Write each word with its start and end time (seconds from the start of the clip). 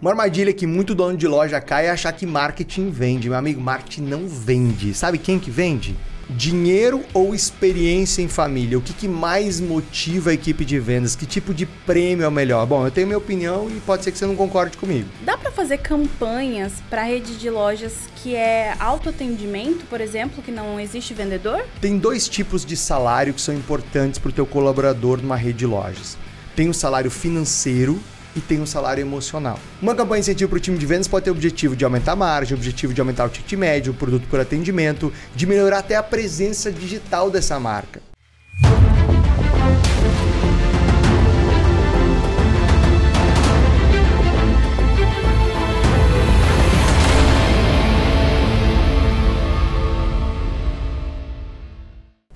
Uma 0.00 0.12
armadilha 0.12 0.52
que 0.52 0.64
muito 0.64 0.94
dono 0.94 1.16
de 1.16 1.26
loja 1.26 1.60
cai 1.60 1.86
é 1.86 1.90
achar 1.90 2.12
que 2.12 2.24
marketing 2.24 2.88
vende. 2.88 3.28
Meu 3.28 3.36
amigo, 3.36 3.60
marketing 3.60 4.02
não 4.02 4.28
vende. 4.28 4.94
Sabe 4.94 5.18
quem 5.18 5.40
que 5.40 5.50
vende? 5.50 5.96
Dinheiro 6.30 7.02
ou 7.12 7.34
experiência 7.34 8.22
em 8.22 8.28
família? 8.28 8.78
O 8.78 8.80
que, 8.80 8.92
que 8.92 9.08
mais 9.08 9.60
motiva 9.60 10.30
a 10.30 10.34
equipe 10.34 10.64
de 10.64 10.78
vendas? 10.78 11.16
Que 11.16 11.26
tipo 11.26 11.52
de 11.52 11.66
prêmio 11.66 12.22
é 12.22 12.28
o 12.28 12.30
melhor? 12.30 12.64
Bom, 12.64 12.86
eu 12.86 12.92
tenho 12.92 13.08
minha 13.08 13.18
opinião 13.18 13.68
e 13.68 13.80
pode 13.80 14.04
ser 14.04 14.12
que 14.12 14.18
você 14.18 14.26
não 14.26 14.36
concorde 14.36 14.76
comigo. 14.76 15.08
Dá 15.22 15.36
para 15.36 15.50
fazer 15.50 15.78
campanhas 15.78 16.74
para 16.88 17.02
rede 17.02 17.36
de 17.36 17.50
lojas 17.50 17.94
que 18.22 18.36
é 18.36 18.76
autoatendimento, 18.78 19.84
por 19.86 20.00
exemplo, 20.00 20.44
que 20.44 20.52
não 20.52 20.78
existe 20.78 21.12
vendedor? 21.12 21.64
Tem 21.80 21.98
dois 21.98 22.28
tipos 22.28 22.64
de 22.64 22.76
salário 22.76 23.34
que 23.34 23.40
são 23.40 23.52
importantes 23.52 24.20
para 24.20 24.28
o 24.28 24.32
teu 24.32 24.46
colaborador 24.46 25.20
numa 25.20 25.36
rede 25.36 25.58
de 25.58 25.66
lojas. 25.66 26.16
Tem 26.54 26.68
o 26.68 26.74
salário 26.74 27.10
financeiro 27.10 27.98
e 28.34 28.40
tem 28.40 28.60
um 28.60 28.66
salário 28.66 29.00
emocional. 29.00 29.58
Uma 29.80 29.94
campanha 29.94 30.22
de 30.22 30.30
incentivo 30.30 30.50
para 30.50 30.56
o 30.58 30.60
time 30.60 30.78
de 30.78 30.86
vendas 30.86 31.08
pode 31.08 31.24
ter 31.24 31.30
o 31.30 31.34
objetivo 31.34 31.76
de 31.76 31.84
aumentar 31.84 32.12
a 32.12 32.16
margem, 32.16 32.54
o 32.54 32.58
objetivo 32.58 32.94
de 32.94 33.00
aumentar 33.00 33.26
o 33.26 33.28
ticket 33.28 33.58
médio, 33.58 33.92
o 33.92 33.96
produto 33.96 34.26
por 34.28 34.40
atendimento, 34.40 35.12
de 35.34 35.46
melhorar 35.46 35.78
até 35.78 35.96
a 35.96 36.02
presença 36.02 36.70
digital 36.70 37.30
dessa 37.30 37.58
marca. 37.58 38.07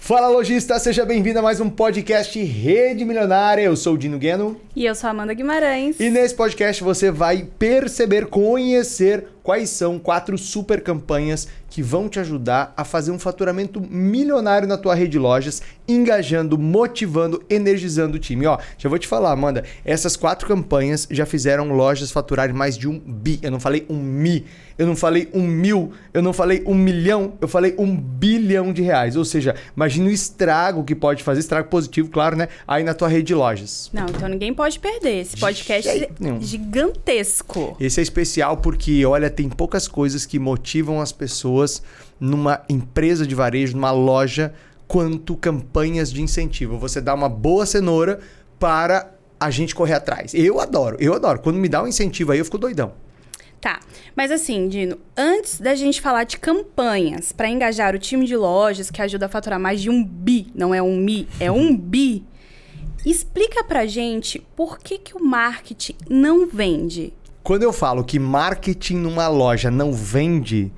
Fala 0.05 0.27
lojista, 0.27 0.77
seja 0.80 1.06
bem-vindo 1.06 1.38
a 1.38 1.42
mais 1.42 1.61
um 1.61 1.70
podcast 1.70 2.37
Rede 2.42 3.05
Milionária. 3.05 3.62
Eu 3.62 3.77
sou 3.77 3.95
o 3.95 3.97
Dino 3.97 4.19
Gueno. 4.19 4.61
E 4.75 4.84
eu 4.84 4.97
sou 4.97 5.06
a 5.06 5.12
Amanda 5.12 5.33
Guimarães. 5.33 6.01
E 6.01 6.11
nesse 6.11 6.34
podcast 6.34 6.83
você 6.83 7.09
vai 7.09 7.47
perceber, 7.56 8.27
conhecer 8.27 9.28
quais 9.42 9.70
são 9.70 9.98
quatro 9.98 10.38
super 10.38 10.82
campanhas 10.82 11.48
que 11.72 11.83
vão 11.83 12.06
te 12.06 12.20
ajudar 12.20 12.72
a 12.77 12.84
fazer 12.84 13.11
um 13.11 13.19
faturamento 13.19 13.80
milionário 13.80 14.69
na 14.69 14.77
tua 14.77 14.94
rede 14.94 15.12
de 15.12 15.19
lojas, 15.19 15.62
engajando, 15.89 16.58
motivando, 16.58 17.42
energizando 17.48 18.17
o 18.17 18.20
time. 18.20 18.47
Ó, 18.47 18.58
já 18.77 18.91
vou 18.91 18.98
te 18.98 19.08
falar, 19.08 19.33
Amanda, 19.33 19.64
essas 19.83 20.14
quatro 20.14 20.47
campanhas 20.47 21.08
já 21.11 21.25
fizeram 21.25 21.72
lojas 21.72 22.11
faturarem 22.11 22.55
mais 22.55 22.77
de 22.77 22.86
um 22.86 22.98
bi. 22.98 23.41
Eu 23.42 23.50
não 23.50 23.58
falei 23.58 23.86
um 23.89 23.97
mi, 23.97 24.44
eu 24.77 24.86
não 24.86 24.94
falei 24.94 25.30
um 25.33 25.47
mil, 25.47 25.92
eu 26.12 26.20
não 26.20 26.34
falei 26.34 26.62
um 26.67 26.74
milhão, 26.74 27.33
eu 27.41 27.48
falei 27.48 27.74
um 27.78 27.97
bilhão 27.97 28.70
de 28.70 28.83
reais. 28.83 29.17
Ou 29.17 29.24
seja, 29.24 29.55
imagina 29.74 30.08
o 30.08 30.12
estrago 30.12 30.84
que 30.84 30.95
pode 30.95 31.22
fazer, 31.22 31.41
estrago 31.41 31.70
positivo, 31.70 32.11
claro, 32.11 32.36
né? 32.36 32.48
Aí 32.69 32.84
na 32.84 32.92
tua 32.92 33.08
rede 33.08 33.28
de 33.28 33.34
lojas. 33.34 33.89
Não, 33.95 34.05
então 34.05 34.28
ninguém 34.28 34.52
pode 34.52 34.78
perder. 34.78 35.22
Esse 35.22 35.39
podcast 35.39 35.89
é 35.89 36.08
gigantesco. 36.41 37.77
Esse 37.80 38.00
é 38.00 38.02
especial 38.02 38.58
porque, 38.58 39.06
olha, 39.06 39.30
tem 39.33 39.48
poucas 39.48 39.88
coisas 39.88 40.25
que 40.25 40.38
motivam 40.38 41.00
as 41.00 41.11
pessoas 41.11 41.83
numa 42.20 42.62
empresa 42.69 43.27
de 43.27 43.34
varejo, 43.34 43.74
numa 43.74 43.91
loja, 43.91 44.55
quanto 44.86 45.36
campanhas 45.36 46.12
de 46.12 46.22
incentivo. 46.22 46.78
Você 46.78 47.00
dá 47.00 47.14
uma 47.14 47.28
boa 47.28 47.66
cenoura 47.66 48.20
para 48.58 49.12
a 49.41 49.50
gente 49.50 49.74
correr 49.74 49.94
atrás. 49.94 50.34
Eu 50.34 50.61
adoro, 50.61 50.97
eu 51.00 51.14
adoro. 51.14 51.41
Quando 51.41 51.56
me 51.56 51.69
dá 51.69 51.83
um 51.83 51.89
incentivo 51.89 52.30
aí, 52.30 52.39
eu 52.39 52.44
fico 52.44 52.58
doidão. 52.58 52.92
Tá, 53.61 53.80
mas 54.16 54.33
assim, 54.33 54.69
Dino, 54.69 54.98
antes 55.16 55.61
da 55.61 55.74
gente 55.77 56.00
falar 56.00 56.24
de 56.24 56.36
campanhas 56.36 57.30
para 57.30 57.48
engajar 57.48 57.94
o 57.94 57.98
time 57.98 58.27
de 58.27 58.36
lojas 58.36 58.91
que 58.91 59.00
ajuda 59.00 59.27
a 59.27 59.28
faturar 59.28 59.58
mais 59.58 59.80
de 59.80 59.89
um 59.89 60.05
bi, 60.05 60.48
não 60.52 60.74
é 60.74 60.83
um 60.83 60.96
mi, 60.96 61.28
é 61.39 61.50
um 61.50 61.74
bi, 61.78 62.24
explica 63.06 63.62
pra 63.62 63.86
gente 63.86 64.41
por 64.56 64.78
que, 64.78 64.98
que 64.98 65.17
o 65.17 65.24
marketing 65.24 65.94
não 66.11 66.46
vende. 66.46 67.12
Quando 67.43 67.65
eu 67.65 67.73
falo 67.73 68.05
que 68.05 68.21
marketing 68.21 68.98
numa 68.98 69.27
loja 69.27 69.69
não 69.69 69.93
vende, 69.93 70.73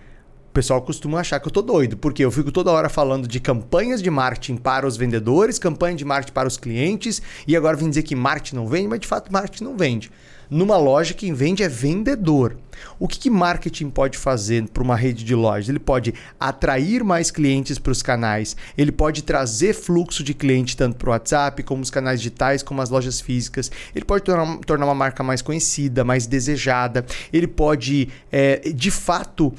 o 0.49 0.53
pessoal 0.55 0.81
costuma 0.81 1.21
achar 1.21 1.39
que 1.39 1.47
eu 1.47 1.53
tô 1.53 1.61
doido, 1.61 1.95
porque 1.95 2.25
eu 2.25 2.31
fico 2.31 2.51
toda 2.51 2.71
hora 2.71 2.89
falando 2.89 3.29
de 3.29 3.39
campanhas 3.39 4.01
de 4.01 4.11
marketing 4.11 4.57
para 4.57 4.87
os 4.87 4.97
vendedores, 4.97 5.59
campanha 5.59 5.95
de 5.95 6.07
marketing 6.07 6.33
para 6.33 6.49
os 6.49 6.57
clientes, 6.57 7.21
e 7.47 7.55
agora 7.55 7.77
vem 7.77 7.91
dizer 7.91 8.03
que 8.03 8.17
marketing 8.17 8.57
não 8.57 8.67
vende, 8.67 8.89
mas 8.89 9.01
de 9.01 9.07
fato 9.07 9.31
marketing 9.31 9.65
não 9.65 9.77
vende. 9.77 10.11
Numa 10.51 10.77
loja, 10.77 11.15
quem 11.15 11.33
vende 11.33 11.63
é 11.63 11.69
vendedor. 11.69 12.57
O 12.99 13.09
que, 13.09 13.19
que 13.19 13.31
marketing 13.31 13.91
pode 13.91 14.19
fazer 14.19 14.69
para 14.69 14.83
uma 14.83 14.97
rede 14.97 15.25
de 15.25 15.35
lojas? 15.35 15.69
Ele 15.69 15.79
pode 15.79 16.15
atrair 16.39 17.03
mais 17.05 17.31
clientes 17.31 17.79
para 17.79 17.93
os 17.93 18.03
canais, 18.03 18.57
ele 18.77 18.93
pode 18.93 19.23
trazer 19.23 19.75
fluxo 19.75 20.23
de 20.23 20.35
cliente 20.35 20.77
tanto 20.77 20.97
para 20.97 21.09
o 21.09 21.13
WhatsApp, 21.13 21.63
como 21.63 21.83
os 21.83 21.91
canais 21.91 22.21
digitais, 22.21 22.63
como 22.63 22.81
as 22.83 22.91
lojas 22.91 23.21
físicas. 23.21 23.71
Ele 23.95 24.05
pode 24.05 24.25
tornar, 24.25 24.59
tornar 24.59 24.87
uma 24.87 24.95
marca 24.95 25.23
mais 25.23 25.43
conhecida, 25.43 26.05
mais 26.05 26.27
desejada. 26.27 27.05
Ele 27.33 27.47
pode, 27.47 28.09
é, 28.31 28.57
de 28.75 28.91
fato, 28.91 29.53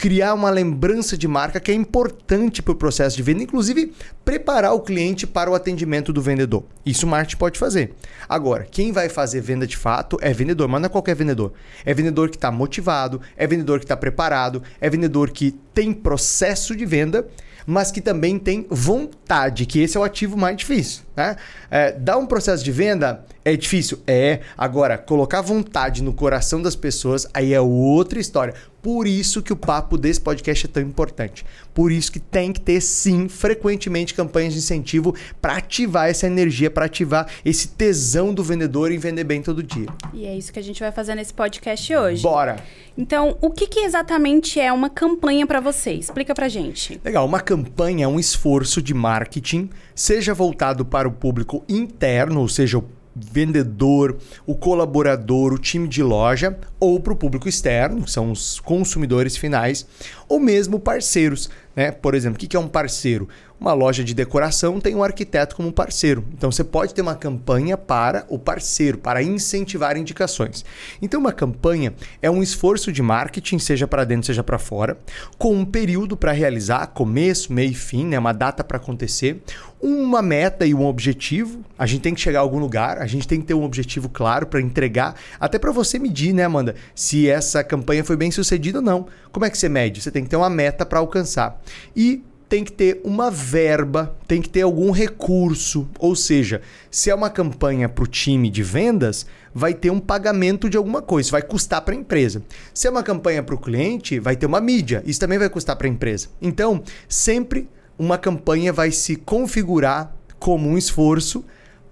criar 0.00 0.32
uma 0.32 0.48
lembrança 0.48 1.14
de 1.14 1.28
marca 1.28 1.60
que 1.60 1.70
é 1.70 1.74
importante 1.74 2.62
para 2.62 2.72
o 2.72 2.74
processo 2.74 3.18
de 3.18 3.22
venda, 3.22 3.42
inclusive 3.42 3.92
preparar 4.24 4.72
o 4.72 4.80
cliente 4.80 5.26
para 5.26 5.50
o 5.50 5.54
atendimento 5.54 6.10
do 6.10 6.22
vendedor. 6.22 6.64
Isso 6.86 7.04
o 7.04 7.08
marketing 7.10 7.36
pode 7.36 7.58
fazer. 7.58 7.92
Agora, 8.26 8.64
quem 8.64 8.92
vai 8.92 9.10
fazer 9.10 9.42
venda 9.42 9.66
de 9.66 9.76
fato 9.76 10.16
é 10.22 10.32
vendedor, 10.32 10.66
mas 10.68 10.80
não 10.80 10.86
é 10.86 10.88
qualquer 10.88 11.14
vendedor. 11.14 11.52
É 11.84 11.92
vendedor 11.92 12.30
que 12.30 12.36
está 12.36 12.50
motivado, 12.50 13.20
é 13.36 13.46
vendedor 13.46 13.78
que 13.78 13.84
está 13.84 13.94
preparado, 13.94 14.62
é 14.80 14.88
vendedor 14.88 15.32
que 15.32 15.50
tem 15.74 15.92
processo 15.92 16.74
de 16.74 16.86
venda 16.86 17.28
mas 17.66 17.92
que 17.92 18.00
também 18.00 18.38
tem 18.38 18.66
vontade, 18.68 19.66
que 19.66 19.80
esse 19.80 19.96
é 19.96 20.00
o 20.00 20.02
ativo 20.02 20.36
mais 20.36 20.56
difícil. 20.56 21.02
Né? 21.20 21.36
É, 21.70 21.92
dar 21.92 22.16
um 22.16 22.26
processo 22.26 22.64
de 22.64 22.72
venda 22.72 23.24
é 23.44 23.54
difícil? 23.56 24.00
É. 24.06 24.40
Agora, 24.56 24.96
colocar 24.96 25.42
vontade 25.42 26.02
no 26.02 26.12
coração 26.12 26.62
das 26.62 26.74
pessoas, 26.74 27.26
aí 27.34 27.52
é 27.52 27.60
outra 27.60 28.18
história. 28.18 28.54
Por 28.82 29.06
isso 29.06 29.42
que 29.42 29.52
o 29.52 29.56
papo 29.56 29.98
desse 29.98 30.20
podcast 30.20 30.64
é 30.64 30.68
tão 30.68 30.82
importante. 30.82 31.44
Por 31.74 31.92
isso 31.92 32.10
que 32.10 32.18
tem 32.18 32.50
que 32.50 32.60
ter, 32.60 32.80
sim, 32.80 33.28
frequentemente 33.28 34.14
campanhas 34.14 34.54
de 34.54 34.58
incentivo 34.58 35.14
para 35.40 35.56
ativar 35.56 36.08
essa 36.08 36.26
energia, 36.26 36.70
para 36.70 36.86
ativar 36.86 37.28
esse 37.44 37.68
tesão 37.68 38.32
do 38.32 38.42
vendedor 38.42 38.90
em 38.90 38.98
vender 38.98 39.24
bem 39.24 39.42
todo 39.42 39.62
dia. 39.62 39.86
E 40.14 40.24
é 40.24 40.34
isso 40.34 40.50
que 40.50 40.58
a 40.58 40.62
gente 40.62 40.80
vai 40.80 40.90
fazer 40.90 41.14
nesse 41.14 41.34
podcast 41.34 41.94
hoje. 41.94 42.22
Bora! 42.22 42.56
Então, 42.96 43.36
o 43.40 43.50
que, 43.50 43.66
que 43.66 43.80
exatamente 43.80 44.58
é 44.58 44.72
uma 44.72 44.88
campanha 44.88 45.46
para 45.46 45.60
você? 45.60 45.92
Explica 45.92 46.34
pra 46.34 46.48
gente. 46.48 47.00
Legal, 47.04 47.24
uma 47.26 47.40
campanha 47.40 48.04
é 48.04 48.08
um 48.08 48.18
esforço 48.18 48.80
de 48.80 48.94
marketing, 48.94 49.70
seja 50.00 50.32
voltado 50.32 50.82
para 50.82 51.06
o 51.06 51.12
público 51.12 51.62
interno, 51.68 52.40
ou 52.40 52.48
seja, 52.48 52.78
o 52.78 52.84
vendedor, 53.14 54.16
o 54.46 54.54
colaborador, 54.54 55.52
o 55.52 55.58
time 55.58 55.86
de 55.86 56.02
loja, 56.02 56.58
ou 56.78 56.98
para 56.98 57.12
o 57.12 57.16
público 57.16 57.46
externo, 57.46 58.04
que 58.04 58.10
são 58.10 58.32
os 58.32 58.58
consumidores 58.60 59.36
finais, 59.36 59.86
ou 60.26 60.40
mesmo 60.40 60.80
parceiros. 60.80 61.50
Né? 61.76 61.90
Por 61.90 62.14
exemplo, 62.14 62.42
o 62.42 62.48
que 62.48 62.56
é 62.56 62.58
um 62.58 62.66
parceiro? 62.66 63.28
Uma 63.60 63.74
loja 63.74 64.02
de 64.02 64.14
decoração 64.14 64.80
tem 64.80 64.94
um 64.94 65.02
arquiteto 65.02 65.54
como 65.54 65.70
parceiro. 65.70 66.24
Então 66.32 66.50
você 66.50 66.64
pode 66.64 66.94
ter 66.94 67.02
uma 67.02 67.14
campanha 67.14 67.76
para 67.76 68.24
o 68.30 68.38
parceiro, 68.38 68.96
para 68.96 69.22
incentivar 69.22 69.98
indicações. 69.98 70.64
Então 71.02 71.20
uma 71.20 71.30
campanha 71.30 71.92
é 72.22 72.30
um 72.30 72.42
esforço 72.42 72.90
de 72.90 73.02
marketing, 73.02 73.58
seja 73.58 73.86
para 73.86 74.04
dentro, 74.04 74.28
seja 74.28 74.42
para 74.42 74.58
fora, 74.58 74.96
com 75.36 75.54
um 75.54 75.66
período 75.66 76.16
para 76.16 76.32
realizar, 76.32 76.86
começo, 76.86 77.52
meio 77.52 77.72
e 77.72 77.74
fim, 77.74 78.06
né? 78.06 78.18
uma 78.18 78.32
data 78.32 78.64
para 78.64 78.78
acontecer, 78.78 79.42
uma 79.78 80.22
meta 80.22 80.64
e 80.64 80.72
um 80.72 80.86
objetivo. 80.86 81.62
A 81.78 81.84
gente 81.84 82.00
tem 82.00 82.14
que 82.14 82.20
chegar 82.22 82.38
a 82.38 82.42
algum 82.42 82.58
lugar, 82.58 82.96
a 82.96 83.06
gente 83.06 83.28
tem 83.28 83.42
que 83.42 83.46
ter 83.46 83.54
um 83.54 83.62
objetivo 83.62 84.08
claro 84.08 84.46
para 84.46 84.62
entregar, 84.62 85.16
até 85.38 85.58
para 85.58 85.70
você 85.70 85.98
medir, 85.98 86.32
né, 86.32 86.44
Amanda, 86.44 86.74
se 86.94 87.28
essa 87.28 87.62
campanha 87.62 88.04
foi 88.04 88.16
bem 88.16 88.30
sucedida 88.30 88.78
ou 88.78 88.84
não. 88.84 89.06
Como 89.30 89.44
é 89.44 89.50
que 89.50 89.58
você 89.58 89.68
mede? 89.68 90.00
Você 90.00 90.10
tem 90.10 90.24
que 90.24 90.30
ter 90.30 90.36
uma 90.36 90.48
meta 90.48 90.86
para 90.86 90.98
alcançar. 90.98 91.60
E 91.94 92.22
tem 92.50 92.64
que 92.64 92.72
ter 92.72 93.00
uma 93.04 93.30
verba, 93.30 94.16
tem 94.26 94.42
que 94.42 94.48
ter 94.48 94.62
algum 94.62 94.90
recurso. 94.90 95.88
Ou 96.00 96.16
seja, 96.16 96.60
se 96.90 97.08
é 97.08 97.14
uma 97.14 97.30
campanha 97.30 97.88
para 97.88 98.02
o 98.02 98.08
time 98.08 98.50
de 98.50 98.60
vendas, 98.60 99.24
vai 99.54 99.72
ter 99.72 99.88
um 99.90 100.00
pagamento 100.00 100.68
de 100.68 100.76
alguma 100.76 101.00
coisa, 101.00 101.30
vai 101.30 101.42
custar 101.42 101.80
para 101.82 101.94
a 101.94 101.96
empresa. 101.96 102.42
Se 102.74 102.88
é 102.88 102.90
uma 102.90 103.04
campanha 103.04 103.40
para 103.40 103.54
o 103.54 103.58
cliente, 103.58 104.18
vai 104.18 104.34
ter 104.34 104.46
uma 104.46 104.60
mídia, 104.60 105.00
isso 105.06 105.20
também 105.20 105.38
vai 105.38 105.48
custar 105.48 105.76
para 105.76 105.86
a 105.86 105.90
empresa. 105.90 106.26
Então, 106.42 106.82
sempre 107.08 107.68
uma 107.96 108.18
campanha 108.18 108.72
vai 108.72 108.90
se 108.90 109.14
configurar 109.14 110.12
como 110.40 110.68
um 110.68 110.76
esforço 110.76 111.44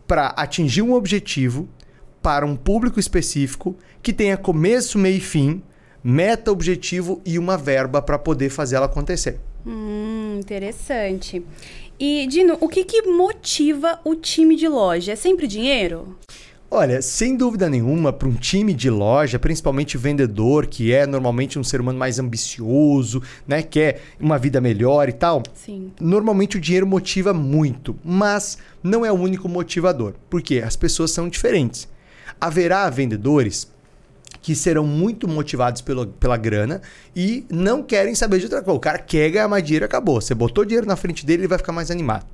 para 0.08 0.28
atingir 0.30 0.82
um 0.82 0.92
objetivo 0.92 1.68
para 2.20 2.44
um 2.44 2.56
público 2.56 2.98
específico 2.98 3.76
que 4.02 4.12
tenha 4.12 4.36
começo, 4.36 4.98
meio 4.98 5.18
e 5.18 5.20
fim, 5.20 5.62
meta, 6.02 6.50
objetivo 6.50 7.22
e 7.24 7.38
uma 7.38 7.56
verba 7.56 8.02
para 8.02 8.18
poder 8.18 8.50
fazer 8.50 8.74
ela 8.74 8.86
acontecer. 8.86 9.38
Hum, 9.66 10.17
interessante. 10.38 11.44
E, 11.98 12.26
Dino, 12.28 12.56
o 12.60 12.68
que, 12.68 12.84
que 12.84 13.02
motiva 13.02 14.00
o 14.04 14.14
time 14.14 14.54
de 14.54 14.68
loja? 14.68 15.12
É 15.12 15.16
sempre 15.16 15.46
dinheiro? 15.46 16.16
Olha, 16.70 17.00
sem 17.00 17.34
dúvida 17.34 17.66
nenhuma, 17.66 18.12
para 18.12 18.28
um 18.28 18.34
time 18.34 18.74
de 18.74 18.90
loja, 18.90 19.38
principalmente 19.38 19.96
vendedor, 19.96 20.66
que 20.66 20.92
é 20.92 21.06
normalmente 21.06 21.58
um 21.58 21.64
ser 21.64 21.80
humano 21.80 21.98
mais 21.98 22.18
ambicioso, 22.18 23.22
né, 23.46 23.62
quer 23.62 24.02
uma 24.20 24.36
vida 24.38 24.60
melhor 24.60 25.08
e 25.08 25.12
tal. 25.12 25.42
Sim. 25.54 25.90
Normalmente 25.98 26.58
o 26.58 26.60
dinheiro 26.60 26.86
motiva 26.86 27.32
muito, 27.32 27.96
mas 28.04 28.58
não 28.82 29.04
é 29.04 29.10
o 29.10 29.14
único 29.14 29.48
motivador, 29.48 30.12
porque 30.28 30.58
as 30.58 30.76
pessoas 30.76 31.10
são 31.10 31.26
diferentes. 31.26 31.88
Haverá 32.38 32.90
vendedores 32.90 33.72
que 34.40 34.54
serão 34.54 34.86
muito 34.86 35.26
motivados 35.28 35.80
pela, 35.80 36.06
pela 36.06 36.36
grana 36.36 36.80
e 37.14 37.44
não 37.50 37.82
querem 37.82 38.14
saber 38.14 38.38
de 38.38 38.44
outra 38.44 38.62
coisa. 38.62 38.76
O 38.76 38.80
cara 38.80 38.98
quer 38.98 39.30
ganhar 39.30 39.48
mais 39.48 39.64
dinheiro, 39.64 39.84
acabou. 39.84 40.20
Você 40.20 40.34
botou 40.34 40.64
dinheiro 40.64 40.86
na 40.86 40.96
frente 40.96 41.24
dele, 41.24 41.42
ele 41.42 41.48
vai 41.48 41.58
ficar 41.58 41.72
mais 41.72 41.90
animado. 41.90 42.26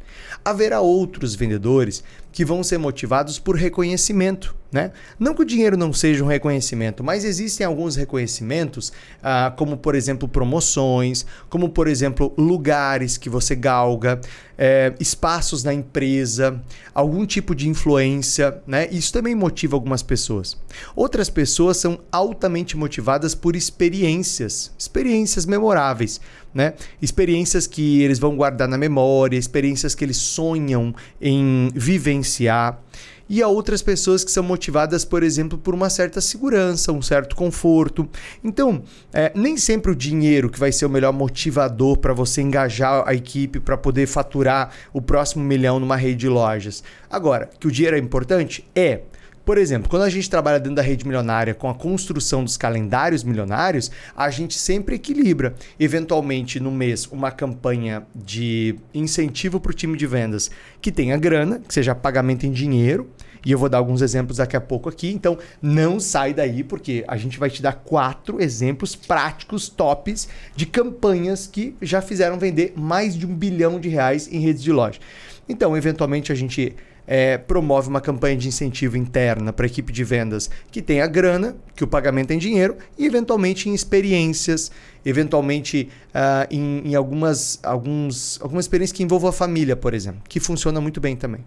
Haverá 0.45 0.81
outros 0.81 1.35
vendedores 1.35 2.05
que 2.35 2.45
vão 2.45 2.65
ser 2.65 2.79
motivados 2.79 3.39
por 3.39 3.55
reconhecimento, 3.55 4.57
né? 4.73 4.91
Não 5.21 5.37
que 5.37 5.43
o 5.43 5.45
dinheiro 5.45 5.77
não 5.77 5.93
seja 5.93 6.25
um 6.25 6.27
reconhecimento, 6.27 7.05
mas 7.05 7.25
existem 7.25 7.65
alguns 7.65 7.95
reconhecimentos, 7.95 8.93
ah, 9.23 9.55
como 9.57 9.77
por 9.77 9.95
exemplo 9.95 10.27
promoções, 10.27 11.25
como 11.49 11.69
por 11.69 11.87
exemplo 11.87 12.35
lugares 12.37 13.17
que 13.17 13.31
você 13.31 13.55
galga, 13.55 14.21
é, 14.59 14.93
espaços 14.99 15.63
na 15.63 15.73
empresa, 15.73 16.61
algum 16.93 17.25
tipo 17.25 17.55
de 17.55 17.69
influência, 17.69 18.61
né? 18.67 18.89
Isso 18.91 19.13
também 19.13 19.37
motiva 19.37 19.77
algumas 19.77 20.03
pessoas. 20.03 20.57
Outras 20.97 21.31
pessoas 21.31 21.77
são 21.77 22.01
altamente 22.11 22.77
motivadas 22.77 23.33
por 23.33 23.55
experiências, 23.55 24.73
experiências 24.77 25.47
memoráveis 25.47 26.21
né? 26.55 26.75
Experiências 27.03 27.67
que 27.67 28.03
eles 28.03 28.19
vão 28.19 28.37
guardar 28.37 28.69
na 28.69 28.79
memória, 28.79 29.37
experiências 29.37 29.95
que 29.95 30.05
eles 30.05 30.17
sonham 30.17 30.95
em 31.21 31.71
vivenciar. 31.75 32.81
E 33.29 33.43
há 33.43 33.49
outras 33.49 33.81
pessoas 33.81 34.23
que 34.23 34.31
são 34.31 34.43
motivadas, 34.43 35.03
por 35.05 35.23
exemplo, 35.23 35.57
por 35.57 35.75
uma 35.75 35.89
certa 35.89 36.21
segurança, 36.21 36.93
um 36.93 37.01
certo 37.01 37.35
conforto. 37.35 38.07
Então, 38.43 38.83
é, 39.13 39.33
nem 39.35 39.57
sempre 39.57 39.91
o 39.91 39.97
dinheiro 39.97 40.51
que 40.51 40.61
vai 40.61 40.71
ser 40.71 40.85
o 40.85 40.91
melhor 40.91 41.13
motivador 41.13 41.97
para 41.97 42.13
você 42.13 42.43
engajar 42.43 43.03
a 43.07 43.15
equipe 43.15 43.61
para 43.61 43.79
poder 43.79 44.07
faturar 44.07 44.71
o 44.93 45.01
próximo 45.01 45.43
milhão 45.43 45.81
numa 45.81 45.97
rede 45.97 46.17
de 46.17 46.29
lojas. 46.29 46.85
Agora, 47.09 47.49
que 47.59 47.67
o 47.67 47.71
dinheiro 47.71 47.97
é 47.97 47.99
importante? 47.99 48.65
É. 48.75 49.01
Por 49.45 49.59
exemplo, 49.59 49.91
quando 49.91 50.03
a 50.03 50.09
gente 50.09 50.31
trabalha 50.31 50.59
dentro 50.59 50.77
da 50.77 50.83
rede 50.83 51.07
milionária 51.07 51.53
com 51.53 51.69
a 51.69 51.75
construção 51.75 52.43
dos 52.43 52.57
calendários 52.57 53.23
milionários, 53.23 53.91
a 54.17 54.31
gente 54.31 54.59
sempre 54.59 54.95
equilibra. 54.95 55.55
Eventualmente, 55.79 56.59
no 56.59 56.71
mês, 56.71 57.07
uma 57.07 57.31
campanha 57.31 58.07
de 58.15 58.77
incentivo 58.95 59.61
para 59.61 59.71
o 59.71 59.75
time 59.75 59.99
de 59.99 60.07
vendas 60.07 60.51
que 60.81 60.91
tenha 60.91 61.17
grana, 61.19 61.61
que 61.61 61.75
seja 61.75 61.95
pagamento 61.95 62.47
em 62.47 62.53
dinheiro. 62.53 63.11
E 63.45 63.53
eu 63.53 63.59
vou 63.59 63.69
dar 63.69 63.77
alguns 63.77 64.01
exemplos 64.01 64.39
daqui 64.39 64.57
a 64.57 64.61
pouco 64.63 64.89
aqui. 64.89 65.11
Então, 65.11 65.37
não 65.61 66.01
sai 66.01 66.33
daí, 66.33 66.65
porque 66.65 67.05
a 67.07 67.19
gente 67.19 67.39
vai 67.39 67.51
te 67.51 67.61
dar 67.61 67.75
quatro 67.75 68.43
exemplos 68.43 68.97
práticos, 68.97 69.69
tops, 69.69 70.27
de 70.57 70.65
campanhas 70.65 71.47
que 71.47 71.77
já 71.83 72.01
fizeram 72.01 72.39
vender 72.39 72.73
mais 72.75 73.15
de 73.15 73.27
um 73.27 73.35
bilhão 73.35 73.79
de 73.79 73.91
reais 73.91 74.27
em 74.33 74.39
redes 74.39 74.63
de 74.63 74.73
loja. 74.73 74.99
Então, 75.47 75.77
eventualmente, 75.77 76.33
a 76.33 76.35
gente 76.35 76.75
é, 77.07 77.39
promove 77.39 77.89
uma 77.89 78.01
campanha 78.01 78.37
de 78.37 78.49
incentivo 78.49 78.97
interna 78.97 79.53
para 79.53 79.67
a 79.67 79.69
equipe 79.69 79.93
de 79.93 80.05
vendas 80.05 80.51
que 80.71 80.81
tenha 80.81 81.07
grana, 81.07 81.57
que 81.75 81.85
o 81.85 81.87
pagamento 81.87 82.31
é 82.31 82.35
em 82.35 82.39
dinheiro, 82.39 82.77
e 82.99 83.07
eventualmente 83.07 83.69
em 83.69 83.75
experiências, 83.75 84.71
eventualmente 85.05 85.89
uh, 86.11 86.47
em, 86.51 86.91
em, 86.91 86.95
algumas, 86.95 87.59
alguns, 87.63 88.41
algumas 88.41 88.65
experiências 88.65 88.97
que 88.97 89.03
envolvam 89.03 89.31
a 89.31 89.33
família, 89.33 89.77
por 89.77 89.95
exemplo, 89.95 90.23
que 90.29 90.41
funciona 90.41 90.81
muito 90.81 91.01
bem 91.01 91.17
também. 91.17 91.45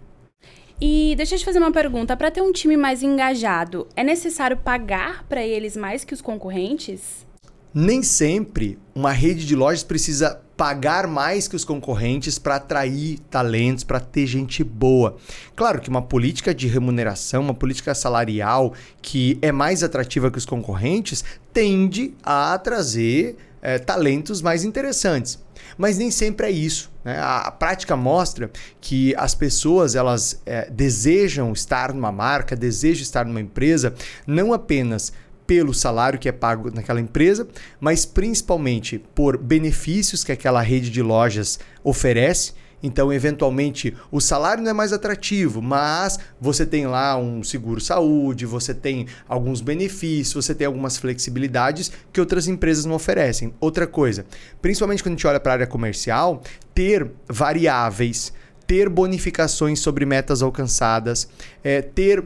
E 0.80 1.14
deixa 1.16 1.34
eu 1.34 1.38
te 1.38 1.44
fazer 1.44 1.58
uma 1.58 1.72
pergunta. 1.72 2.16
Para 2.16 2.30
ter 2.30 2.40
um 2.40 2.52
time 2.52 2.76
mais 2.76 3.02
engajado, 3.02 3.88
é 3.96 4.04
necessário 4.04 4.56
pagar 4.56 5.24
para 5.28 5.44
eles 5.44 5.76
mais 5.76 6.04
que 6.04 6.14
os 6.14 6.20
concorrentes? 6.20 7.26
Nem 7.74 8.02
sempre 8.02 8.78
uma 8.94 9.10
rede 9.10 9.44
de 9.44 9.56
lojas 9.56 9.82
precisa 9.82 10.40
pagar 10.58 11.06
mais 11.06 11.46
que 11.46 11.54
os 11.54 11.64
concorrentes 11.64 12.36
para 12.36 12.56
atrair 12.56 13.20
talentos, 13.30 13.84
para 13.84 14.00
ter 14.00 14.26
gente 14.26 14.64
boa. 14.64 15.16
Claro 15.54 15.80
que 15.80 15.88
uma 15.88 16.02
política 16.02 16.52
de 16.52 16.66
remuneração, 16.66 17.42
uma 17.42 17.54
política 17.54 17.94
salarial 17.94 18.74
que 19.00 19.38
é 19.40 19.52
mais 19.52 19.84
atrativa 19.84 20.32
que 20.32 20.36
os 20.36 20.44
concorrentes, 20.44 21.24
tende 21.52 22.12
a 22.24 22.58
trazer 22.58 23.36
é, 23.62 23.78
talentos 23.78 24.42
mais 24.42 24.64
interessantes. 24.64 25.38
Mas 25.76 25.96
nem 25.96 26.10
sempre 26.10 26.48
é 26.48 26.50
isso. 26.50 26.90
Né? 27.04 27.16
A, 27.20 27.52
prática 27.52 27.96
mostra 27.96 28.50
que 28.80 29.14
as 29.16 29.36
pessoas 29.36 29.94
elas 29.94 30.42
é, 30.44 30.68
desejam 30.68 31.52
estar 31.52 31.94
numa 31.94 32.10
marca, 32.10 32.56
desejam 32.56 33.02
estar 33.02 33.24
numa 33.24 33.40
empresa, 33.40 33.94
não 34.26 34.52
apenas 34.52 35.12
pelo 35.48 35.72
salário 35.72 36.18
que 36.18 36.28
é 36.28 36.32
pago 36.32 36.70
naquela 36.70 37.00
empresa, 37.00 37.48
mas 37.80 38.04
principalmente 38.04 39.02
por 39.14 39.38
benefícios 39.38 40.22
que 40.22 40.30
aquela 40.30 40.60
rede 40.60 40.90
de 40.90 41.02
lojas 41.02 41.58
oferece. 41.82 42.52
Então, 42.82 43.10
eventualmente, 43.10 43.96
o 44.12 44.20
salário 44.20 44.62
não 44.62 44.70
é 44.70 44.74
mais 44.74 44.92
atrativo, 44.92 45.62
mas 45.62 46.18
você 46.38 46.66
tem 46.66 46.86
lá 46.86 47.16
um 47.16 47.42
seguro 47.42 47.80
saúde, 47.80 48.44
você 48.44 48.74
tem 48.74 49.06
alguns 49.26 49.62
benefícios, 49.62 50.44
você 50.44 50.54
tem 50.54 50.66
algumas 50.66 50.98
flexibilidades 50.98 51.90
que 52.12 52.20
outras 52.20 52.46
empresas 52.46 52.84
não 52.84 52.94
oferecem. 52.94 53.52
Outra 53.58 53.86
coisa, 53.86 54.26
principalmente 54.60 55.02
quando 55.02 55.14
a 55.14 55.16
gente 55.16 55.26
olha 55.26 55.40
para 55.40 55.52
a 55.52 55.54
área 55.54 55.66
comercial, 55.66 56.42
ter 56.74 57.10
variáveis, 57.26 58.34
ter 58.66 58.88
bonificações 58.90 59.80
sobre 59.80 60.04
metas 60.04 60.42
alcançadas, 60.42 61.26
é, 61.64 61.80
ter 61.80 62.22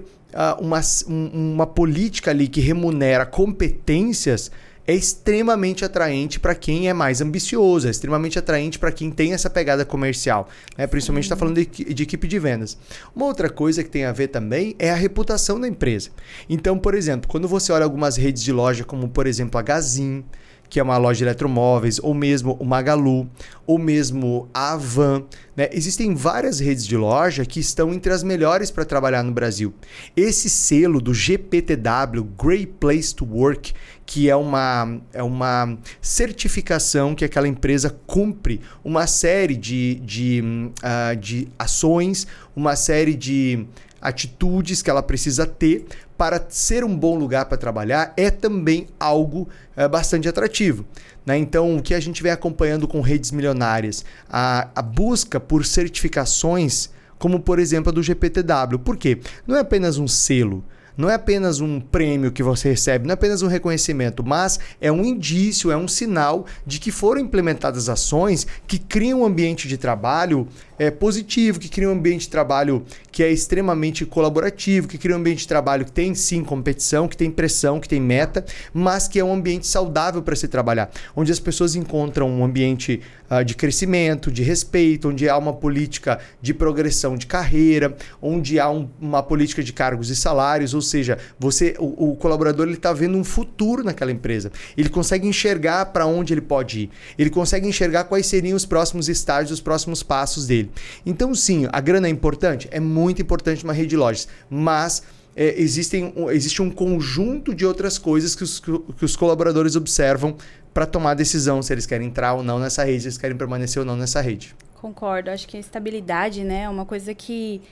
uma, 0.60 0.80
um, 1.08 1.52
uma 1.54 1.66
política 1.66 2.30
ali 2.30 2.48
que 2.48 2.60
remunera 2.60 3.26
competências 3.26 4.50
é 4.86 4.94
extremamente 4.94 5.84
atraente 5.84 6.40
para 6.40 6.54
quem 6.54 6.88
é 6.88 6.92
mais 6.92 7.20
ambicioso, 7.20 7.86
é 7.86 7.90
extremamente 7.90 8.38
atraente 8.38 8.78
para 8.78 8.90
quem 8.90 9.10
tem 9.10 9.32
essa 9.32 9.48
pegada 9.48 9.84
comercial. 9.84 10.48
Né? 10.76 10.86
Principalmente 10.86 11.24
está 11.24 11.36
falando 11.36 11.56
de, 11.56 11.66
de, 11.66 12.02
equipe 12.02 12.26
de 12.26 12.38
vendas. 12.38 12.76
Uma 13.14 13.26
outra 13.26 13.48
coisa 13.48 13.84
que 13.84 13.90
tem 13.90 14.04
a 14.04 14.12
ver 14.12 14.28
também 14.28 14.74
é 14.78 14.90
a 14.90 14.96
reputação 14.96 15.60
da 15.60 15.68
empresa. 15.68 16.10
Então, 16.48 16.76
por 16.78 16.94
exemplo, 16.94 17.28
quando 17.28 17.46
você 17.46 17.72
olha 17.72 17.84
algumas 17.84 18.16
redes 18.16 18.42
de 18.42 18.52
loja, 18.52 18.84
como 18.84 19.08
por 19.08 19.26
exemplo 19.26 19.58
a 19.58 19.62
Gazin, 19.62 20.24
que 20.72 20.80
é 20.80 20.82
uma 20.82 20.96
loja 20.96 21.18
de 21.18 21.24
eletromóveis, 21.24 22.00
ou 22.02 22.14
mesmo 22.14 22.56
o 22.58 22.64
Magalu, 22.64 23.28
ou 23.66 23.78
mesmo 23.78 24.48
a 24.54 24.72
Avan. 24.72 25.22
Né? 25.54 25.68
Existem 25.70 26.14
várias 26.14 26.60
redes 26.60 26.86
de 26.86 26.96
loja 26.96 27.44
que 27.44 27.60
estão 27.60 27.92
entre 27.92 28.10
as 28.10 28.22
melhores 28.22 28.70
para 28.70 28.82
trabalhar 28.82 29.22
no 29.22 29.32
Brasil. 29.32 29.74
Esse 30.16 30.48
selo 30.48 30.98
do 30.98 31.12
GPTW, 31.12 32.24
Great 32.42 32.72
Place 32.80 33.14
to 33.14 33.26
Work, 33.26 33.74
que 34.06 34.30
é 34.30 34.34
uma, 34.34 34.98
é 35.12 35.22
uma 35.22 35.76
certificação 36.00 37.14
que 37.14 37.26
aquela 37.26 37.46
empresa 37.46 37.94
cumpre 38.06 38.58
uma 38.82 39.06
série 39.06 39.56
de, 39.56 39.96
de, 39.96 40.42
uh, 40.42 41.14
de 41.14 41.48
ações, 41.58 42.26
uma 42.56 42.76
série 42.76 43.14
de 43.14 43.66
atitudes 44.02 44.82
que 44.82 44.90
ela 44.90 45.02
precisa 45.02 45.46
ter 45.46 45.86
para 46.18 46.44
ser 46.48 46.84
um 46.84 46.96
bom 46.96 47.16
lugar 47.16 47.46
para 47.46 47.56
trabalhar 47.56 48.12
é 48.16 48.30
também 48.30 48.88
algo 48.98 49.48
é, 49.76 49.88
bastante 49.88 50.28
atrativo. 50.28 50.84
Né? 51.24 51.38
Então, 51.38 51.76
o 51.76 51.82
que 51.82 51.94
a 51.94 52.00
gente 52.00 52.22
vem 52.22 52.32
acompanhando 52.32 52.86
com 52.88 53.00
redes 53.00 53.30
milionárias, 53.30 54.04
a, 54.28 54.68
a 54.74 54.82
busca 54.82 55.38
por 55.38 55.64
certificações, 55.64 56.90
como 57.18 57.40
por 57.40 57.58
exemplo 57.58 57.90
a 57.90 57.92
do 57.92 58.02
GPTW. 58.02 58.78
Por 58.84 58.96
quê? 58.96 59.20
Não 59.46 59.56
é 59.56 59.60
apenas 59.60 59.98
um 59.98 60.08
selo 60.08 60.64
não 60.96 61.08
é 61.08 61.14
apenas 61.14 61.60
um 61.60 61.80
prêmio 61.80 62.32
que 62.32 62.42
você 62.42 62.70
recebe, 62.70 63.06
não 63.06 63.12
é 63.12 63.14
apenas 63.14 63.42
um 63.42 63.46
reconhecimento, 63.46 64.22
mas 64.24 64.58
é 64.80 64.92
um 64.92 65.04
indício, 65.04 65.70
é 65.70 65.76
um 65.76 65.88
sinal 65.88 66.46
de 66.66 66.78
que 66.78 66.90
foram 66.90 67.20
implementadas 67.20 67.88
ações 67.88 68.46
que 68.66 68.78
criam 68.78 69.22
um 69.22 69.24
ambiente 69.24 69.66
de 69.66 69.76
trabalho 69.76 70.46
é, 70.82 70.90
positivo, 70.90 71.60
que 71.60 71.68
cria 71.68 71.88
um 71.88 71.92
ambiente 71.92 72.22
de 72.22 72.28
trabalho 72.28 72.84
que 73.12 73.22
é 73.22 73.30
extremamente 73.30 74.04
colaborativo, 74.04 74.88
que 74.88 74.98
cria 74.98 75.14
um 75.14 75.20
ambiente 75.20 75.40
de 75.40 75.48
trabalho 75.48 75.84
que 75.84 75.92
tem 75.92 76.12
sim 76.12 76.42
competição, 76.42 77.06
que 77.06 77.16
tem 77.16 77.30
pressão, 77.30 77.78
que 77.78 77.88
tem 77.88 78.00
meta, 78.00 78.44
mas 78.74 79.06
que 79.06 79.20
é 79.20 79.24
um 79.24 79.32
ambiente 79.32 79.66
saudável 79.66 80.22
para 80.22 80.34
se 80.34 80.48
trabalhar, 80.48 80.90
onde 81.14 81.30
as 81.30 81.38
pessoas 81.38 81.76
encontram 81.76 82.28
um 82.28 82.44
ambiente 82.44 83.00
uh, 83.30 83.44
de 83.44 83.54
crescimento, 83.54 84.32
de 84.32 84.42
respeito, 84.42 85.10
onde 85.10 85.28
há 85.28 85.38
uma 85.38 85.52
política 85.52 86.18
de 86.40 86.52
progressão 86.52 87.16
de 87.16 87.26
carreira, 87.26 87.94
onde 88.20 88.58
há 88.58 88.68
um, 88.68 88.88
uma 89.00 89.22
política 89.22 89.62
de 89.62 89.72
cargos 89.72 90.10
e 90.10 90.16
salários, 90.16 90.74
ou 90.74 90.82
seja, 90.82 91.16
você, 91.38 91.76
o, 91.78 92.10
o 92.10 92.16
colaborador 92.16 92.66
ele 92.66 92.76
está 92.76 92.92
vendo 92.92 93.16
um 93.16 93.22
futuro 93.22 93.84
naquela 93.84 94.10
empresa, 94.10 94.50
ele 94.76 94.88
consegue 94.88 95.28
enxergar 95.28 95.86
para 95.86 96.06
onde 96.06 96.34
ele 96.34 96.40
pode 96.40 96.80
ir, 96.80 96.90
ele 97.16 97.30
consegue 97.30 97.68
enxergar 97.68 98.04
quais 98.04 98.26
seriam 98.26 98.56
os 98.56 98.66
próximos 98.66 99.08
estágios, 99.08 99.52
os 99.52 99.60
próximos 99.60 100.02
passos 100.02 100.46
dele. 100.46 100.71
Então, 101.04 101.34
sim, 101.34 101.66
a 101.72 101.80
grana 101.80 102.06
é 102.06 102.10
importante? 102.10 102.68
É 102.70 102.80
muito 102.80 103.20
importante 103.22 103.64
uma 103.64 103.72
rede 103.72 103.90
de 103.90 103.96
lojas, 103.96 104.28
mas 104.48 105.02
é, 105.36 105.60
existem, 105.60 106.12
existe 106.30 106.60
um 106.60 106.70
conjunto 106.70 107.54
de 107.54 107.64
outras 107.64 107.98
coisas 107.98 108.34
que 108.34 108.44
os, 108.44 108.60
que 108.60 109.04
os 109.04 109.16
colaboradores 109.16 109.76
observam 109.76 110.36
para 110.72 110.86
tomar 110.86 111.12
a 111.12 111.14
decisão 111.14 111.62
se 111.62 111.72
eles 111.72 111.86
querem 111.86 112.08
entrar 112.08 112.34
ou 112.34 112.42
não 112.42 112.58
nessa 112.58 112.84
rede, 112.84 113.02
se 113.02 113.08
eles 113.08 113.18
querem 113.18 113.36
permanecer 113.36 113.80
ou 113.80 113.86
não 113.86 113.96
nessa 113.96 114.20
rede. 114.20 114.54
Concordo. 114.74 115.30
Acho 115.30 115.46
que 115.46 115.56
a 115.56 115.60
estabilidade 115.60 116.44
né, 116.44 116.62
é 116.62 116.68
uma 116.68 116.84
coisa 116.84 117.14
que 117.14 117.62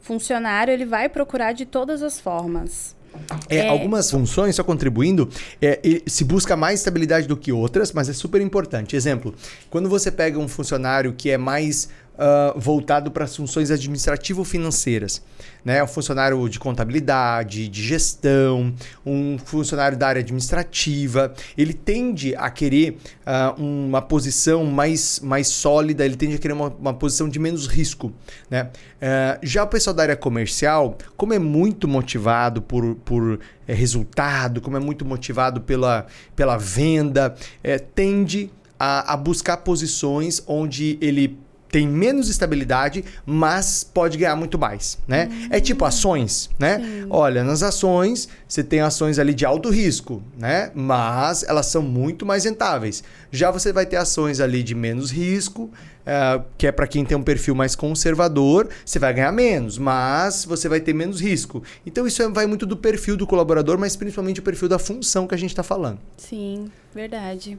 funcionário 0.00 0.72
ele 0.72 0.84
vai 0.84 1.08
procurar 1.08 1.52
de 1.52 1.64
todas 1.64 2.02
as 2.02 2.20
formas. 2.20 2.94
É, 3.48 3.58
é... 3.58 3.68
Algumas 3.68 4.10
funções, 4.10 4.56
só 4.56 4.64
contribuindo, 4.64 5.28
é, 5.60 5.80
se 6.06 6.24
busca 6.24 6.56
mais 6.56 6.80
estabilidade 6.80 7.26
do 7.26 7.36
que 7.36 7.52
outras, 7.52 7.92
mas 7.92 8.08
é 8.08 8.12
super 8.12 8.40
importante. 8.40 8.96
Exemplo, 8.96 9.34
quando 9.70 9.88
você 9.88 10.10
pega 10.10 10.38
um 10.38 10.48
funcionário 10.48 11.14
que 11.16 11.30
é 11.30 11.38
mais 11.38 11.88
uh, 12.14 12.58
voltado 12.58 13.10
para 13.10 13.24
as 13.24 13.36
funções 13.36 13.70
administrativo-financeiras. 13.70 15.22
Né? 15.64 15.82
Um 15.82 15.86
funcionário 15.86 16.48
de 16.48 16.58
contabilidade, 16.58 17.68
de 17.68 17.82
gestão, 17.82 18.74
um 19.04 19.38
funcionário 19.38 19.96
da 19.96 20.08
área 20.08 20.20
administrativa. 20.20 21.32
Ele 21.56 21.72
tende 21.72 22.34
a 22.36 22.50
querer 22.50 22.98
uh, 23.26 23.60
uma 23.62 24.02
posição 24.02 24.64
mais, 24.64 25.20
mais 25.20 25.48
sólida, 25.48 26.04
ele 26.04 26.16
tende 26.16 26.36
a 26.36 26.38
querer 26.38 26.54
uma, 26.54 26.68
uma 26.68 26.94
posição 26.94 27.28
de 27.28 27.38
menos 27.38 27.66
risco. 27.66 28.12
Né? 28.50 28.64
Uh, 28.64 29.38
já 29.42 29.64
o 29.64 29.66
pessoal 29.66 29.94
da 29.94 30.02
área 30.02 30.16
comercial, 30.16 30.96
como 31.16 31.32
é 31.32 31.38
muito 31.38 31.88
motivado 31.88 32.60
por, 32.62 32.94
por 32.96 33.40
é, 33.66 33.72
resultado, 33.74 34.60
como 34.60 34.76
é 34.76 34.80
muito 34.80 35.04
motivado 35.04 35.60
pela, 35.60 36.06
pela 36.36 36.56
venda, 36.56 37.34
é, 37.62 37.78
tende 37.78 38.50
a, 38.78 39.14
a 39.14 39.16
buscar 39.16 39.58
posições 39.58 40.42
onde 40.46 40.98
ele 41.00 41.38
tem 41.74 41.88
menos 41.88 42.28
estabilidade, 42.28 43.04
mas 43.26 43.82
pode 43.82 44.16
ganhar 44.16 44.36
muito 44.36 44.56
mais, 44.56 44.96
né? 45.08 45.28
Uhum. 45.28 45.48
É 45.50 45.58
tipo 45.58 45.84
ações, 45.84 46.48
né? 46.56 46.78
Sim. 46.78 47.06
Olha, 47.10 47.42
nas 47.42 47.64
ações 47.64 48.28
você 48.46 48.62
tem 48.62 48.78
ações 48.78 49.18
ali 49.18 49.34
de 49.34 49.44
alto 49.44 49.70
risco, 49.70 50.22
né? 50.38 50.70
Mas 50.72 51.42
elas 51.42 51.66
são 51.66 51.82
muito 51.82 52.24
mais 52.24 52.44
rentáveis. 52.44 53.02
Já 53.32 53.50
você 53.50 53.72
vai 53.72 53.84
ter 53.86 53.96
ações 53.96 54.38
ali 54.38 54.62
de 54.62 54.72
menos 54.72 55.10
risco, 55.10 55.62
uh, 55.62 56.44
que 56.56 56.68
é 56.68 56.70
para 56.70 56.86
quem 56.86 57.04
tem 57.04 57.18
um 57.18 57.24
perfil 57.24 57.56
mais 57.56 57.74
conservador, 57.74 58.68
você 58.86 59.00
vai 59.00 59.12
ganhar 59.12 59.32
menos, 59.32 59.76
mas 59.76 60.44
você 60.44 60.68
vai 60.68 60.78
ter 60.78 60.94
menos 60.94 61.20
risco. 61.20 61.60
Então 61.84 62.06
isso 62.06 62.22
vai 62.30 62.46
muito 62.46 62.66
do 62.66 62.76
perfil 62.76 63.16
do 63.16 63.26
colaborador, 63.26 63.76
mas 63.76 63.96
principalmente 63.96 64.38
o 64.38 64.44
perfil 64.44 64.68
da 64.68 64.78
função 64.78 65.26
que 65.26 65.34
a 65.34 65.38
gente 65.38 65.50
está 65.50 65.64
falando. 65.64 65.98
Sim, 66.18 66.70
verdade. 66.94 67.58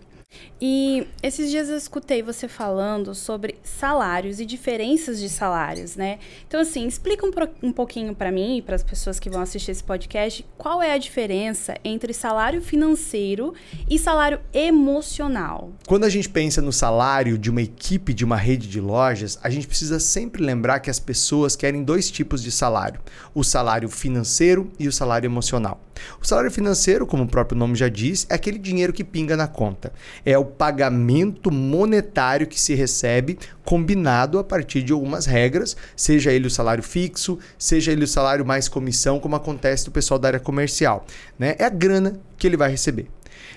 E 0.62 1.06
esses 1.22 1.52
dias 1.52 1.68
eu 1.68 1.76
escutei 1.76 2.24
você 2.24 2.48
falando 2.48 3.14
sobre 3.14 3.56
salários 3.62 4.40
e 4.40 4.46
diferenças 4.46 5.20
de 5.20 5.28
salários, 5.28 5.98
né? 5.98 6.18
Então, 6.48 6.62
assim, 6.62 6.88
explica 6.88 7.26
um, 7.26 7.32
um 7.68 7.74
pouquinho 7.74 8.16
para 8.16 8.32
mim 8.32 8.58
e 8.58 8.62
para 8.62 8.76
as 8.76 8.84
pessoas 8.84 9.20
que 9.20 9.30
vão 9.30 9.42
assistir 9.42 9.72
esse 9.72 9.84
podcast 9.84 10.46
qual 10.58 10.82
é 10.82 10.94
a 10.94 10.98
diferença 10.98 11.76
entre 11.84 12.14
salário 12.14 12.62
financeiro 12.62 13.54
e 13.90 14.00
salário 14.00 14.40
emocional. 14.54 15.72
Quando 15.86 16.06
a 16.06 16.10
gente 16.10 16.30
pensa 16.30 16.62
no 16.62 16.72
salário 16.72 17.38
de 17.38 17.50
uma 17.50 17.62
equipe 17.62 18.14
de 18.14 18.24
uma 18.24 18.38
rede 18.38 18.68
de 18.68 18.80
lojas, 18.80 19.38
a 19.44 19.50
gente 19.50 19.68
precisa 19.68 20.00
sempre 20.00 20.42
lembrar 20.42 20.80
que 20.80 20.90
as 20.90 21.00
pessoas 21.00 21.56
querem 21.56 21.84
dois 21.84 22.10
tipos 22.10 22.42
de 22.42 22.52
salário: 22.52 23.02
o 23.34 23.44
salário 23.44 23.90
financeiro 23.90 24.72
e 24.80 24.88
o 24.88 24.92
salário 24.92 25.28
emocional. 25.28 25.82
O 26.22 26.26
salário 26.26 26.52
financeiro, 26.52 27.06
como 27.06 27.24
o 27.24 27.28
próprio 27.28 27.58
nome 27.58 27.76
já 27.76 27.88
diz, 27.88 28.26
é 28.30 28.36
aquele 28.36 28.58
dinheiro 28.58 28.92
que 28.92 29.04
pinga 29.04 29.38
na 29.38 29.48
conta 29.48 29.94
é 30.26 30.38
o 30.38 30.44
pagamento 30.44 31.52
monetário 31.52 32.48
que 32.48 32.60
se 32.60 32.74
recebe 32.74 33.38
combinado 33.64 34.40
a 34.40 34.44
partir 34.44 34.82
de 34.82 34.92
algumas 34.92 35.26
regras, 35.26 35.78
seja 35.96 36.32
ele 36.32 36.48
o 36.48 36.52
salário 36.52 36.84
fixo, 36.84 37.38
seja 37.58 37.92
ele 37.92 38.04
o 38.04 38.08
salário 38.08 38.46
mais 38.46 38.68
comissão, 38.68 39.20
como 39.20 39.36
acontece 39.36 39.86
do 39.86 39.92
pessoal 39.92 40.20
da 40.20 40.30
área 40.30 40.40
comercial. 40.40 41.06
Né? 41.38 41.56
É 41.60 41.66
a 41.66 41.70
grana 41.70 42.20
que 42.38 42.48
ele 42.48 42.58
vai 42.58 42.72
receber. 42.72 43.08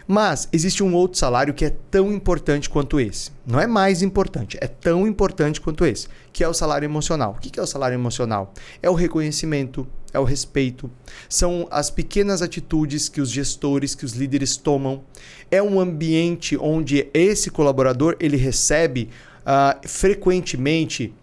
Mas 0.07 0.49
existe 0.52 0.83
um 0.83 0.95
outro 0.95 1.18
salário 1.18 1.54
que 1.54 1.64
é 1.64 1.71
tão 1.90 2.12
importante 2.12 2.68
quanto 2.68 3.00
esse. 3.00 3.30
Não 3.47 3.61
é 3.61 3.66
mais 3.66 4.02
importante, 4.02 4.59
é 4.61 4.66
tão 4.66 5.07
importante 5.07 5.61
quanto 5.61 5.85
esse, 5.85 6.09
que 6.33 6.45
é 6.45 6.49
o 6.49 6.54
salário 6.54 6.87
emocional. 6.87 7.37
O 7.37 7.40
que 7.40 7.59
é 7.59 7.62
o 7.62 7.66
salário 7.66 7.95
emocional? 7.95 8.52
É 8.83 8.88
o 8.88 8.95
reconhecimento, 8.95 9.87
é 10.12 10.18
o 10.18 10.25
respeito, 10.25 10.90
são 11.28 11.66
as 11.71 11.90
pequenas 11.90 12.42
atitudes 12.42 13.09
que 13.09 13.21
os 13.21 13.30
gestores, 13.30 13.95
que 13.95 14.04
os 14.04 14.12
líderes 14.12 14.57
tomam. 14.57 15.02
É 15.50 15.62
um 15.62 15.80
ambiente 15.80 16.57
onde 16.57 17.09
esse 17.12 17.50
colaborador 17.50 18.16
ele 18.21 18.37
recebe 18.37 19.11
uh, 19.40 19.88
frequentemente 19.88 21.14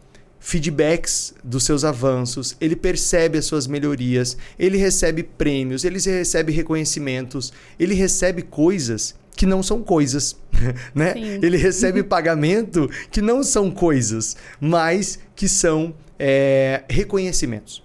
feedbacks 0.45 1.33
dos 1.43 1.63
seus 1.63 1.83
avanços, 1.83 2.55
ele 2.61 2.75
percebe 2.75 3.35
as 3.35 3.45
suas 3.45 3.65
melhorias, 3.65 4.37
ele 4.59 4.77
recebe 4.77 5.23
prêmios, 5.23 5.83
ele 5.83 5.97
recebe 5.99 6.51
reconhecimentos, 6.51 7.51
ele 7.79 7.95
recebe 7.95 8.43
coisas 8.43 9.15
que 9.35 9.43
não 9.43 9.63
são 9.63 9.81
coisas, 9.81 10.35
né? 10.93 11.13
Sim. 11.13 11.39
Ele 11.41 11.57
recebe 11.57 12.03
pagamento 12.05 12.87
que 13.09 13.23
não 13.23 13.41
são 13.41 13.71
coisas, 13.71 14.37
mas 14.61 15.17
que 15.35 15.49
são 15.49 15.95
é, 16.19 16.83
reconhecimentos. 16.87 17.83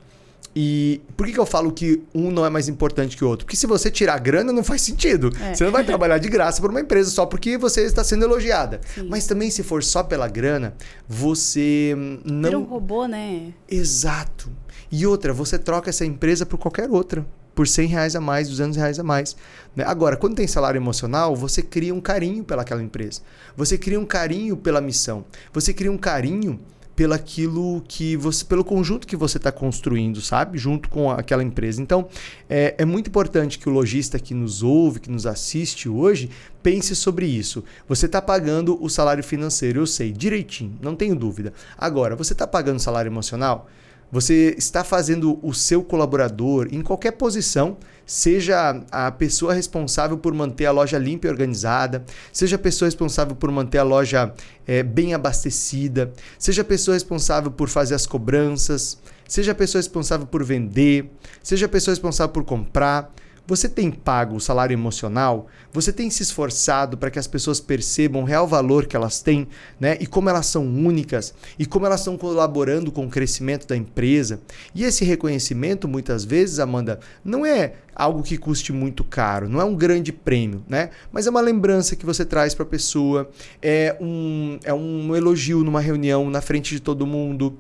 E 0.55 1.01
por 1.17 1.27
que, 1.27 1.33
que 1.33 1.39
eu 1.39 1.47
falo 1.47 1.71
que 1.71 2.03
um 2.13 2.31
não 2.31 2.45
é 2.45 2.51
mais 2.51 2.69
importante 2.69 3.17
que 3.17 3.25
o 3.25 3.29
outro? 3.29 3.47
Porque 3.47 3.57
se 3.57 3.67
você 3.67 3.91
tirar 3.91 4.19
grana, 4.19 4.53
não 4.53 4.65
faz 4.65 4.83
sentido. 4.83 5.31
É. 5.41 5.55
Você 5.55 5.65
não 5.65 5.71
vai 5.71 5.85
trabalhar 5.85 6.19
de 6.19 6.29
graça 6.29 6.61
para 6.61 6.71
uma 6.71 6.81
empresa 6.81 7.11
só 7.11 7.25
porque 7.25 7.57
você 7.57 7.83
está 7.83 8.03
sendo 8.03 8.25
elogiada. 8.25 8.81
Sim. 8.95 9.07
Mas 9.09 9.27
também, 9.27 9.51
se 9.51 9.63
for 9.63 9.83
só 9.85 10.03
pela 10.03 10.27
grana, 10.27 10.75
você 11.09 11.95
não. 12.25 12.43
Vira 12.43 12.59
um 12.59 12.65
robô, 12.65 13.07
né? 13.07 13.53
Exato. 13.69 14.51
E 14.91 15.07
outra, 15.07 15.33
você 15.33 15.57
troca 15.57 15.89
essa 15.89 16.05
empresa 16.05 16.45
por 16.45 16.59
qualquer 16.59 16.91
outra. 16.91 17.25
Por 17.55 17.69
100 17.69 17.89
reais 17.89 18.17
a 18.17 18.21
mais, 18.21 18.49
200 18.49 18.77
reais 18.77 18.99
a 18.99 19.05
mais. 19.05 19.37
Né? 19.77 19.85
Agora, 19.87 20.17
quando 20.17 20.35
tem 20.35 20.47
salário 20.47 20.79
emocional, 20.79 21.37
você 21.37 21.63
cria 21.63 21.95
um 21.95 22.01
carinho 22.01 22.43
pelaquela 22.43 22.83
empresa. 22.83 23.21
Você 23.57 23.77
cria 23.77 24.01
um 24.01 24.07
carinho 24.07 24.57
pela 24.57 24.81
missão. 24.81 25.25
Você 25.53 25.73
cria 25.73 25.93
um 25.93 25.99
carinho 25.99 26.59
pelo 27.01 27.15
aquilo 27.15 27.83
que 27.89 28.15
você, 28.15 28.45
pelo 28.45 28.63
conjunto 28.63 29.07
que 29.07 29.17
você 29.17 29.39
está 29.39 29.51
construindo, 29.51 30.21
sabe? 30.21 30.59
Junto 30.59 30.91
com 30.91 31.11
aquela 31.11 31.43
empresa. 31.43 31.81
Então, 31.81 32.07
é, 32.47 32.75
é 32.77 32.85
muito 32.85 33.09
importante 33.09 33.59
que 33.59 33.71
o 33.71 33.73
lojista 33.73 34.19
que 34.19 34.35
nos 34.35 34.63
ouve, 34.63 35.01
que 35.01 35.11
nos 35.11 35.25
assiste 35.25 35.89
hoje, 35.89 36.29
pense 36.63 36.95
sobre 36.95 37.25
isso. 37.25 37.65
Você 37.89 38.05
está 38.05 38.21
pagando 38.21 38.77
o 38.85 38.91
salário 38.91 39.25
financeiro, 39.25 39.81
eu 39.81 39.87
sei, 39.87 40.13
direitinho, 40.13 40.77
não 40.83 40.95
tenho 40.95 41.17
dúvida. 41.17 41.55
Agora, 41.79 42.15
você 42.15 42.35
está 42.35 42.47
pagando 42.47 42.79
salário 42.79 43.09
emocional? 43.09 43.71
Você 44.13 44.57
está 44.59 44.83
fazendo 44.83 45.39
o 45.41 45.55
seu 45.55 45.85
colaborador 45.85 46.67
em 46.73 46.83
qualquer 46.83 47.13
posição, 47.13 47.77
seja 48.05 48.83
a 48.91 49.13
pessoa 49.13 49.55
responsável 49.55 50.19
por 50.19 50.35
manter 50.35 50.67
a 50.67 50.73
loja 50.73 50.99
limpa 50.99 51.29
e 51.29 51.31
organizada, 51.31 52.05
seja 52.33 52.57
a 52.57 52.59
pessoa 52.59 52.89
responsável 52.89 53.37
por 53.37 53.53
manter 53.53 53.79
a 53.79 53.85
loja 53.85 54.35
é, 54.67 54.83
bem 54.83 55.15
abastecida, 55.15 56.13
seja 56.37 56.63
a 56.63 56.65
pessoa 56.65 56.95
responsável 56.95 57.53
por 57.53 57.69
fazer 57.69 57.95
as 57.95 58.05
cobranças, 58.05 58.99
seja 59.29 59.53
a 59.53 59.55
pessoa 59.55 59.79
responsável 59.79 60.27
por 60.27 60.43
vender, 60.43 61.09
seja 61.41 61.67
a 61.67 61.69
pessoa 61.69 61.93
responsável 61.93 62.33
por 62.33 62.45
comprar. 62.45 63.15
Você 63.51 63.69
tem 63.69 63.91
pago 63.91 64.37
o 64.37 64.41
salário 64.41 64.73
emocional? 64.73 65.49
Você 65.73 65.93
tem 65.93 66.09
se 66.09 66.23
esforçado 66.23 66.97
para 66.97 67.11
que 67.11 67.19
as 67.19 67.27
pessoas 67.27 67.59
percebam 67.59 68.23
o 68.23 68.25
real 68.25 68.47
valor 68.47 68.87
que 68.87 68.95
elas 68.95 69.23
têm, 69.23 69.49
né? 69.81 69.99
E 69.99 70.07
como 70.07 70.29
elas 70.31 70.47
são 70.47 70.65
únicas 70.65 71.35
e 71.59 71.67
como 71.67 71.85
elas 71.85 71.99
estão 71.99 72.17
colaborando 72.17 72.93
com 72.93 73.07
o 73.07 73.11
crescimento 73.11 73.67
da 73.67 73.77
empresa? 73.77 74.41
E 74.73 74.85
esse 74.85 75.05
reconhecimento, 75.05 75.89
muitas 75.89 76.25
vezes, 76.25 76.61
Amanda, 76.61 77.01
não 77.25 77.45
é 77.45 77.73
algo 77.93 78.23
que 78.23 78.39
custe 78.39 78.73
muito 78.73 79.03
caro, 79.03 79.49
não 79.49 79.61
é 79.61 79.65
um 79.65 79.75
grande 79.75 80.13
prêmio, 80.13 80.63
né? 80.69 80.91
Mas 81.11 81.27
é 81.27 81.31
uma 81.31 81.41
lembrança 81.41 81.97
que 81.97 82.07
você 82.07 82.25
traz 82.25 82.55
para 82.55 82.63
a 82.63 82.69
pessoa, 82.69 83.29
é 83.61 83.97
um, 84.01 84.61
é 84.63 84.73
um 84.73 85.17
elogio 85.17 85.65
numa 85.65 85.81
reunião 85.81 86.31
na 86.31 86.41
frente 86.41 86.73
de 86.73 86.81
todo 86.81 87.05
mundo 87.05 87.59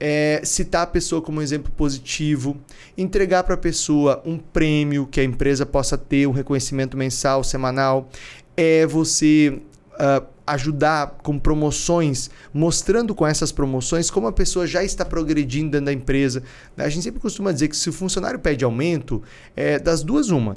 é, 0.00 0.40
citar 0.42 0.82
a 0.82 0.86
pessoa 0.86 1.20
como 1.20 1.38
um 1.38 1.42
exemplo 1.42 1.70
positivo, 1.70 2.56
entregar 2.96 3.44
para 3.44 3.54
a 3.54 3.58
pessoa 3.58 4.22
um 4.24 4.38
prêmio 4.38 5.06
que 5.06 5.20
a 5.20 5.24
empresa 5.24 5.66
possa 5.66 5.98
ter, 5.98 6.26
um 6.26 6.32
reconhecimento 6.32 6.96
mensal, 6.96 7.44
semanal, 7.44 8.08
é 8.56 8.86
você 8.86 9.60
uh, 9.92 10.26
ajudar 10.46 11.18
com 11.22 11.38
promoções, 11.38 12.30
mostrando 12.52 13.14
com 13.14 13.26
essas 13.26 13.52
promoções 13.52 14.10
como 14.10 14.26
a 14.26 14.32
pessoa 14.32 14.66
já 14.66 14.82
está 14.82 15.04
progredindo 15.04 15.70
dentro 15.70 15.86
da 15.86 15.92
empresa. 15.92 16.42
A 16.78 16.88
gente 16.88 17.04
sempre 17.04 17.20
costuma 17.20 17.52
dizer 17.52 17.68
que 17.68 17.76
se 17.76 17.90
o 17.90 17.92
funcionário 17.92 18.40
pede 18.40 18.64
aumento, 18.64 19.22
é 19.54 19.78
das 19.78 20.02
duas 20.02 20.30
uma. 20.30 20.56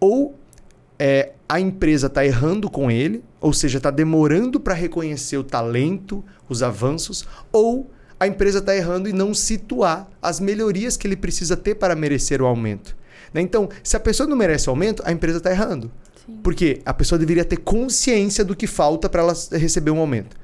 Ou 0.00 0.38
é, 0.98 1.32
a 1.48 1.60
empresa 1.60 2.06
está 2.06 2.24
errando 2.24 2.70
com 2.70 2.90
ele, 2.90 3.22
ou 3.40 3.52
seja, 3.52 3.76
está 3.76 3.90
demorando 3.90 4.58
para 4.58 4.74
reconhecer 4.74 5.36
o 5.36 5.44
talento, 5.44 6.24
os 6.48 6.62
avanços, 6.62 7.26
ou 7.52 7.90
a 8.20 8.26
empresa 8.26 8.58
está 8.58 8.74
errando 8.74 9.08
e 9.08 9.12
não 9.12 9.32
situar 9.32 10.08
as 10.20 10.40
melhorias 10.40 10.96
que 10.96 11.06
ele 11.06 11.16
precisa 11.16 11.56
ter 11.56 11.76
para 11.76 11.94
merecer 11.94 12.42
o 12.42 12.46
aumento. 12.46 12.96
Né? 13.32 13.40
Então, 13.40 13.68
se 13.82 13.96
a 13.96 14.00
pessoa 14.00 14.28
não 14.28 14.36
merece 14.36 14.68
o 14.68 14.70
aumento, 14.70 15.02
a 15.06 15.12
empresa 15.12 15.38
está 15.38 15.50
errando. 15.50 15.90
Sim. 16.26 16.38
Porque 16.42 16.80
a 16.84 16.92
pessoa 16.92 17.18
deveria 17.18 17.44
ter 17.44 17.58
consciência 17.58 18.44
do 18.44 18.56
que 18.56 18.66
falta 18.66 19.08
para 19.08 19.22
ela 19.22 19.34
receber 19.52 19.90
um 19.90 19.98
aumento. 19.98 20.36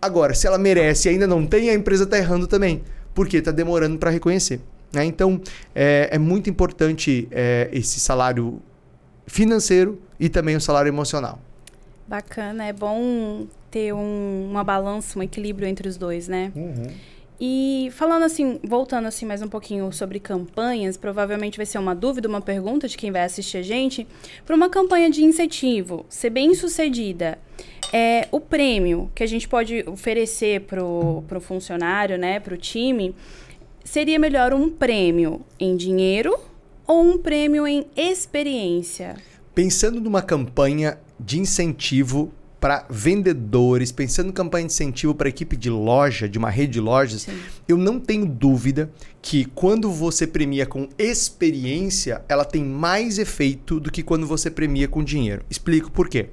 Agora, 0.00 0.34
se 0.34 0.46
ela 0.46 0.58
merece 0.58 1.08
e 1.08 1.12
ainda 1.12 1.26
não 1.26 1.46
tem, 1.46 1.70
a 1.70 1.74
empresa 1.74 2.04
está 2.04 2.18
errando 2.18 2.46
também. 2.46 2.82
Porque 3.14 3.38
está 3.38 3.50
demorando 3.50 3.98
para 3.98 4.10
reconhecer. 4.10 4.60
Né? 4.92 5.04
Então, 5.04 5.40
é, 5.74 6.10
é, 6.12 6.18
muito 6.18 6.50
importante 6.50 7.28
é, 7.30 7.68
esse 7.72 7.98
salário 8.00 8.60
financeiro 9.26 10.00
e 10.18 10.28
também 10.28 10.56
o 10.56 10.60
salário 10.60 10.88
emocional. 10.90 11.40
Bacana, 12.06 12.64
é 12.64 12.72
bom 12.72 13.46
ter 13.70 13.94
um, 13.94 14.48
uma 14.50 14.62
balança, 14.62 15.18
um 15.18 15.22
equilíbrio 15.22 15.66
entre 15.66 15.88
os 15.88 15.96
dois, 15.96 16.28
né? 16.28 16.52
Uhum. 16.54 16.88
E 17.44 17.90
falando 17.90 18.22
assim, 18.22 18.60
voltando 18.62 19.08
assim 19.08 19.26
mais 19.26 19.42
um 19.42 19.48
pouquinho 19.48 19.90
sobre 19.90 20.20
campanhas, 20.20 20.96
provavelmente 20.96 21.56
vai 21.56 21.66
ser 21.66 21.76
uma 21.76 21.92
dúvida, 21.92 22.28
uma 22.28 22.40
pergunta 22.40 22.86
de 22.86 22.96
quem 22.96 23.10
vai 23.10 23.24
assistir 23.24 23.56
a 23.56 23.62
gente. 23.62 24.06
Para 24.46 24.54
uma 24.54 24.70
campanha 24.70 25.10
de 25.10 25.24
incentivo 25.24 26.06
ser 26.08 26.30
bem 26.30 26.54
sucedida, 26.54 27.36
é, 27.92 28.28
o 28.30 28.38
prêmio 28.38 29.10
que 29.12 29.24
a 29.24 29.26
gente 29.26 29.48
pode 29.48 29.82
oferecer 29.88 30.60
para 30.60 30.84
o 30.84 31.40
funcionário, 31.40 32.16
né, 32.16 32.38
para 32.38 32.54
o 32.54 32.56
time, 32.56 33.12
seria 33.82 34.20
melhor 34.20 34.54
um 34.54 34.70
prêmio 34.70 35.44
em 35.58 35.76
dinheiro 35.76 36.38
ou 36.86 37.02
um 37.02 37.18
prêmio 37.18 37.66
em 37.66 37.86
experiência? 37.96 39.16
Pensando 39.52 40.00
numa 40.00 40.22
campanha 40.22 40.96
de 41.18 41.40
incentivo 41.40 42.32
para 42.62 42.86
vendedores, 42.88 43.90
pensando 43.90 44.28
em 44.28 44.32
campanha 44.32 44.64
de 44.64 44.72
incentivo 44.72 45.12
para 45.16 45.28
equipe 45.28 45.56
de 45.56 45.68
loja, 45.68 46.28
de 46.28 46.38
uma 46.38 46.48
rede 46.48 46.74
de 46.74 46.80
lojas, 46.80 47.22
Sim. 47.22 47.36
eu 47.66 47.76
não 47.76 47.98
tenho 47.98 48.24
dúvida 48.24 48.88
que 49.20 49.46
quando 49.46 49.90
você 49.90 50.28
premia 50.28 50.64
com 50.64 50.88
experiência, 50.96 52.22
ela 52.28 52.44
tem 52.44 52.62
mais 52.62 53.18
efeito 53.18 53.80
do 53.80 53.90
que 53.90 54.00
quando 54.00 54.28
você 54.28 54.48
premia 54.48 54.86
com 54.86 55.02
dinheiro. 55.02 55.44
Explico 55.50 55.90
por 55.90 56.08
quê. 56.08 56.28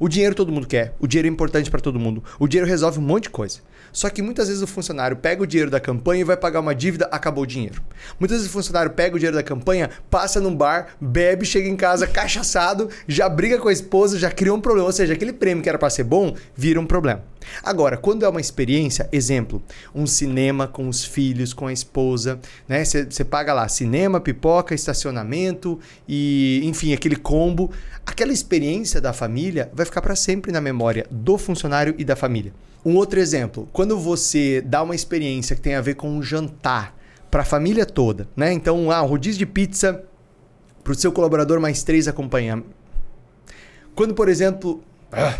O 0.00 0.08
dinheiro 0.08 0.34
todo 0.34 0.50
mundo 0.50 0.66
quer, 0.66 0.94
o 0.98 1.06
dinheiro 1.06 1.28
é 1.28 1.30
importante 1.30 1.70
para 1.70 1.80
todo 1.80 2.00
mundo, 2.00 2.24
o 2.38 2.48
dinheiro 2.48 2.66
resolve 2.66 2.98
um 2.98 3.02
monte 3.02 3.24
de 3.24 3.30
coisa. 3.30 3.60
Só 3.94 4.10
que 4.10 4.20
muitas 4.20 4.48
vezes 4.48 4.60
o 4.60 4.66
funcionário 4.66 5.16
pega 5.16 5.44
o 5.44 5.46
dinheiro 5.46 5.70
da 5.70 5.78
campanha 5.78 6.22
e 6.22 6.24
vai 6.24 6.36
pagar 6.36 6.58
uma 6.58 6.74
dívida, 6.74 7.08
acabou 7.12 7.44
o 7.44 7.46
dinheiro. 7.46 7.80
Muitas 8.18 8.38
vezes 8.38 8.50
o 8.50 8.52
funcionário 8.52 8.90
pega 8.90 9.14
o 9.14 9.18
dinheiro 9.20 9.36
da 9.36 9.42
campanha, 9.42 9.88
passa 10.10 10.40
num 10.40 10.54
bar, 10.54 10.88
bebe, 11.00 11.46
chega 11.46 11.68
em 11.68 11.76
casa 11.76 12.04
cachaçado, 12.04 12.90
já 13.06 13.28
briga 13.28 13.56
com 13.58 13.68
a 13.68 13.72
esposa, 13.72 14.18
já 14.18 14.32
cria 14.32 14.52
um 14.52 14.60
problema. 14.60 14.88
Ou 14.88 14.92
seja, 14.92 15.14
aquele 15.14 15.32
prêmio 15.32 15.62
que 15.62 15.68
era 15.68 15.78
para 15.78 15.88
ser 15.88 16.02
bom, 16.02 16.34
vira 16.56 16.80
um 16.80 16.86
problema. 16.86 17.22
Agora, 17.62 17.96
quando 17.96 18.24
é 18.24 18.28
uma 18.28 18.40
experiência, 18.40 19.08
exemplo, 19.12 19.62
um 19.94 20.08
cinema 20.08 20.66
com 20.66 20.88
os 20.88 21.04
filhos, 21.04 21.52
com 21.52 21.68
a 21.68 21.72
esposa, 21.72 22.40
né? 22.66 22.84
Você 22.84 23.24
paga 23.24 23.54
lá 23.54 23.68
cinema, 23.68 24.20
pipoca, 24.20 24.74
estacionamento 24.74 25.78
e, 26.08 26.62
enfim, 26.64 26.92
aquele 26.92 27.16
combo. 27.16 27.70
Aquela 28.04 28.32
experiência 28.32 29.00
da 29.00 29.12
família 29.12 29.70
vai 29.72 29.86
ficar 29.86 30.02
para 30.02 30.16
sempre 30.16 30.50
na 30.50 30.60
memória 30.60 31.06
do 31.10 31.38
funcionário 31.38 31.94
e 31.96 32.04
da 32.04 32.16
família. 32.16 32.52
Um 32.84 32.96
outro 32.96 33.18
exemplo, 33.18 33.68
quando 33.72 33.98
você 33.98 34.60
dá 34.60 34.82
uma 34.82 34.94
experiência 34.94 35.56
que 35.56 35.62
tem 35.62 35.74
a 35.74 35.80
ver 35.80 35.94
com 35.94 36.08
um 36.10 36.22
jantar 36.22 36.94
para 37.30 37.42
a 37.42 37.44
família 37.44 37.86
toda, 37.86 38.28
né? 38.36 38.52
Então, 38.52 38.90
ah, 38.90 39.02
um 39.02 39.06
rodízio 39.06 39.38
de 39.38 39.46
pizza 39.46 40.04
para 40.82 40.92
o 40.92 40.94
seu 40.94 41.10
colaborador 41.10 41.58
mais 41.58 41.82
três 41.82 42.06
acompanhar. 42.06 42.62
Quando, 43.94 44.14
por 44.14 44.28
exemplo, 44.28 44.84
ah, 45.10 45.38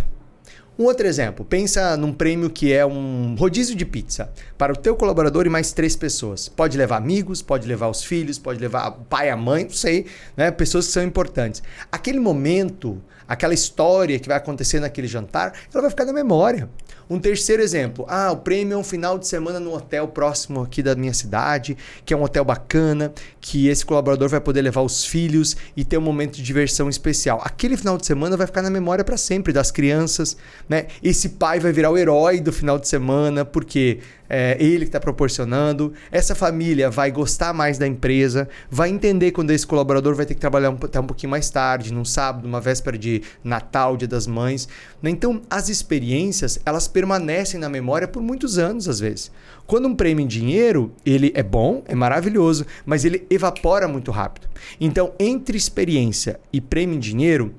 um 0.77 0.85
outro 0.85 1.07
exemplo, 1.07 1.45
pensa 1.45 1.97
num 1.97 2.13
prêmio 2.13 2.51
que 2.51 2.73
é 2.73 2.85
um 2.85 3.37
rodízio 3.39 3.77
de 3.77 3.85
pizza 3.85 4.33
para 4.59 4.73
o 4.73 4.77
teu 4.77 4.97
colaborador 4.97 5.47
e 5.47 5.49
mais 5.49 5.73
três 5.73 5.95
pessoas. 5.95 6.49
Pode 6.49 6.77
levar 6.77 6.97
amigos, 6.97 7.43
pode 7.43 7.69
levar 7.69 7.89
os 7.89 8.03
filhos, 8.03 8.39
pode 8.41 8.59
levar 8.59 8.89
o 8.89 9.05
pai, 9.05 9.31
a 9.31 9.37
mãe, 9.37 9.65
não 9.65 9.71
sei, 9.71 10.07
né? 10.37 10.51
Pessoas 10.51 10.87
que 10.87 10.93
são 10.93 11.03
importantes. 11.05 11.63
Aquele 11.93 12.19
momento, 12.19 13.01
aquela 13.29 13.55
história 13.55 14.19
que 14.19 14.29
vai 14.29 14.37
acontecer 14.37 14.81
naquele 14.81 15.07
jantar, 15.07 15.53
ela 15.73 15.83
vai 15.83 15.91
ficar 15.91 16.05
na 16.05 16.13
memória. 16.13 16.69
Um 17.09 17.19
terceiro 17.19 17.63
exemplo, 17.63 18.07
ah, 18.09 18.33
o 18.33 18.39
prêmio 18.39 18.75
é 18.75 18.79
um 18.79 18.85
final 18.85 19.19
de 19.19 19.27
semana 19.27 19.61
no 19.61 19.75
hotel 19.75 20.09
próximo 20.09 20.63
aqui 20.63 20.83
da 20.83 20.95
minha 20.95 21.13
cidade, 21.13 21.77
que 22.05 22.15
é 22.15 22.17
um 22.17 22.23
hotel 22.23 22.45
bacana, 22.45 23.13
que 23.43 23.69
esse 23.69 23.85
colaborador 23.85 24.29
vai 24.31 24.41
poder 24.41 24.63
levar 24.63 24.81
os 24.81 25.05
filhos 25.05 25.55
e 25.77 25.85
ter 25.85 25.99
um 25.99 26.01
momento 26.01 26.37
de 26.37 26.43
diversão 26.43 26.89
especial. 26.89 27.43
Aquele 27.45 27.77
final 27.77 27.99
de 27.99 28.07
semana 28.07 28.39
vai 28.39 28.47
ficar 28.47 28.63
na 28.63 28.71
memória 28.71 29.05
para 29.05 29.19
sempre 29.19 29.53
das 29.53 29.71
crianças, 29.71 30.37
né? 30.67 30.87
Esse 31.03 31.31
pai 31.31 31.61
vai 31.61 31.73
virar 31.73 31.91
o 31.91 31.99
herói 31.99 32.41
do 32.41 32.53
final 32.53 32.79
de 32.79 32.89
semana 32.89 33.45
porque 33.45 34.01
é 34.37 34.57
ele 34.59 34.81
que 34.81 34.89
está 34.89 34.99
proporcionando. 34.99 35.93
Essa 36.11 36.35
família 36.35 36.91
vai 36.91 37.13
gostar 37.13 37.53
mais 37.53 37.79
da 37.79 37.87
empresa, 37.87 38.49
vai 38.69 38.91
entender 38.91 39.31
quando 39.31 39.53
esse 39.53 39.65
colaborador 39.65 40.17
vai 40.17 40.27
ter 40.27 40.35
que 40.35 40.41
trabalhar 40.41 40.71
um, 40.71 40.79
até 40.83 40.99
um 40.99 41.07
pouquinho 41.07 41.31
mais 41.31 41.49
tarde, 41.51 41.93
num 41.93 42.05
sábado, 42.05 42.43
numa 42.43 42.61
véspera 42.61 42.99
de 42.99 43.23
Natal, 43.45 43.97
Dia 43.97 44.09
das 44.09 44.27
Mães. 44.27 44.69
Né? 45.01 45.11
Então, 45.11 45.41
as 45.49 45.69
experiências 45.69 46.59
elas 46.67 46.89
permanecem 46.89 47.61
na 47.61 47.69
memória 47.69 48.09
por 48.09 48.21
muitos 48.21 48.59
anos 48.59 48.89
às 48.89 48.99
vezes. 48.99 49.31
Quando 49.69 49.87
um 49.87 49.95
prêmio 49.95 50.25
em 50.25 50.27
dinheiro, 50.27 50.93
ele 51.07 51.31
é 51.37 51.43
bom, 51.43 51.85
é 51.87 51.95
maravilhoso, 51.95 52.67
mas 52.85 53.05
ele 53.05 53.25
evapora 53.31 53.87
muito 53.87 54.11
rápido. 54.11 54.49
Então, 54.81 55.13
entre 55.17 55.57
experiência 55.57 56.41
e 56.53 56.61
prêmio 56.61 56.97
em 56.97 57.01
dinheiro, 57.01 57.55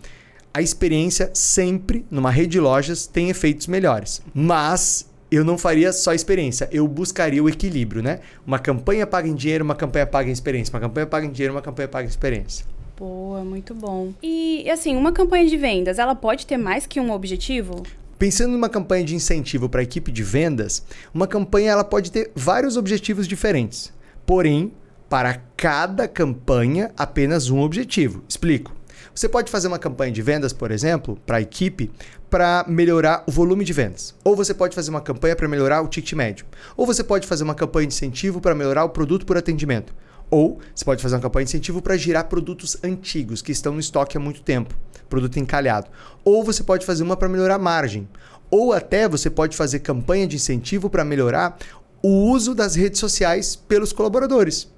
a 0.54 0.62
experiência 0.62 1.32
sempre, 1.34 2.06
numa 2.12 2.32
rede 2.32 2.50
de 2.50 2.60
lojas, 2.60 3.08
tem 3.08 3.30
efeitos 3.30 3.68
melhores. 3.68 4.22
Mas 4.34 5.06
eu 5.36 5.44
não 5.44 5.58
faria 5.58 5.92
só 5.92 6.14
experiência, 6.14 6.70
eu 6.72 6.88
buscaria 6.88 7.44
o 7.44 7.50
equilíbrio, 7.50 8.02
né? 8.02 8.20
Uma 8.46 8.60
campanha 8.60 9.06
paga 9.06 9.28
em 9.28 9.36
dinheiro, 9.36 9.64
uma 9.64 9.76
campanha 9.76 10.06
paga 10.06 10.30
em 10.30 10.34
experiência, 10.34 10.74
uma 10.74 10.80
campanha 10.80 11.06
paga 11.06 11.26
em 11.26 11.32
dinheiro, 11.32 11.54
uma 11.54 11.62
campanha 11.62 11.88
paga 11.88 12.06
em 12.06 12.10
experiência. 12.10 12.66
Boa, 12.98 13.44
muito 13.44 13.74
bom. 13.74 14.14
E 14.24 14.70
assim, 14.70 14.96
uma 14.96 15.12
campanha 15.12 15.48
de 15.48 15.58
vendas, 15.58 16.00
ela 16.00 16.16
pode 16.16 16.46
ter 16.46 16.58
mais 16.58 16.86
que 16.86 17.00
um 17.00 17.12
objetivo? 17.12 17.84
Pensando 18.18 18.54
numa 18.54 18.70
campanha 18.70 19.04
de 19.04 19.14
incentivo 19.14 19.68
para 19.68 19.82
a 19.82 19.84
equipe 19.84 20.10
de 20.12 20.24
vendas, 20.24 20.86
uma 21.14 21.28
campanha 21.28 21.72
ela 21.72 21.84
pode 21.84 22.10
ter 22.10 22.32
vários 22.34 22.78
objetivos 22.78 23.28
diferentes. 23.28 23.92
Porém, 24.26 24.72
para 25.10 25.42
cada 25.58 26.08
campanha, 26.08 26.92
apenas 26.98 27.50
um 27.50 27.60
objetivo. 27.60 28.24
Explico. 28.28 28.74
Você 29.16 29.30
pode 29.30 29.50
fazer 29.50 29.70
uma 29.70 29.80
campanha 29.80 30.12
de 30.12 30.22
vendas, 30.22 30.52
por 30.52 30.72
exemplo, 30.72 31.18
para 31.26 31.38
a 31.38 31.42
equipe, 31.42 31.90
para 32.30 32.66
melhorar 32.68 33.24
o 33.26 33.32
volume 33.32 33.64
de 33.64 33.72
vendas. 33.72 34.14
Ou 34.26 34.36
você 34.36 34.54
pode 34.54 34.76
fazer 34.76 34.90
uma 34.90 35.00
campanha 35.00 35.34
para 35.38 35.48
melhorar 35.48 35.82
o 35.82 35.88
ticket 35.88 36.12
médio. 36.12 36.46
Ou 36.76 36.86
você 36.86 37.02
pode 37.02 37.26
fazer 37.26 37.46
uma 37.46 37.56
campanha 37.56 37.88
de 37.88 37.94
incentivo 37.94 38.42
para 38.42 38.54
melhorar 38.54 38.84
o 38.84 38.90
produto 38.90 39.26
por 39.26 39.38
atendimento. 39.38 39.96
Ou 40.30 40.60
você 40.76 40.84
pode 40.84 41.02
fazer 41.02 41.16
uma 41.16 41.22
campanha 41.22 41.46
de 41.46 41.52
incentivo 41.52 41.82
para 41.82 41.96
girar 41.96 42.28
produtos 42.28 42.76
antigos 42.84 43.42
que 43.42 43.54
estão 43.54 43.74
no 43.74 43.80
estoque 43.80 44.18
há 44.18 44.20
muito 44.20 44.42
tempo, 44.42 44.76
produto 45.10 45.40
encalhado. 45.40 45.88
Ou 46.26 46.44
você 46.44 46.62
pode 46.62 46.86
fazer 46.86 47.04
uma 47.04 47.16
para 47.16 47.30
melhorar 47.30 47.56
a 47.56 47.60
margem. 47.60 48.10
Ou 48.52 48.74
até 48.74 49.08
você 49.08 49.30
pode 49.30 49.56
fazer 49.56 49.80
campanha 49.80 50.28
de 50.28 50.36
incentivo 50.36 50.90
para 50.90 51.06
melhorar 51.06 51.58
o 52.04 52.30
uso 52.32 52.54
das 52.54 52.76
redes 52.76 53.00
sociais 53.00 53.56
pelos 53.56 53.94
colaboradores. 53.94 54.70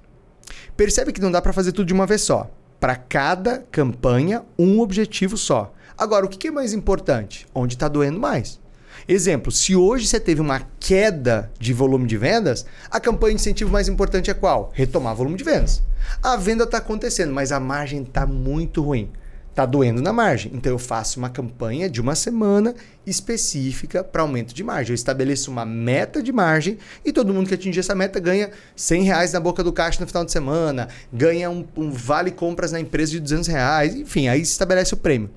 Percebe 0.76 1.12
que 1.12 1.21
não 1.21 1.32
dá 1.32 1.41
para 1.41 1.54
fazer 1.54 1.71
tudo 1.71 1.88
de 1.88 1.93
uma 1.93 2.06
vez 2.06 2.21
só 2.21 2.52
para 2.80 2.96
cada 2.96 3.60
campanha 3.72 4.44
um 4.58 4.80
objetivo 4.80 5.38
só. 5.38 5.74
Agora, 5.98 6.26
o 6.26 6.30
que 6.30 6.48
é 6.48 6.52
mais 6.52 6.74
importante? 6.74 7.48
Onde 7.54 7.76
está 7.76 7.88
doendo 7.88 8.20
mais? 8.20 8.60
Exemplo, 9.08 9.52
se 9.52 9.76
hoje 9.76 10.06
você 10.06 10.20
teve 10.20 10.42
uma 10.42 10.62
queda 10.80 11.52
de 11.60 11.74
volume 11.74 12.08
de 12.08 12.18
vendas, 12.18 12.66
a 12.92 13.00
campanha 13.00 13.36
de 13.36 13.42
incentivo 13.42 13.72
mais 13.72 13.88
importante 13.88 14.30
é 14.30 14.34
qual? 14.34 14.72
Retomar 14.74 15.16
volume 15.16 15.38
de 15.38 15.44
vendas. 15.44 15.82
A 16.22 16.36
venda 16.36 16.66
está 16.66 16.78
acontecendo, 16.78 17.34
mas 17.34 17.52
a 17.52 17.60
margem 17.60 18.04
está 18.04 18.26
muito 18.26 18.82
ruim 18.82 19.10
está 19.58 19.65
doendo 19.65 20.04
na 20.04 20.13
margem. 20.13 20.52
Então 20.54 20.72
eu 20.72 20.78
faço 20.78 21.17
uma 21.17 21.32
campanha 21.32 21.89
de 21.89 22.00
uma 22.00 22.13
semana 22.13 22.76
específica 23.08 24.04
para 24.04 24.22
aumento 24.22 24.54
de 24.54 24.63
margem. 24.63 24.91
Eu 24.91 24.96
estabeleço 24.96 25.50
uma 25.50 25.65
meta 25.65 26.22
de 26.22 26.32
margem 26.32 26.78
e 27.04 27.12
todo 27.12 27.34
mundo 27.34 27.48
que 27.48 27.56
atingir 27.56 27.80
essa 27.80 27.96
meta 27.96 28.20
ganha 28.20 28.52
100 28.76 29.04
reais 29.04 29.34
na 29.34 29.39
boca 29.39 29.63
do 29.63 29.74
caixa 29.74 30.00
no 30.00 30.06
final 30.06 30.24
de 30.24 30.32
semana, 30.32 30.89
ganha 31.12 31.50
um, 31.50 31.65
um 31.76 31.89
vale 31.89 32.30
compras 32.30 32.72
na 32.72 32.80
empresa 32.80 33.13
de 33.13 33.20
200 33.20 33.48
reais, 33.48 33.96
enfim, 33.96 34.28
aí 34.28 34.46
se 34.46 34.52
estabelece 34.52 34.93
o 34.93 34.98
prêmio. 34.98 35.32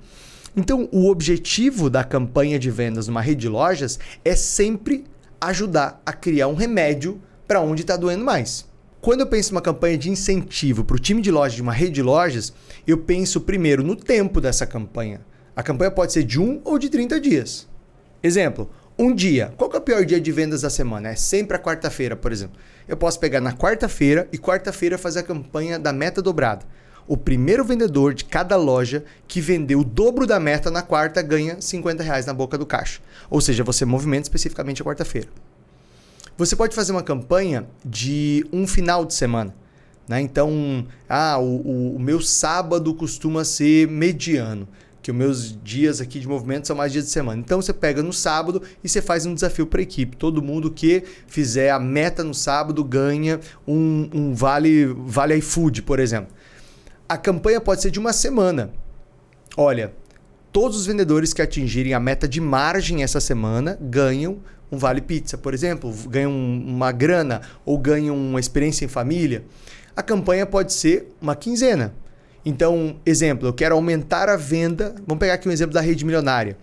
Então 0.55 0.87
o 0.91 1.09
objetivo 1.09 1.89
da 1.89 2.03
campanha 2.03 2.59
de 2.59 2.69
vendas 2.69 3.07
numa 3.07 3.21
rede 3.21 3.41
de 3.41 3.49
lojas 3.49 3.97
é 4.23 4.35
sempre 4.35 5.03
ajudar 5.39 5.99
a 6.05 6.13
criar 6.13 6.47
um 6.47 6.53
remédio 6.53 7.19
para 7.47 7.59
onde 7.59 7.81
está 7.81 7.97
doendo 7.97 8.23
mais. 8.23 8.69
Quando 9.01 9.21
eu 9.21 9.27
penso 9.27 9.49
em 9.49 9.55
uma 9.55 9.61
campanha 9.61 9.97
de 9.97 10.11
incentivo 10.11 10.83
para 10.83 10.95
o 10.95 10.99
time 10.99 11.23
de 11.23 11.31
loja 11.31 11.55
de 11.55 11.61
uma 11.63 11.73
rede 11.73 11.93
de 11.93 12.03
lojas, 12.03 12.53
eu 12.87 12.97
penso 12.97 13.41
primeiro 13.41 13.83
no 13.83 13.95
tempo 13.95 14.41
dessa 14.41 14.65
campanha. 14.65 15.21
A 15.55 15.63
campanha 15.63 15.91
pode 15.91 16.13
ser 16.13 16.23
de 16.23 16.39
um 16.39 16.61
ou 16.63 16.79
de 16.79 16.89
30 16.89 17.19
dias. 17.19 17.67
Exemplo, 18.23 18.69
um 18.97 19.13
dia. 19.13 19.53
Qual 19.57 19.71
é 19.73 19.77
o 19.77 19.81
pior 19.81 20.05
dia 20.05 20.19
de 20.19 20.31
vendas 20.31 20.61
da 20.61 20.69
semana? 20.69 21.09
É 21.09 21.15
sempre 21.15 21.57
a 21.57 21.59
quarta-feira, 21.59 22.15
por 22.15 22.31
exemplo. 22.31 22.57
Eu 22.87 22.95
posso 22.97 23.19
pegar 23.19 23.41
na 23.41 23.53
quarta-feira 23.53 24.27
e 24.31 24.37
quarta-feira 24.37 24.97
fazer 24.97 25.19
a 25.19 25.23
campanha 25.23 25.79
da 25.79 25.91
meta 25.91 26.21
dobrada. 26.21 26.65
O 27.07 27.17
primeiro 27.17 27.65
vendedor 27.65 28.13
de 28.13 28.23
cada 28.23 28.55
loja 28.55 29.03
que 29.27 29.41
vendeu 29.41 29.79
o 29.79 29.83
dobro 29.83 30.27
da 30.27 30.39
meta 30.39 30.69
na 30.69 30.81
quarta 30.81 31.21
ganha 31.21 31.59
50 31.59 32.03
reais 32.03 32.25
na 32.25 32.33
boca 32.33 32.57
do 32.57 32.65
caixa. 32.65 33.01
Ou 33.29 33.41
seja, 33.41 33.63
você 33.63 33.85
movimenta 33.85 34.23
especificamente 34.23 34.81
a 34.81 34.85
quarta-feira. 34.85 35.27
Você 36.37 36.55
pode 36.55 36.75
fazer 36.75 36.91
uma 36.91 37.03
campanha 37.03 37.67
de 37.83 38.45
um 38.53 38.65
final 38.65 39.03
de 39.03 39.13
semana. 39.13 39.53
Né? 40.11 40.19
Então, 40.19 40.85
ah, 41.07 41.39
o, 41.39 41.95
o, 41.95 41.97
meu 41.97 42.19
sábado 42.19 42.93
costuma 42.93 43.45
ser 43.45 43.87
mediano 43.87 44.67
que 45.01 45.09
os 45.09 45.15
meus 45.15 45.57
dias 45.63 46.01
aqui 46.01 46.19
de 46.19 46.27
movimento 46.27 46.67
são 46.67 46.75
mais 46.75 46.91
dias 46.91 47.05
de 47.05 47.11
semana. 47.11 47.39
Então 47.39 47.61
você 47.61 47.71
pega 47.71 48.03
no 48.03 48.11
sábado 48.11 48.61
e 48.83 48.89
você 48.89 49.01
faz 49.01 49.25
um 49.25 49.33
desafio 49.33 49.65
para 49.65 49.79
a 49.79 49.83
equipe. 49.83 50.17
Todo 50.17 50.41
mundo 50.41 50.69
que 50.69 51.01
fizer 51.27 51.69
a 51.69 51.79
meta 51.79 52.25
no 52.25 52.33
sábado 52.33 52.83
ganha 52.83 53.39
um, 53.65 54.09
um 54.13 54.33
vale 54.35 54.85
vale 54.85 55.33
iFood, 55.37 55.83
por 55.83 55.97
exemplo. 55.97 56.35
A 57.07 57.15
campanha 57.15 57.61
pode 57.61 57.81
ser 57.81 57.89
de 57.89 57.97
uma 57.97 58.11
semana. 58.11 58.69
Olha, 59.55 59.93
todos 60.51 60.77
os 60.77 60.85
vendedores 60.85 61.31
que 61.31 61.41
atingirem 61.41 61.93
a 61.93 62.01
meta 62.01 62.27
de 62.27 62.41
margem 62.41 63.01
essa 63.01 63.21
semana 63.21 63.77
ganham 63.79 64.39
um 64.71 64.77
vale 64.77 65.01
pizza, 65.01 65.37
por 65.37 65.53
exemplo, 65.53 65.93
ganham 66.07 66.31
uma 66.31 66.91
grana 66.91 67.41
ou 67.65 67.77
ganham 67.77 68.15
uma 68.15 68.39
experiência 68.39 68.85
em 68.85 68.87
família. 68.87 69.43
A 70.01 70.03
campanha 70.03 70.47
pode 70.47 70.73
ser 70.73 71.13
uma 71.21 71.35
quinzena. 71.35 71.93
Então, 72.43 72.95
exemplo, 73.05 73.47
eu 73.47 73.53
quero 73.53 73.75
aumentar 73.75 74.29
a 74.29 74.35
venda. 74.35 74.95
Vamos 75.05 75.19
pegar 75.19 75.35
aqui 75.35 75.47
um 75.47 75.51
exemplo 75.51 75.75
da 75.75 75.79
rede 75.79 76.03
milionária. 76.03 76.57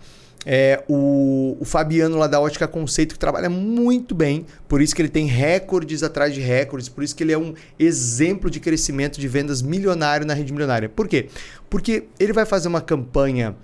É, 0.45 0.83
o, 0.89 1.55
o, 1.57 1.63
Fabiano 1.63 2.17
lá 2.17 2.27
da 2.27 2.37
Ótica 2.41 2.67
Conceito, 2.67 3.13
que 3.13 3.19
trabalha 3.19 3.49
muito 3.49 4.13
bem, 4.13 4.45
por 4.67 4.81
isso 4.81 4.93
que 4.93 5.01
ele 5.01 5.07
tem 5.07 5.25
recordes 5.25 6.03
atrás 6.03 6.33
de 6.33 6.41
recordes, 6.41 6.89
por 6.89 7.01
isso 7.01 7.15
que 7.15 7.23
ele 7.23 7.31
é 7.31 7.37
um 7.37 7.53
exemplo 7.77 8.49
de 8.49 8.59
crescimento 8.59 9.21
de 9.21 9.27
vendas 9.29 9.61
milionário 9.61 10.27
na 10.27 10.33
rede 10.33 10.51
milionária. 10.51 10.89
Por 10.89 11.07
quê? 11.07 11.29
Porque 11.69 12.07
ele 12.19 12.33
vai 12.33 12.45
fazer 12.45 12.67
uma 12.67 12.81
campanha 12.81 13.55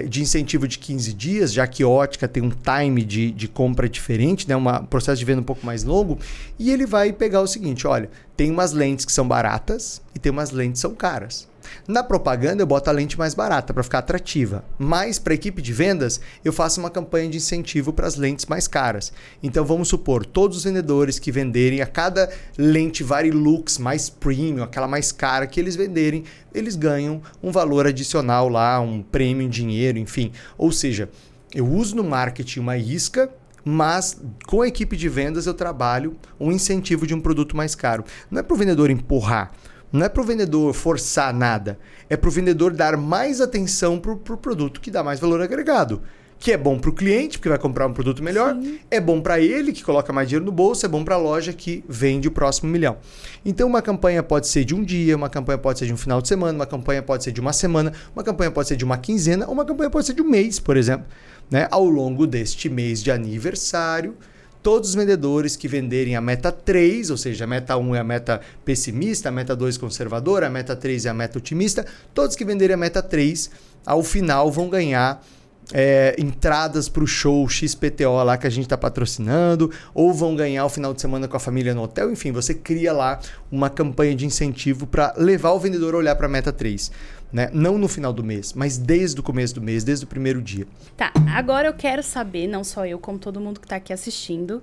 de 0.00 0.22
incentivo 0.22 0.66
de 0.66 0.78
15 0.78 1.12
dias, 1.12 1.52
já 1.52 1.66
que 1.66 1.84
ótica 1.84 2.26
tem 2.26 2.42
um 2.42 2.50
time 2.50 3.04
de, 3.04 3.30
de 3.30 3.46
compra 3.46 3.88
diferente, 3.88 4.48
né? 4.48 4.56
um 4.56 4.86
processo 4.86 5.18
de 5.18 5.24
venda 5.24 5.42
um 5.42 5.44
pouco 5.44 5.66
mais 5.66 5.84
longo, 5.84 6.18
e 6.58 6.70
ele 6.70 6.86
vai 6.86 7.12
pegar 7.12 7.42
o 7.42 7.46
seguinte: 7.46 7.86
olha, 7.86 8.10
tem 8.36 8.50
umas 8.50 8.72
lentes 8.72 9.04
que 9.04 9.12
são 9.12 9.28
baratas 9.28 10.00
e 10.14 10.18
tem 10.18 10.32
umas 10.32 10.50
lentes 10.50 10.80
que 10.80 10.88
são 10.88 10.94
caras. 10.94 11.51
Na 11.86 12.02
propaganda 12.02 12.62
eu 12.62 12.66
boto 12.66 12.88
a 12.90 12.92
lente 12.92 13.18
mais 13.18 13.34
barata 13.34 13.72
para 13.72 13.82
ficar 13.82 13.98
atrativa, 13.98 14.64
mas 14.78 15.18
para 15.18 15.34
equipe 15.34 15.60
de 15.60 15.72
vendas 15.72 16.20
eu 16.44 16.52
faço 16.52 16.80
uma 16.80 16.90
campanha 16.90 17.30
de 17.30 17.38
incentivo 17.38 17.92
para 17.92 18.06
as 18.06 18.16
lentes 18.16 18.46
mais 18.46 18.68
caras. 18.68 19.12
Então 19.42 19.64
vamos 19.64 19.88
supor, 19.88 20.24
todos 20.24 20.58
os 20.58 20.64
vendedores 20.64 21.18
que 21.18 21.32
venderem 21.32 21.80
a 21.80 21.86
cada 21.86 22.30
lente 22.56 23.02
Varilux 23.02 23.78
mais 23.78 24.08
premium, 24.08 24.62
aquela 24.62 24.88
mais 24.88 25.12
cara 25.12 25.46
que 25.46 25.58
eles 25.58 25.76
venderem, 25.76 26.24
eles 26.54 26.76
ganham 26.76 27.22
um 27.42 27.50
valor 27.50 27.86
adicional 27.86 28.48
lá, 28.48 28.80
um 28.80 29.02
prêmio 29.02 29.46
em 29.46 29.50
dinheiro, 29.50 29.98
enfim. 29.98 30.32
Ou 30.56 30.70
seja, 30.70 31.08
eu 31.54 31.66
uso 31.66 31.96
no 31.96 32.04
marketing 32.04 32.60
uma 32.60 32.76
isca 32.76 33.30
mas 33.64 34.20
com 34.46 34.62
a 34.62 34.68
equipe 34.68 34.96
de 34.96 35.08
vendas 35.08 35.46
eu 35.46 35.54
trabalho 35.54 36.16
um 36.38 36.50
incentivo 36.50 37.06
de 37.06 37.14
um 37.14 37.20
produto 37.20 37.56
mais 37.56 37.74
caro. 37.74 38.04
Não 38.30 38.40
é 38.40 38.42
para 38.42 38.54
o 38.54 38.56
vendedor 38.56 38.90
empurrar, 38.90 39.52
não 39.92 40.06
é 40.06 40.08
para 40.08 40.22
o 40.22 40.24
vendedor 40.24 40.72
forçar 40.72 41.34
nada, 41.34 41.78
é 42.08 42.16
para 42.16 42.28
o 42.28 42.32
vendedor 42.32 42.72
dar 42.72 42.96
mais 42.96 43.40
atenção 43.40 43.98
para 43.98 44.12
o 44.12 44.16
pro 44.16 44.38
produto 44.38 44.80
que 44.80 44.90
dá 44.90 45.04
mais 45.04 45.20
valor 45.20 45.42
agregado. 45.42 46.02
Que 46.38 46.50
é 46.50 46.56
bom 46.56 46.76
para 46.76 46.90
o 46.90 46.92
cliente, 46.92 47.38
porque 47.38 47.48
vai 47.48 47.58
comprar 47.58 47.86
um 47.86 47.92
produto 47.92 48.20
melhor, 48.20 48.56
Sim. 48.60 48.80
é 48.90 49.00
bom 49.00 49.20
para 49.20 49.38
ele, 49.38 49.72
que 49.72 49.84
coloca 49.84 50.12
mais 50.12 50.28
dinheiro 50.28 50.44
no 50.44 50.50
bolso, 50.50 50.84
é 50.84 50.88
bom 50.88 51.04
para 51.04 51.14
a 51.14 51.18
loja, 51.18 51.52
que 51.52 51.84
vende 51.88 52.26
o 52.26 52.32
próximo 52.32 52.68
milhão. 52.68 52.96
Então, 53.44 53.68
uma 53.68 53.80
campanha 53.80 54.24
pode 54.24 54.48
ser 54.48 54.64
de 54.64 54.74
um 54.74 54.82
dia, 54.82 55.14
uma 55.14 55.28
campanha 55.28 55.58
pode 55.58 55.78
ser 55.78 55.86
de 55.86 55.92
um 55.92 55.96
final 55.96 56.20
de 56.20 56.26
semana, 56.26 56.58
uma 56.58 56.66
campanha 56.66 57.00
pode 57.00 57.22
ser 57.22 57.30
de 57.30 57.40
uma 57.40 57.52
semana, 57.52 57.92
uma 58.12 58.24
campanha 58.24 58.50
pode 58.50 58.66
ser 58.66 58.74
de 58.74 58.84
uma 58.84 58.98
quinzena, 58.98 59.46
ou 59.46 59.52
uma 59.52 59.64
campanha 59.64 59.88
pode 59.88 60.04
ser 60.04 60.14
de 60.14 60.22
um 60.22 60.28
mês, 60.28 60.58
por 60.58 60.76
exemplo. 60.76 61.06
Né? 61.48 61.68
Ao 61.70 61.84
longo 61.84 62.26
deste 62.26 62.68
mês 62.68 63.04
de 63.04 63.12
aniversário, 63.12 64.16
todos 64.62 64.90
os 64.90 64.94
vendedores 64.94 65.56
que 65.56 65.66
venderem 65.66 66.14
a 66.14 66.20
meta 66.20 66.52
3, 66.52 67.10
ou 67.10 67.16
seja, 67.16 67.44
a 67.44 67.46
meta 67.46 67.76
1 67.76 67.96
é 67.96 67.98
a 67.98 68.04
meta 68.04 68.40
pessimista, 68.64 69.28
a 69.28 69.32
meta 69.32 69.56
2 69.56 69.76
conservadora, 69.76 70.46
a 70.46 70.50
meta 70.50 70.76
3 70.76 71.06
é 71.06 71.08
a 71.08 71.14
meta 71.14 71.38
otimista, 71.38 71.84
todos 72.14 72.36
que 72.36 72.44
venderem 72.44 72.74
a 72.74 72.76
meta 72.76 73.02
3, 73.02 73.50
ao 73.84 74.02
final 74.02 74.50
vão 74.50 74.68
ganhar 74.68 75.24
é, 75.72 76.14
entradas 76.18 76.88
para 76.88 77.02
o 77.02 77.06
show 77.06 77.48
XPTO 77.48 78.22
lá 78.24 78.36
que 78.36 78.46
a 78.46 78.50
gente 78.50 78.64
está 78.64 78.76
patrocinando, 78.76 79.70
ou 79.94 80.12
vão 80.12 80.36
ganhar 80.36 80.64
o 80.64 80.68
final 80.68 80.92
de 80.92 81.00
semana 81.00 81.26
com 81.26 81.36
a 81.36 81.40
família 81.40 81.74
no 81.74 81.82
hotel. 81.82 82.10
Enfim, 82.10 82.30
você 82.30 82.54
cria 82.54 82.92
lá 82.92 83.20
uma 83.50 83.70
campanha 83.70 84.14
de 84.14 84.26
incentivo 84.26 84.86
para 84.86 85.14
levar 85.16 85.52
o 85.52 85.58
vendedor 85.58 85.94
a 85.94 85.98
olhar 85.98 86.16
para 86.16 86.26
a 86.26 86.30
meta 86.30 86.52
3 86.52 86.90
né? 87.32 87.50
Não 87.52 87.78
no 87.78 87.88
final 87.88 88.12
do 88.12 88.22
mês, 88.22 88.52
mas 88.52 88.76
desde 88.76 89.18
o 89.20 89.22
começo 89.22 89.54
do 89.54 89.62
mês, 89.62 89.84
desde 89.84 90.04
o 90.04 90.08
primeiro 90.08 90.42
dia. 90.42 90.66
Tá, 90.96 91.12
agora 91.34 91.68
eu 91.68 91.74
quero 91.74 92.02
saber, 92.02 92.46
não 92.46 92.62
só 92.62 92.86
eu, 92.86 92.98
como 92.98 93.18
todo 93.18 93.40
mundo 93.40 93.58
que 93.58 93.66
está 93.66 93.76
aqui 93.76 93.92
assistindo, 93.92 94.62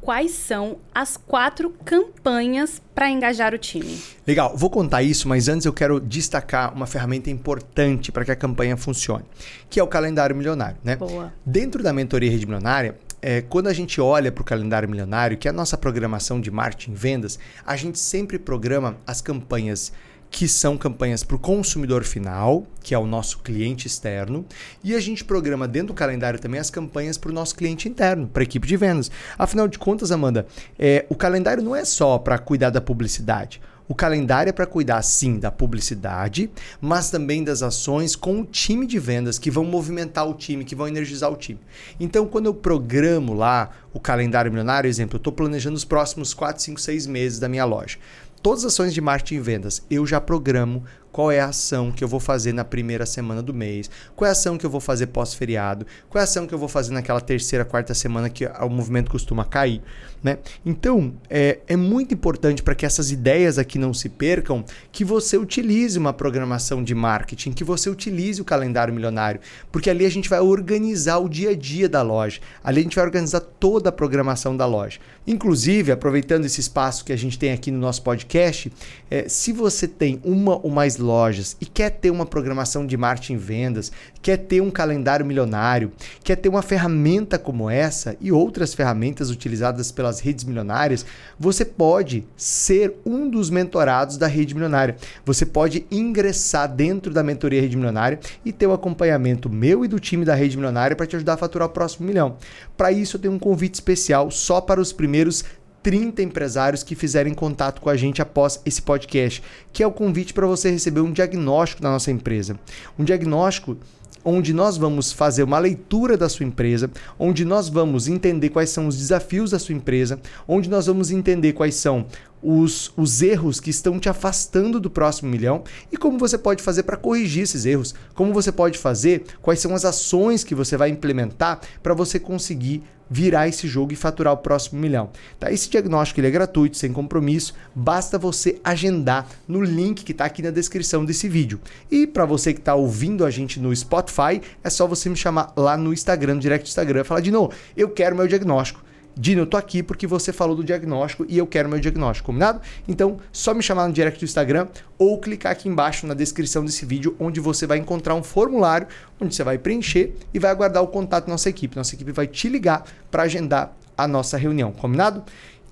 quais 0.00 0.30
são 0.32 0.78
as 0.94 1.16
quatro 1.16 1.70
campanhas 1.84 2.80
para 2.94 3.10
engajar 3.10 3.54
o 3.54 3.58
time. 3.58 3.98
Legal, 4.26 4.56
vou 4.56 4.70
contar 4.70 5.02
isso, 5.02 5.28
mas 5.28 5.48
antes 5.48 5.66
eu 5.66 5.72
quero 5.72 6.00
destacar 6.00 6.72
uma 6.74 6.86
ferramenta 6.86 7.30
importante 7.30 8.10
para 8.12 8.24
que 8.24 8.30
a 8.30 8.36
campanha 8.36 8.76
funcione, 8.76 9.24
que 9.68 9.80
é 9.80 9.82
o 9.82 9.86
calendário 9.86 10.34
milionário, 10.34 10.76
né? 10.82 10.96
Boa. 10.96 11.32
Dentro 11.44 11.82
da 11.82 11.92
mentoria 11.92 12.30
Rede 12.30 12.46
Milionária, 12.46 12.96
é, 13.20 13.42
quando 13.42 13.66
a 13.66 13.72
gente 13.72 14.00
olha 14.00 14.30
para 14.30 14.42
o 14.42 14.44
calendário 14.44 14.88
milionário, 14.88 15.36
que 15.36 15.48
é 15.48 15.50
a 15.50 15.54
nossa 15.54 15.76
programação 15.76 16.40
de 16.40 16.50
marketing 16.50 16.92
e 16.92 16.94
vendas, 16.94 17.38
a 17.66 17.76
gente 17.76 17.98
sempre 17.98 18.38
programa 18.38 18.96
as 19.06 19.20
campanhas 19.20 19.92
que 20.30 20.46
são 20.46 20.76
campanhas 20.76 21.22
para 21.22 21.36
o 21.36 21.38
consumidor 21.38 22.04
final, 22.04 22.66
que 22.82 22.94
é 22.94 22.98
o 22.98 23.06
nosso 23.06 23.38
cliente 23.38 23.86
externo, 23.86 24.44
e 24.82 24.94
a 24.94 25.00
gente 25.00 25.24
programa 25.24 25.66
dentro 25.66 25.88
do 25.88 25.94
calendário 25.94 26.38
também 26.38 26.60
as 26.60 26.70
campanhas 26.70 27.16
para 27.16 27.30
o 27.30 27.34
nosso 27.34 27.54
cliente 27.54 27.88
interno, 27.88 28.26
para 28.26 28.42
a 28.42 28.44
equipe 28.44 28.66
de 28.66 28.76
vendas. 28.76 29.10
Afinal 29.38 29.68
de 29.68 29.78
contas, 29.78 30.12
Amanda, 30.12 30.46
é, 30.78 31.06
o 31.08 31.14
calendário 31.14 31.62
não 31.62 31.74
é 31.74 31.84
só 31.84 32.18
para 32.18 32.38
cuidar 32.38 32.70
da 32.70 32.80
publicidade. 32.80 33.60
O 33.88 33.94
calendário 33.94 34.50
é 34.50 34.52
para 34.52 34.66
cuidar, 34.66 35.00
sim, 35.00 35.38
da 35.38 35.50
publicidade, 35.50 36.50
mas 36.78 37.10
também 37.10 37.42
das 37.42 37.62
ações 37.62 38.14
com 38.14 38.42
o 38.42 38.44
time 38.44 38.86
de 38.86 38.98
vendas 38.98 39.38
que 39.38 39.50
vão 39.50 39.64
movimentar 39.64 40.28
o 40.28 40.34
time, 40.34 40.62
que 40.62 40.74
vão 40.74 40.86
energizar 40.86 41.32
o 41.32 41.36
time. 41.36 41.58
Então, 41.98 42.26
quando 42.26 42.46
eu 42.46 42.54
programo 42.54 43.32
lá 43.32 43.70
o 43.94 43.98
calendário 43.98 44.50
milionário, 44.50 44.86
exemplo, 44.86 45.16
eu 45.16 45.18
estou 45.18 45.32
planejando 45.32 45.74
os 45.74 45.86
próximos 45.86 46.34
4, 46.34 46.62
5, 46.62 46.78
6 46.78 47.06
meses 47.06 47.38
da 47.38 47.48
minha 47.48 47.64
loja 47.64 47.96
todas 48.38 48.64
as 48.64 48.72
ações 48.72 48.94
de 48.94 49.00
marketing 49.00 49.36
e 49.36 49.40
vendas, 49.40 49.82
eu 49.90 50.06
já 50.06 50.20
programo 50.20 50.84
qual 51.18 51.32
é 51.32 51.40
a 51.40 51.46
ação 51.46 51.90
que 51.90 52.04
eu 52.04 52.06
vou 52.06 52.20
fazer 52.20 52.52
na 52.52 52.64
primeira 52.64 53.04
semana 53.04 53.42
do 53.42 53.52
mês, 53.52 53.90
qual 54.14 54.26
é 54.26 54.28
a 54.28 54.32
ação 54.34 54.56
que 54.56 54.64
eu 54.64 54.70
vou 54.70 54.80
fazer 54.80 55.08
pós-feriado, 55.08 55.84
qual 56.08 56.20
é 56.20 56.22
a 56.22 56.22
ação 56.22 56.46
que 56.46 56.54
eu 56.54 56.58
vou 56.60 56.68
fazer 56.68 56.92
naquela 56.92 57.20
terceira, 57.20 57.64
quarta 57.64 57.92
semana 57.92 58.30
que 58.30 58.46
o 58.46 58.68
movimento 58.68 59.10
costuma 59.10 59.44
cair. 59.44 59.82
Né? 60.22 60.38
Então, 60.66 61.14
é, 61.28 61.58
é 61.66 61.76
muito 61.76 62.14
importante 62.14 62.62
para 62.62 62.74
que 62.74 62.84
essas 62.86 63.10
ideias 63.10 63.58
aqui 63.58 63.78
não 63.78 63.94
se 63.94 64.08
percam, 64.08 64.64
que 64.90 65.04
você 65.04 65.36
utilize 65.36 65.98
uma 65.98 66.12
programação 66.12 66.82
de 66.82 66.94
marketing, 66.94 67.52
que 67.52 67.64
você 67.64 67.88
utilize 67.90 68.40
o 68.40 68.44
calendário 68.44 68.94
milionário, 68.94 69.40
porque 69.70 69.90
ali 69.90 70.04
a 70.04 70.10
gente 70.10 70.28
vai 70.28 70.40
organizar 70.40 71.18
o 71.18 71.28
dia 71.28 71.50
a 71.50 71.54
dia 71.54 71.88
da 71.88 72.02
loja, 72.02 72.40
ali 72.62 72.80
a 72.80 72.82
gente 72.82 72.96
vai 72.96 73.04
organizar 73.04 73.40
toda 73.40 73.88
a 73.88 73.92
programação 73.92 74.56
da 74.56 74.66
loja. 74.66 74.98
Inclusive, 75.26 75.92
aproveitando 75.92 76.46
esse 76.46 76.60
espaço 76.60 77.04
que 77.04 77.12
a 77.12 77.16
gente 77.16 77.38
tem 77.38 77.52
aqui 77.52 77.70
no 77.70 77.78
nosso 77.78 78.02
podcast, 78.02 78.72
é, 79.10 79.28
se 79.28 79.52
você 79.52 79.86
tem 79.86 80.20
uma 80.24 80.56
ou 80.64 80.70
mais 80.70 80.96
lojas 81.08 81.56
e 81.60 81.64
quer 81.66 81.90
ter 81.90 82.10
uma 82.10 82.26
programação 82.26 82.86
de 82.86 82.96
marketing 82.96 83.38
vendas, 83.38 83.90
quer 84.20 84.36
ter 84.36 84.60
um 84.60 84.70
calendário 84.70 85.24
milionário, 85.24 85.90
quer 86.22 86.36
ter 86.36 86.48
uma 86.48 86.60
ferramenta 86.60 87.38
como 87.38 87.70
essa 87.70 88.16
e 88.20 88.30
outras 88.30 88.74
ferramentas 88.74 89.30
utilizadas 89.30 89.90
pelas 89.90 90.20
redes 90.20 90.44
milionárias, 90.44 91.06
você 91.38 91.64
pode 91.64 92.26
ser 92.36 92.94
um 93.06 93.28
dos 93.28 93.48
mentorados 93.48 94.18
da 94.18 94.26
rede 94.26 94.54
milionária. 94.54 94.96
Você 95.24 95.46
pode 95.46 95.86
ingressar 95.90 96.68
dentro 96.72 97.12
da 97.12 97.22
mentoria 97.22 97.60
Rede 97.60 97.76
Milionária 97.76 98.20
e 98.44 98.52
ter 98.52 98.66
o 98.66 98.72
acompanhamento 98.72 99.48
meu 99.48 99.84
e 99.84 99.88
do 99.88 99.98
time 99.98 100.24
da 100.24 100.34
Rede 100.34 100.56
Milionária 100.56 100.96
para 100.96 101.06
te 101.06 101.16
ajudar 101.16 101.34
a 101.34 101.38
faturar 101.38 101.68
o 101.68 101.72
próximo 101.72 102.06
milhão. 102.06 102.36
Para 102.76 102.92
isso, 102.92 103.16
eu 103.16 103.20
tenho 103.20 103.34
um 103.34 103.38
convite 103.38 103.74
especial 103.74 104.30
só 104.30 104.60
para 104.60 104.80
os 104.80 104.92
primeiros 104.92 105.44
30 105.82 106.22
empresários 106.22 106.82
que 106.82 106.94
fizerem 106.94 107.34
contato 107.34 107.80
com 107.80 107.88
a 107.88 107.96
gente 107.96 108.20
após 108.20 108.60
esse 108.64 108.82
podcast, 108.82 109.42
que 109.72 109.82
é 109.82 109.86
o 109.86 109.92
convite 109.92 110.32
para 110.32 110.46
você 110.46 110.70
receber 110.70 111.00
um 111.00 111.12
diagnóstico 111.12 111.82
da 111.82 111.90
nossa 111.90 112.10
empresa. 112.10 112.58
Um 112.98 113.04
diagnóstico 113.04 113.76
onde 114.24 114.52
nós 114.52 114.76
vamos 114.76 115.12
fazer 115.12 115.42
uma 115.42 115.58
leitura 115.58 116.16
da 116.16 116.28
sua 116.28 116.44
empresa, 116.44 116.90
onde 117.18 117.44
nós 117.44 117.68
vamos 117.68 118.08
entender 118.08 118.50
quais 118.50 118.70
são 118.70 118.86
os 118.86 118.96
desafios 118.96 119.52
da 119.52 119.58
sua 119.58 119.74
empresa, 119.74 120.20
onde 120.46 120.68
nós 120.68 120.86
vamos 120.86 121.10
entender 121.10 121.52
quais 121.52 121.76
são 121.76 122.06
os, 122.42 122.92
os 122.96 123.22
erros 123.22 123.58
que 123.58 123.70
estão 123.70 123.98
te 123.98 124.08
afastando 124.08 124.78
do 124.78 124.90
próximo 124.90 125.30
milhão 125.30 125.62
e 125.90 125.96
como 125.96 126.18
você 126.18 126.38
pode 126.38 126.62
fazer 126.62 126.82
para 126.82 126.96
corrigir 126.96 127.42
esses 127.42 127.64
erros, 127.64 127.94
como 128.14 128.32
você 128.32 128.52
pode 128.52 128.78
fazer, 128.78 129.24
quais 129.40 129.60
são 129.60 129.74
as 129.74 129.84
ações 129.84 130.44
que 130.44 130.54
você 130.54 130.76
vai 130.76 130.90
implementar 130.90 131.60
para 131.82 131.94
você 131.94 132.18
conseguir 132.18 132.82
virar 133.10 133.48
esse 133.48 133.66
jogo 133.66 133.92
e 133.92 133.96
faturar 133.96 134.32
o 134.32 134.38
próximo 134.38 134.80
milhão. 134.80 135.10
Tá? 135.38 135.50
Esse 135.50 135.68
diagnóstico 135.68 136.20
ele 136.20 136.28
é 136.28 136.30
gratuito, 136.30 136.76
sem 136.76 136.92
compromisso, 136.92 137.54
basta 137.74 138.18
você 138.18 138.60
agendar 138.62 139.26
no 139.46 139.62
link 139.62 140.04
que 140.04 140.12
está 140.12 140.24
aqui 140.24 140.42
na 140.42 140.50
descrição 140.50 141.04
desse 141.04 141.28
vídeo. 141.28 141.60
E 141.90 142.06
para 142.06 142.24
você 142.24 142.52
que 142.52 142.60
está 142.60 142.74
ouvindo 142.74 143.24
a 143.24 143.30
gente 143.30 143.60
no 143.60 143.74
Spotify, 143.74 144.40
é 144.62 144.70
só 144.70 144.86
você 144.86 145.08
me 145.08 145.16
chamar 145.16 145.52
lá 145.56 145.76
no 145.76 145.92
Instagram, 145.92 146.34
no 146.34 146.40
direct 146.40 146.66
do 146.66 146.68
Instagram, 146.68 147.04
falar 147.04 147.20
de 147.20 147.30
novo, 147.30 147.52
eu 147.76 147.88
quero 147.88 148.16
meu 148.16 148.26
diagnóstico. 148.26 148.87
Dino, 149.18 149.42
eu 149.42 149.46
tô 149.46 149.56
aqui 149.56 149.82
porque 149.82 150.06
você 150.06 150.32
falou 150.32 150.54
do 150.54 150.62
diagnóstico 150.62 151.26
e 151.28 151.36
eu 151.36 151.44
quero 151.44 151.68
meu 151.68 151.80
diagnóstico, 151.80 152.26
combinado? 152.26 152.60
Então, 152.86 153.18
só 153.32 153.52
me 153.52 153.60
chamar 153.60 153.88
no 153.88 153.92
direct 153.92 154.20
do 154.20 154.24
Instagram 154.24 154.68
ou 154.96 155.18
clicar 155.18 155.50
aqui 155.50 155.68
embaixo 155.68 156.06
na 156.06 156.14
descrição 156.14 156.64
desse 156.64 156.86
vídeo, 156.86 157.16
onde 157.18 157.40
você 157.40 157.66
vai 157.66 157.78
encontrar 157.78 158.14
um 158.14 158.22
formulário 158.22 158.86
onde 159.20 159.34
você 159.34 159.42
vai 159.42 159.58
preencher 159.58 160.14
e 160.32 160.38
vai 160.38 160.52
aguardar 160.52 160.84
o 160.84 160.86
contato 160.86 161.26
da 161.26 161.32
nossa 161.32 161.48
equipe. 161.48 161.76
Nossa 161.76 161.96
equipe 161.96 162.12
vai 162.12 162.28
te 162.28 162.48
ligar 162.48 162.84
para 163.10 163.24
agendar 163.24 163.76
a 163.96 164.06
nossa 164.06 164.36
reunião, 164.36 164.70
combinado? 164.70 165.24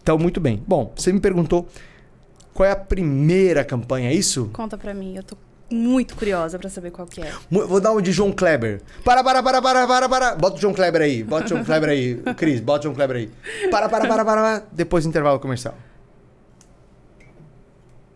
Então, 0.02 0.18
muito 0.18 0.40
bem. 0.40 0.60
Bom, 0.66 0.92
você 0.96 1.12
me 1.12 1.20
perguntou 1.20 1.68
qual 2.52 2.68
é 2.68 2.72
a 2.72 2.76
primeira 2.76 3.64
campanha, 3.64 4.10
é 4.10 4.14
isso? 4.14 4.50
Conta 4.52 4.76
para 4.76 4.92
mim, 4.92 5.16
eu 5.16 5.22
tô 5.22 5.36
muito 5.70 6.14
curiosa 6.14 6.58
pra 6.58 6.70
saber 6.70 6.90
qual 6.90 7.06
que 7.06 7.20
é. 7.20 7.32
Vou 7.50 7.80
dar 7.80 7.92
um 7.92 8.00
de 8.00 8.12
João 8.12 8.32
Kleber. 8.32 8.80
Para, 9.04 9.22
para, 9.22 9.42
para, 9.42 9.60
para, 9.60 9.86
para, 9.86 10.08
para. 10.08 10.34
Bota 10.34 10.56
o 10.56 10.60
João 10.60 10.72
Kleber 10.72 11.02
aí. 11.02 11.24
Bota 11.24 11.46
o 11.46 11.48
João 11.48 11.64
Kleber 11.64 11.88
aí. 11.90 12.14
Cris, 12.36 12.60
bota 12.60 12.80
o 12.80 12.82
João 12.84 12.94
Kleber 12.94 13.16
aí. 13.16 13.30
Para, 13.70 13.88
para, 13.88 14.06
para, 14.06 14.24
para, 14.24 14.42
para. 14.42 14.66
Depois 14.72 15.04
do 15.04 15.08
intervalo 15.08 15.40
comercial. 15.40 15.74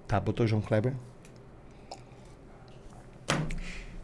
Tá, 0.06 0.18
botou 0.18 0.44
o 0.44 0.48
João 0.48 0.62
Kleber. 0.62 0.94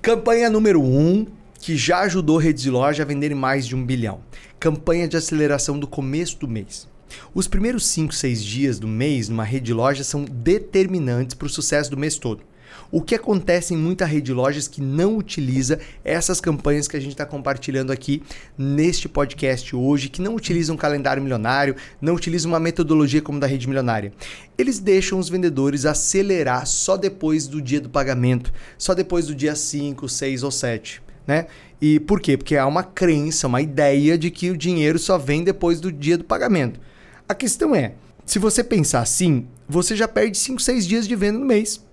Campanha 0.02 0.48
número 0.48 0.80
1, 0.80 0.84
um, 0.84 1.26
que 1.60 1.76
já 1.76 2.00
ajudou 2.02 2.38
redes 2.38 2.62
de 2.62 2.70
loja 2.70 3.02
a 3.02 3.06
venderem 3.06 3.36
mais 3.36 3.66
de 3.66 3.74
um 3.74 3.84
bilhão. 3.84 4.20
Campanha 4.60 5.08
de 5.08 5.16
aceleração 5.16 5.78
do 5.78 5.86
começo 5.86 6.38
do 6.38 6.46
mês. 6.46 6.88
Os 7.34 7.48
primeiros 7.48 7.86
5, 7.86 8.14
6 8.14 8.44
dias 8.44 8.78
do 8.78 8.86
mês 8.86 9.28
numa 9.28 9.44
rede 9.44 9.66
de 9.66 9.74
loja 9.74 10.04
são 10.04 10.24
determinantes 10.24 11.34
para 11.34 11.46
o 11.46 11.50
sucesso 11.50 11.90
do 11.90 11.96
mês 11.96 12.18
todo. 12.18 12.42
O 12.90 13.02
que 13.02 13.14
acontece 13.14 13.74
em 13.74 13.76
muita 13.76 14.04
rede 14.04 14.26
de 14.26 14.32
lojas 14.32 14.68
que 14.68 14.80
não 14.80 15.16
utiliza 15.16 15.78
essas 16.04 16.40
campanhas 16.40 16.86
que 16.86 16.96
a 16.96 17.00
gente 17.00 17.12
está 17.12 17.26
compartilhando 17.26 17.90
aqui 17.90 18.22
neste 18.56 19.08
podcast 19.08 19.74
hoje, 19.74 20.08
que 20.08 20.22
não 20.22 20.34
utilizam 20.34 20.74
um 20.74 20.78
calendário 20.78 21.22
milionário, 21.22 21.76
não 22.00 22.14
utilizam 22.14 22.52
uma 22.52 22.60
metodologia 22.60 23.20
como 23.20 23.40
da 23.40 23.46
rede 23.46 23.66
milionária. 23.66 24.12
Eles 24.56 24.78
deixam 24.78 25.18
os 25.18 25.28
vendedores 25.28 25.84
acelerar 25.84 26.66
só 26.66 26.96
depois 26.96 27.46
do 27.46 27.60
dia 27.60 27.80
do 27.80 27.90
pagamento, 27.90 28.52
só 28.78 28.94
depois 28.94 29.26
do 29.26 29.34
dia 29.34 29.54
5, 29.54 30.08
6 30.08 30.42
ou 30.42 30.50
7. 30.50 31.02
Né? 31.26 31.46
E 31.80 31.98
por 32.00 32.20
quê? 32.20 32.36
Porque 32.36 32.56
há 32.56 32.66
uma 32.66 32.84
crença, 32.84 33.48
uma 33.48 33.60
ideia 33.60 34.16
de 34.16 34.30
que 34.30 34.50
o 34.50 34.56
dinheiro 34.56 34.98
só 34.98 35.18
vem 35.18 35.42
depois 35.42 35.80
do 35.80 35.90
dia 35.90 36.16
do 36.16 36.24
pagamento. 36.24 36.80
A 37.28 37.34
questão 37.34 37.74
é, 37.74 37.94
se 38.24 38.38
você 38.38 38.62
pensar 38.64 39.00
assim, 39.00 39.46
você 39.68 39.94
já 39.94 40.08
perde 40.08 40.38
5, 40.38 40.60
6 40.60 40.86
dias 40.86 41.08
de 41.08 41.16
venda 41.16 41.38
no 41.38 41.46
mês. 41.46 41.84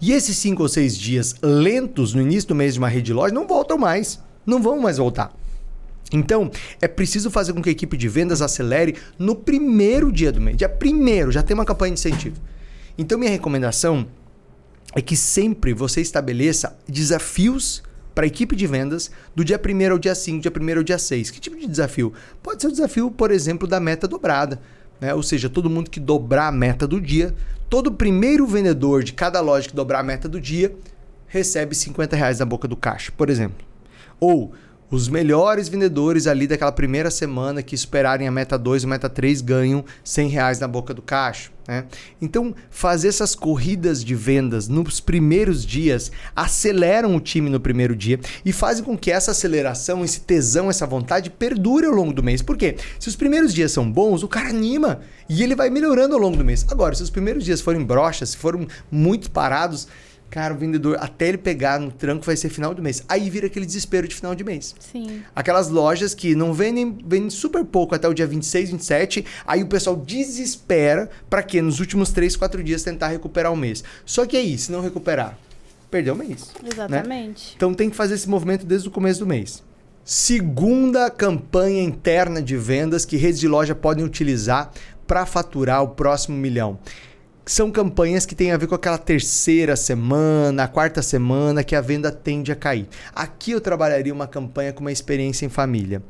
E 0.00 0.12
esses 0.12 0.36
5 0.38 0.62
ou 0.62 0.68
6 0.68 0.96
dias 0.96 1.34
lentos 1.42 2.14
no 2.14 2.22
início 2.22 2.48
do 2.48 2.54
mês 2.54 2.74
de 2.74 2.78
uma 2.78 2.88
rede 2.88 3.06
de 3.06 3.12
loja 3.12 3.34
não 3.34 3.46
voltam 3.46 3.78
mais. 3.78 4.20
Não 4.46 4.62
vão 4.62 4.78
mais 4.80 4.98
voltar. 4.98 5.34
Então, 6.12 6.50
é 6.80 6.86
preciso 6.86 7.30
fazer 7.30 7.52
com 7.52 7.62
que 7.62 7.68
a 7.68 7.72
equipe 7.72 7.96
de 7.96 8.08
vendas 8.08 8.42
acelere 8.42 8.96
no 9.18 9.34
primeiro 9.34 10.12
dia 10.12 10.30
do 10.30 10.40
mês. 10.40 10.56
Dia 10.56 10.68
primeiro, 10.68 11.32
já 11.32 11.42
tem 11.42 11.54
uma 11.54 11.64
campanha 11.64 11.94
de 11.94 12.00
incentivo. 12.00 12.36
Então, 12.96 13.18
minha 13.18 13.30
recomendação 13.30 14.06
é 14.94 15.00
que 15.00 15.16
sempre 15.16 15.72
você 15.74 16.00
estabeleça 16.00 16.78
desafios 16.88 17.82
para 18.14 18.24
a 18.24 18.28
equipe 18.28 18.54
de 18.54 18.66
vendas 18.66 19.10
do 19.34 19.44
dia 19.44 19.60
1 19.60 19.92
ao 19.92 19.98
dia 19.98 20.14
5, 20.14 20.40
dia 20.40 20.52
1 20.52 20.76
ao 20.78 20.84
dia 20.84 20.98
6. 20.98 21.30
Que 21.30 21.40
tipo 21.40 21.58
de 21.58 21.66
desafio? 21.66 22.12
Pode 22.42 22.62
ser 22.62 22.68
o 22.68 22.70
desafio, 22.70 23.10
por 23.10 23.30
exemplo, 23.32 23.66
da 23.66 23.80
meta 23.80 24.06
dobrada. 24.06 24.60
Né? 25.00 25.12
Ou 25.12 25.22
seja, 25.22 25.48
todo 25.48 25.68
mundo 25.68 25.90
que 25.90 25.98
dobrar 25.98 26.48
a 26.48 26.52
meta 26.52 26.86
do 26.86 27.00
dia, 27.00 27.34
todo 27.74 27.90
primeiro 27.90 28.46
vendedor 28.46 29.02
de 29.02 29.12
cada 29.12 29.40
loja 29.40 29.68
que 29.68 29.74
dobrar 29.74 29.98
a 29.98 30.02
meta 30.04 30.28
do 30.28 30.40
dia 30.40 30.72
recebe 31.26 31.74
50 31.74 32.14
reais 32.14 32.38
na 32.38 32.44
boca 32.44 32.68
do 32.68 32.76
caixa, 32.76 33.10
por 33.16 33.28
exemplo. 33.28 33.66
Ou 34.20 34.52
os 34.94 35.08
melhores 35.08 35.68
vendedores 35.68 36.26
ali 36.26 36.46
daquela 36.46 36.72
primeira 36.72 37.10
semana 37.10 37.62
que 37.62 37.76
superarem 37.76 38.28
a 38.28 38.30
meta 38.30 38.56
2 38.56 38.84
e 38.84 38.86
meta 38.86 39.08
3 39.08 39.40
ganham 39.40 39.84
100 40.04 40.28
reais 40.28 40.60
na 40.60 40.68
boca 40.68 40.94
do 40.94 41.02
caixa. 41.02 41.50
Né? 41.66 41.84
Então, 42.20 42.54
fazer 42.70 43.08
essas 43.08 43.34
corridas 43.34 44.04
de 44.04 44.14
vendas 44.14 44.68
nos 44.68 45.00
primeiros 45.00 45.64
dias 45.64 46.12
aceleram 46.36 47.16
o 47.16 47.20
time 47.20 47.50
no 47.50 47.58
primeiro 47.58 47.96
dia 47.96 48.20
e 48.44 48.52
fazem 48.52 48.84
com 48.84 48.96
que 48.96 49.10
essa 49.10 49.30
aceleração, 49.30 50.04
esse 50.04 50.20
tesão, 50.20 50.70
essa 50.70 50.86
vontade 50.86 51.30
perdure 51.30 51.86
ao 51.86 51.92
longo 51.92 52.12
do 52.12 52.22
mês. 52.22 52.42
Por 52.42 52.56
quê? 52.56 52.76
Se 52.98 53.08
os 53.08 53.16
primeiros 53.16 53.52
dias 53.52 53.72
são 53.72 53.90
bons, 53.90 54.22
o 54.22 54.28
cara 54.28 54.50
anima 54.50 55.00
e 55.28 55.42
ele 55.42 55.56
vai 55.56 55.70
melhorando 55.70 56.14
ao 56.14 56.20
longo 56.20 56.36
do 56.36 56.44
mês. 56.44 56.66
Agora, 56.70 56.94
se 56.94 57.02
os 57.02 57.10
primeiros 57.10 57.44
dias 57.44 57.60
forem 57.60 57.82
broxas, 57.82 58.30
se 58.30 58.36
foram 58.36 58.66
muito 58.90 59.30
parados, 59.30 59.88
Cara, 60.34 60.52
o 60.52 60.56
vendedor, 60.56 60.96
até 60.98 61.28
ele 61.28 61.38
pegar 61.38 61.78
no 61.78 61.92
tranco, 61.92 62.26
vai 62.26 62.36
ser 62.36 62.48
final 62.48 62.74
do 62.74 62.82
mês. 62.82 63.04
Aí 63.08 63.30
vira 63.30 63.46
aquele 63.46 63.64
desespero 63.64 64.08
de 64.08 64.16
final 64.16 64.34
de 64.34 64.42
mês. 64.42 64.74
Sim. 64.80 65.22
Aquelas 65.32 65.68
lojas 65.68 66.12
que 66.12 66.34
não 66.34 66.52
vendem, 66.52 66.98
vendem 67.06 67.30
super 67.30 67.64
pouco 67.64 67.94
até 67.94 68.08
o 68.08 68.12
dia 68.12 68.26
26, 68.26 68.70
27. 68.70 69.24
Aí 69.46 69.62
o 69.62 69.68
pessoal 69.68 69.94
desespera 69.94 71.08
para 71.30 71.40
quê? 71.40 71.62
Nos 71.62 71.78
últimos 71.78 72.10
3, 72.10 72.34
4 72.34 72.64
dias 72.64 72.82
tentar 72.82 73.10
recuperar 73.10 73.52
o 73.52 73.56
mês. 73.56 73.84
Só 74.04 74.26
que 74.26 74.36
aí, 74.36 74.58
se 74.58 74.72
não 74.72 74.80
recuperar, 74.80 75.38
perdeu 75.88 76.14
o 76.14 76.16
mês. 76.16 76.50
né? 76.60 76.68
Exatamente. 76.68 77.52
Então 77.54 77.72
tem 77.72 77.88
que 77.88 77.94
fazer 77.94 78.14
esse 78.14 78.28
movimento 78.28 78.66
desde 78.66 78.88
o 78.88 78.90
começo 78.90 79.20
do 79.20 79.26
mês. 79.28 79.62
Segunda 80.04 81.10
campanha 81.10 81.80
interna 81.80 82.42
de 82.42 82.56
vendas 82.56 83.04
que 83.04 83.16
redes 83.16 83.38
de 83.38 83.46
loja 83.46 83.72
podem 83.72 84.04
utilizar 84.04 84.72
para 85.06 85.24
faturar 85.26 85.80
o 85.84 85.90
próximo 85.90 86.36
milhão 86.36 86.76
são 87.46 87.70
campanhas 87.70 88.24
que 88.24 88.34
têm 88.34 88.52
a 88.52 88.56
ver 88.56 88.66
com 88.66 88.74
aquela 88.74 88.96
terceira 88.96 89.76
semana, 89.76 90.64
a 90.64 90.68
quarta 90.68 91.02
semana 91.02 91.62
que 91.62 91.76
a 91.76 91.80
venda 91.80 92.10
tende 92.10 92.50
a 92.50 92.56
cair. 92.56 92.88
Aqui 93.14 93.50
eu 93.50 93.60
trabalharia 93.60 94.14
uma 94.14 94.26
campanha 94.26 94.72
com 94.72 94.80
uma 94.80 94.92
experiência 94.92 95.44
em 95.44 95.50
família. 95.50 96.02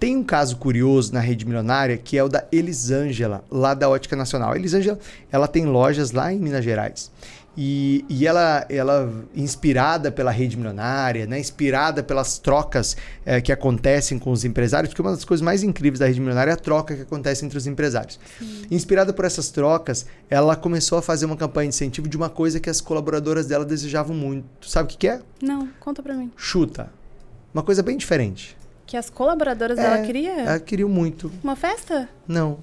Tem 0.00 0.16
um 0.16 0.22
caso 0.22 0.56
curioso 0.56 1.12
na 1.12 1.20
rede 1.20 1.44
milionária 1.44 1.96
que 1.96 2.16
é 2.16 2.22
o 2.22 2.28
da 2.28 2.46
Elisângela, 2.52 3.44
lá 3.50 3.74
da 3.74 3.88
Ótica 3.88 4.14
Nacional. 4.14 4.52
A 4.52 4.56
Elisângela, 4.56 4.98
ela 5.30 5.48
tem 5.48 5.66
lojas 5.66 6.12
lá 6.12 6.32
em 6.32 6.38
Minas 6.38 6.64
Gerais. 6.64 7.10
E, 7.60 8.04
e 8.08 8.24
ela, 8.24 8.64
ela, 8.68 9.12
inspirada 9.34 10.12
pela 10.12 10.30
rede 10.30 10.56
milionária, 10.56 11.26
né? 11.26 11.40
inspirada 11.40 12.04
pelas 12.04 12.38
trocas 12.38 12.96
é, 13.26 13.40
que 13.40 13.50
acontecem 13.50 14.16
com 14.16 14.30
os 14.30 14.44
empresários, 14.44 14.90
porque 14.90 15.02
uma 15.02 15.10
das 15.10 15.24
coisas 15.24 15.44
mais 15.44 15.64
incríveis 15.64 15.98
da 15.98 16.06
rede 16.06 16.20
milionária 16.20 16.52
é 16.52 16.54
a 16.54 16.56
troca 16.56 16.94
que 16.94 17.02
acontece 17.02 17.44
entre 17.44 17.58
os 17.58 17.66
empresários. 17.66 18.20
Sim. 18.38 18.62
Inspirada 18.70 19.12
por 19.12 19.24
essas 19.24 19.50
trocas, 19.50 20.06
ela 20.30 20.54
começou 20.54 20.98
a 20.98 21.02
fazer 21.02 21.26
uma 21.26 21.36
campanha 21.36 21.68
de 21.68 21.74
incentivo 21.74 22.06
de 22.06 22.16
uma 22.16 22.30
coisa 22.30 22.60
que 22.60 22.70
as 22.70 22.80
colaboradoras 22.80 23.46
dela 23.46 23.64
desejavam 23.64 24.14
muito. 24.14 24.70
Sabe 24.70 24.86
o 24.86 24.90
que, 24.92 24.96
que 24.96 25.08
é? 25.08 25.20
Não, 25.42 25.68
conta 25.80 26.00
pra 26.00 26.14
mim. 26.14 26.30
Chuta. 26.36 26.92
Uma 27.52 27.64
coisa 27.64 27.82
bem 27.82 27.96
diferente. 27.96 28.56
Que 28.86 28.96
as 28.96 29.10
colaboradoras 29.10 29.76
é, 29.76 29.82
dela 29.82 30.06
queriam? 30.06 30.38
Ela 30.38 30.60
queriam 30.60 30.88
muito. 30.88 31.28
Uma 31.42 31.56
festa? 31.56 32.08
Não, 32.24 32.60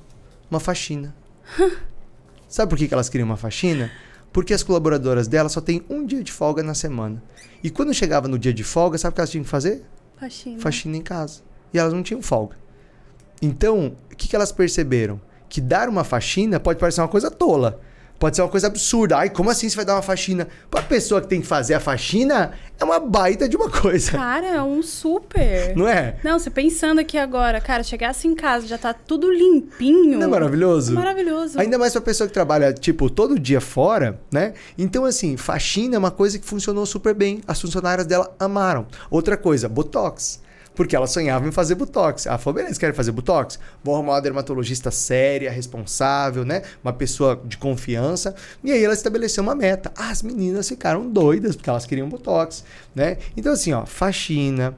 uma 0.49 0.61
faxina. 0.61 1.13
Sabe 2.47 2.69
por 2.69 2.77
que 2.77 2.87
elas 2.93 3.09
queriam 3.09 3.27
uma 3.27 3.35
faxina? 3.35 3.91
Porque 4.35 4.53
as 4.53 4.61
colaboradoras 4.61 5.29
dela 5.29 5.47
só 5.47 5.61
têm 5.61 5.81
um 5.89 6.05
dia 6.05 6.21
de 6.21 6.29
folga 6.29 6.61
na 6.61 6.73
semana. 6.73 7.23
E 7.63 7.69
quando 7.69 7.93
chegava 7.93 8.27
no 8.27 8.37
dia 8.37 8.53
de 8.53 8.65
folga, 8.65 8.97
sabe 8.97 9.13
o 9.13 9.15
que 9.15 9.21
elas 9.21 9.29
tinham 9.29 9.45
que 9.45 9.49
fazer? 9.49 9.85
Faxina. 10.19 10.59
Faxina 10.59 10.97
em 10.97 11.01
casa. 11.01 11.39
E 11.73 11.79
elas 11.79 11.93
não 11.93 12.03
tinham 12.03 12.21
folga. 12.21 12.57
Então, 13.41 13.95
o 14.11 14.15
que, 14.17 14.27
que 14.27 14.35
elas 14.35 14.51
perceberam? 14.51 15.21
Que 15.47 15.61
dar 15.61 15.87
uma 15.87 16.03
faxina 16.03 16.59
pode 16.59 16.77
parecer 16.77 16.99
uma 16.99 17.07
coisa 17.07 17.31
tola. 17.31 17.79
Pode 18.17 18.35
ser 18.35 18.41
uma 18.41 18.49
coisa 18.49 18.67
absurda. 18.67 19.17
Ai, 19.17 19.29
como 19.29 19.49
assim 19.49 19.67
você 19.67 19.75
vai 19.75 19.85
dar 19.85 19.95
uma 19.95 20.01
faxina? 20.01 20.47
Para 20.71 20.79
a 20.79 20.83
pessoa 20.83 21.21
que 21.21 21.27
tem 21.27 21.41
que 21.41 21.47
fazer 21.47 21.73
a 21.73 21.79
faxina, 21.79 22.53
é 22.79 22.83
uma 22.83 22.99
baita 22.99 23.47
de 23.47 23.57
uma 23.57 23.69
coisa. 23.69 24.11
Cara, 24.11 24.47
é 24.47 24.61
um 24.61 24.81
super. 24.81 25.75
Não 25.75 25.87
é? 25.87 26.15
Não, 26.23 26.39
você 26.39 26.49
pensando 26.49 26.99
aqui 26.99 27.17
agora, 27.17 27.59
cara, 27.59 27.83
chegasse 27.83 28.27
em 28.27 28.33
casa, 28.33 28.67
já 28.67 28.77
tá 28.77 28.93
tudo 28.93 29.31
limpinho. 29.31 30.17
Não 30.17 30.27
é 30.27 30.29
maravilhoso? 30.29 30.93
Maravilhoso. 30.93 31.59
Ainda 31.59 31.77
mais 31.77 31.91
pra 31.91 32.01
pessoa 32.01 32.27
que 32.27 32.33
trabalha, 32.33 32.73
tipo, 32.73 33.09
todo 33.09 33.37
dia 33.37 33.59
fora, 33.59 34.19
né? 34.31 34.53
Então, 34.77 35.03
assim, 35.03 35.35
faxina 35.35 35.95
é 35.95 35.99
uma 35.99 36.11
coisa 36.11 36.39
que 36.39 36.45
funcionou 36.45 36.85
super 36.85 37.13
bem. 37.13 37.41
As 37.45 37.59
funcionárias 37.59 38.07
dela 38.07 38.33
amaram. 38.39 38.87
Outra 39.09 39.35
coisa, 39.35 39.67
Botox 39.67 40.44
porque 40.75 40.95
ela 40.95 41.07
sonhava 41.07 41.47
em 41.47 41.51
fazer 41.51 41.75
botox. 41.75 42.25
Ela 42.25 42.37
falou: 42.37 42.55
beleza, 42.55 42.79
quer 42.79 42.93
fazer 42.93 43.11
botox? 43.11 43.57
Vou 43.83 43.95
arrumar 43.95 44.13
uma 44.13 44.21
dermatologista 44.21 44.91
séria, 44.91 45.49
responsável, 45.49 46.43
né? 46.43 46.61
Uma 46.83 46.93
pessoa 46.93 47.41
de 47.43 47.57
confiança. 47.57 48.35
E 48.63 48.71
aí 48.71 48.83
ela 48.83 48.93
estabeleceu 48.93 49.41
uma 49.41 49.55
meta. 49.55 49.91
As 49.95 50.21
meninas 50.21 50.67
ficaram 50.67 51.09
doidas 51.09 51.55
porque 51.55 51.69
elas 51.69 51.85
queriam 51.85 52.09
botox, 52.09 52.63
né? 52.93 53.17
Então, 53.35 53.53
assim, 53.53 53.71
ó, 53.73 53.85
faxina, 53.85 54.75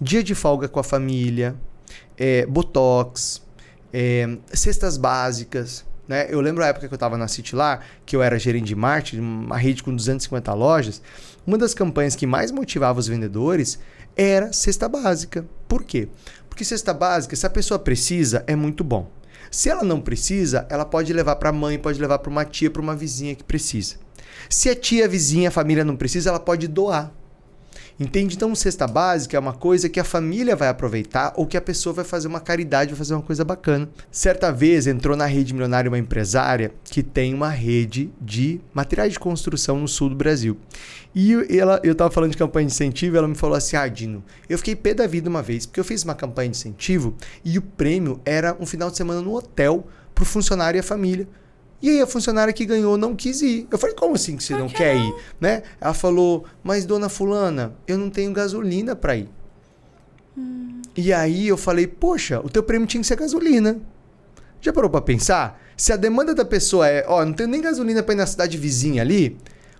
dia 0.00 0.22
de 0.22 0.34
folga 0.34 0.68
com 0.68 0.80
a 0.80 0.84
família, 0.84 1.54
é, 2.16 2.44
botox, 2.46 3.42
é, 3.92 4.36
cestas 4.52 4.96
básicas. 4.96 5.84
Né? 6.08 6.26
Eu 6.28 6.40
lembro 6.40 6.62
a 6.62 6.68
época 6.68 6.86
que 6.86 6.94
eu 6.94 6.96
estava 6.96 7.16
na 7.18 7.28
City 7.28 7.56
lá, 7.56 7.80
que 8.04 8.14
eu 8.14 8.22
era 8.22 8.38
gerente 8.38 8.66
de 8.66 8.76
marketing, 8.76 9.20
uma 9.20 9.56
rede 9.56 9.82
com 9.82 9.94
250 9.94 10.52
lojas. 10.54 11.02
Uma 11.46 11.58
das 11.58 11.74
campanhas 11.74 12.14
que 12.14 12.26
mais 12.26 12.50
motivava 12.50 12.98
os 12.98 13.08
vendedores 13.08 13.78
era 14.16 14.52
cesta 14.52 14.88
básica. 14.88 15.44
Por 15.68 15.84
quê? 15.84 16.08
Porque 16.48 16.64
cesta 16.64 16.94
básica, 16.94 17.36
se 17.36 17.46
a 17.46 17.50
pessoa 17.50 17.78
precisa, 17.78 18.44
é 18.46 18.56
muito 18.56 18.82
bom. 18.82 19.10
Se 19.50 19.68
ela 19.68 19.84
não 19.84 20.00
precisa, 20.00 20.66
ela 20.70 20.84
pode 20.84 21.12
levar 21.12 21.36
para 21.36 21.50
a 21.50 21.52
mãe, 21.52 21.78
pode 21.78 22.00
levar 22.00 22.18
para 22.18 22.30
uma 22.30 22.44
tia, 22.44 22.70
para 22.70 22.82
uma 22.82 22.96
vizinha 22.96 23.34
que 23.34 23.44
precisa. 23.44 23.96
Se 24.48 24.68
a 24.68 24.74
tia, 24.74 25.04
a 25.04 25.08
vizinha, 25.08 25.48
a 25.48 25.52
família 25.52 25.84
não 25.84 25.96
precisa, 25.96 26.30
ela 26.30 26.40
pode 26.40 26.68
doar. 26.68 27.12
Entende? 27.98 28.36
Então, 28.36 28.54
cesta 28.54 28.86
básica 28.86 29.36
é 29.36 29.40
uma 29.40 29.54
coisa 29.54 29.88
que 29.88 29.98
a 29.98 30.04
família 30.04 30.54
vai 30.54 30.68
aproveitar 30.68 31.32
ou 31.34 31.46
que 31.46 31.56
a 31.56 31.60
pessoa 31.62 31.94
vai 31.94 32.04
fazer 32.04 32.28
uma 32.28 32.40
caridade, 32.40 32.90
vai 32.90 32.98
fazer 32.98 33.14
uma 33.14 33.22
coisa 33.22 33.42
bacana. 33.42 33.88
Certa 34.10 34.52
vez 34.52 34.86
entrou 34.86 35.16
na 35.16 35.24
rede 35.24 35.54
milionária 35.54 35.88
uma 35.88 35.98
empresária 35.98 36.72
que 36.84 37.02
tem 37.02 37.32
uma 37.32 37.48
rede 37.48 38.10
de 38.20 38.60
materiais 38.74 39.14
de 39.14 39.18
construção 39.18 39.80
no 39.80 39.88
sul 39.88 40.10
do 40.10 40.14
Brasil. 40.14 40.58
E 41.14 41.32
ela, 41.58 41.80
eu 41.82 41.92
estava 41.92 42.10
falando 42.10 42.32
de 42.32 42.36
campanha 42.36 42.66
de 42.66 42.72
incentivo, 42.74 43.16
ela 43.16 43.26
me 43.26 43.34
falou 43.34 43.56
assim: 43.56 43.76
Ah, 43.76 43.88
Dino, 43.88 44.22
eu 44.46 44.58
fiquei 44.58 44.76
pé 44.76 44.92
da 44.92 45.06
vida 45.06 45.30
uma 45.30 45.40
vez, 45.40 45.64
porque 45.64 45.80
eu 45.80 45.84
fiz 45.84 46.02
uma 46.04 46.14
campanha 46.14 46.50
de 46.50 46.58
incentivo 46.58 47.14
e 47.42 47.56
o 47.56 47.62
prêmio 47.62 48.20
era 48.26 48.54
um 48.60 48.66
final 48.66 48.90
de 48.90 48.98
semana 48.98 49.22
no 49.22 49.34
hotel 49.34 49.86
para 50.14 50.22
o 50.22 50.26
funcionário 50.26 50.76
e 50.76 50.80
a 50.80 50.82
família. 50.82 51.26
E 51.82 51.90
aí 51.90 52.00
a 52.00 52.06
funcionária 52.06 52.52
que 52.52 52.64
ganhou 52.64 52.96
não 52.96 53.14
quis 53.14 53.42
ir. 53.42 53.66
Eu 53.70 53.76
falei, 53.78 53.94
como 53.94 54.14
assim 54.14 54.36
que 54.36 54.42
você 54.42 54.54
Por 54.54 54.60
não 54.60 54.68
que 54.68 54.74
quer 54.76 54.94
não? 54.96 55.08
ir? 55.08 55.14
Né? 55.40 55.62
Ela 55.80 55.92
falou, 55.94 56.44
mas 56.64 56.84
dona 56.86 57.08
fulana, 57.08 57.74
eu 57.86 57.98
não 57.98 58.08
tenho 58.10 58.32
gasolina 58.32 58.96
para 58.96 59.16
ir. 59.16 59.28
E 60.96 61.12
aí 61.12 61.46
eu 61.48 61.56
falei, 61.56 61.86
poxa, 61.86 62.40
o 62.40 62.48
teu 62.48 62.62
prêmio 62.62 62.86
tinha 62.86 63.00
que 63.00 63.06
ser 63.06 63.16
gasolina. 63.16 63.78
Já 64.60 64.72
parou 64.72 64.88
pra 64.90 65.00
pensar? 65.00 65.60
Se 65.76 65.92
a 65.92 65.96
demanda 65.96 66.34
da 66.34 66.44
pessoa 66.44 66.88
é, 66.88 67.04
ó, 67.06 67.24
não 67.24 67.32
tenho 67.34 67.48
nem 67.48 67.60
gasolina 67.60 68.02
pra 68.02 68.14
ir 68.14 68.16
na 68.16 68.26
cidade 68.26 68.56
vizinha 68.56 69.02
ali, 69.02 69.36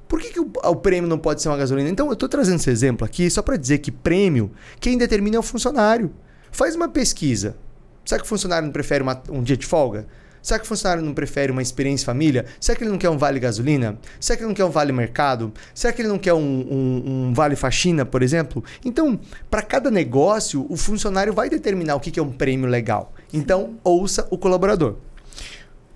por 0.07 0.21
que, 0.21 0.29
que 0.31 0.41
o, 0.41 0.51
o 0.65 0.77
prêmio 0.77 1.09
não 1.09 1.19
pode 1.19 1.41
ser 1.41 1.49
uma 1.49 1.57
gasolina? 1.57 1.89
Então 1.89 2.09
eu 2.11 2.17
tô 2.17 2.29
trazendo 2.29 2.57
esse 2.61 2.71
exemplo 2.71 3.05
aqui 3.05 3.31
só 3.31 3.41
pra 3.41 3.57
dizer 3.57 3.79
que 3.79 3.91
prêmio, 3.91 4.51
quem 4.79 4.99
determina 4.99 5.37
é 5.37 5.39
o 5.39 5.43
funcionário. 5.43 6.13
Faz 6.53 6.77
uma 6.77 6.89
pesquisa. 6.89 7.57
Será 8.05 8.21
que 8.21 8.27
o 8.27 8.29
funcionário 8.29 8.67
não 8.67 8.73
prefere 8.73 9.03
uma- 9.03 9.21
um 9.31 9.43
dia 9.43 9.57
de 9.57 9.67
folga? 9.67 10.07
Será 10.47 10.61
que 10.61 10.65
o 10.65 10.69
funcionário 10.69 11.03
não 11.03 11.13
prefere 11.13 11.51
uma 11.51 11.61
experiência 11.61 12.07
família? 12.07 12.45
Será 12.61 12.79
que 12.79 12.85
ele 12.85 12.91
não 12.93 12.99
quer 12.99 13.11
um 13.11 13.19
vale 13.19 13.41
gasolina? 13.41 13.99
Será 14.21 14.37
que 14.37 14.43
ele 14.45 14.49
não 14.49 14.55
quer 14.55 14.65
um 14.65 14.71
vale 14.71 14.93
mercado? 14.93 15.53
Será 15.75 15.93
que 15.93 16.01
ele 16.01 16.09
não 16.09 16.21
quer 16.21 16.35
um, 16.35 16.39
um- 16.39 17.03
um 17.31 17.35
vale 17.35 17.57
faxina, 17.57 18.05
por 18.05 18.23
exemplo? 18.23 18.63
Então, 18.85 19.19
para 19.51 19.61
cada 19.61 19.91
negócio, 19.91 20.65
o 20.71 20.77
funcionário 20.77 21.33
vai 21.33 21.51
determinar 21.51 21.97
o 21.97 22.01
que 22.01 22.13
que 22.13 22.21
é 22.21 22.23
um 22.23 22.31
prêmio 22.31 22.69
legal. 22.71 23.13
Então, 23.33 23.75
ouça 23.83 24.25
o 24.31 24.39
colaborador. 24.39 24.99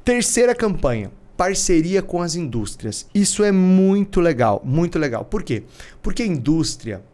Terceira 0.04 0.52
campanha, 0.52 1.12
parceria 1.36 2.02
com 2.02 2.20
as 2.20 2.34
indústrias. 2.34 3.06
Isso 3.14 3.44
é 3.44 3.52
muito 3.52 4.20
legal, 4.20 4.60
muito 4.64 4.98
legal. 4.98 5.24
Por 5.24 5.44
quê? 5.44 5.62
Porque 6.02 6.24
a 6.24 6.26
indústria, 6.26 7.04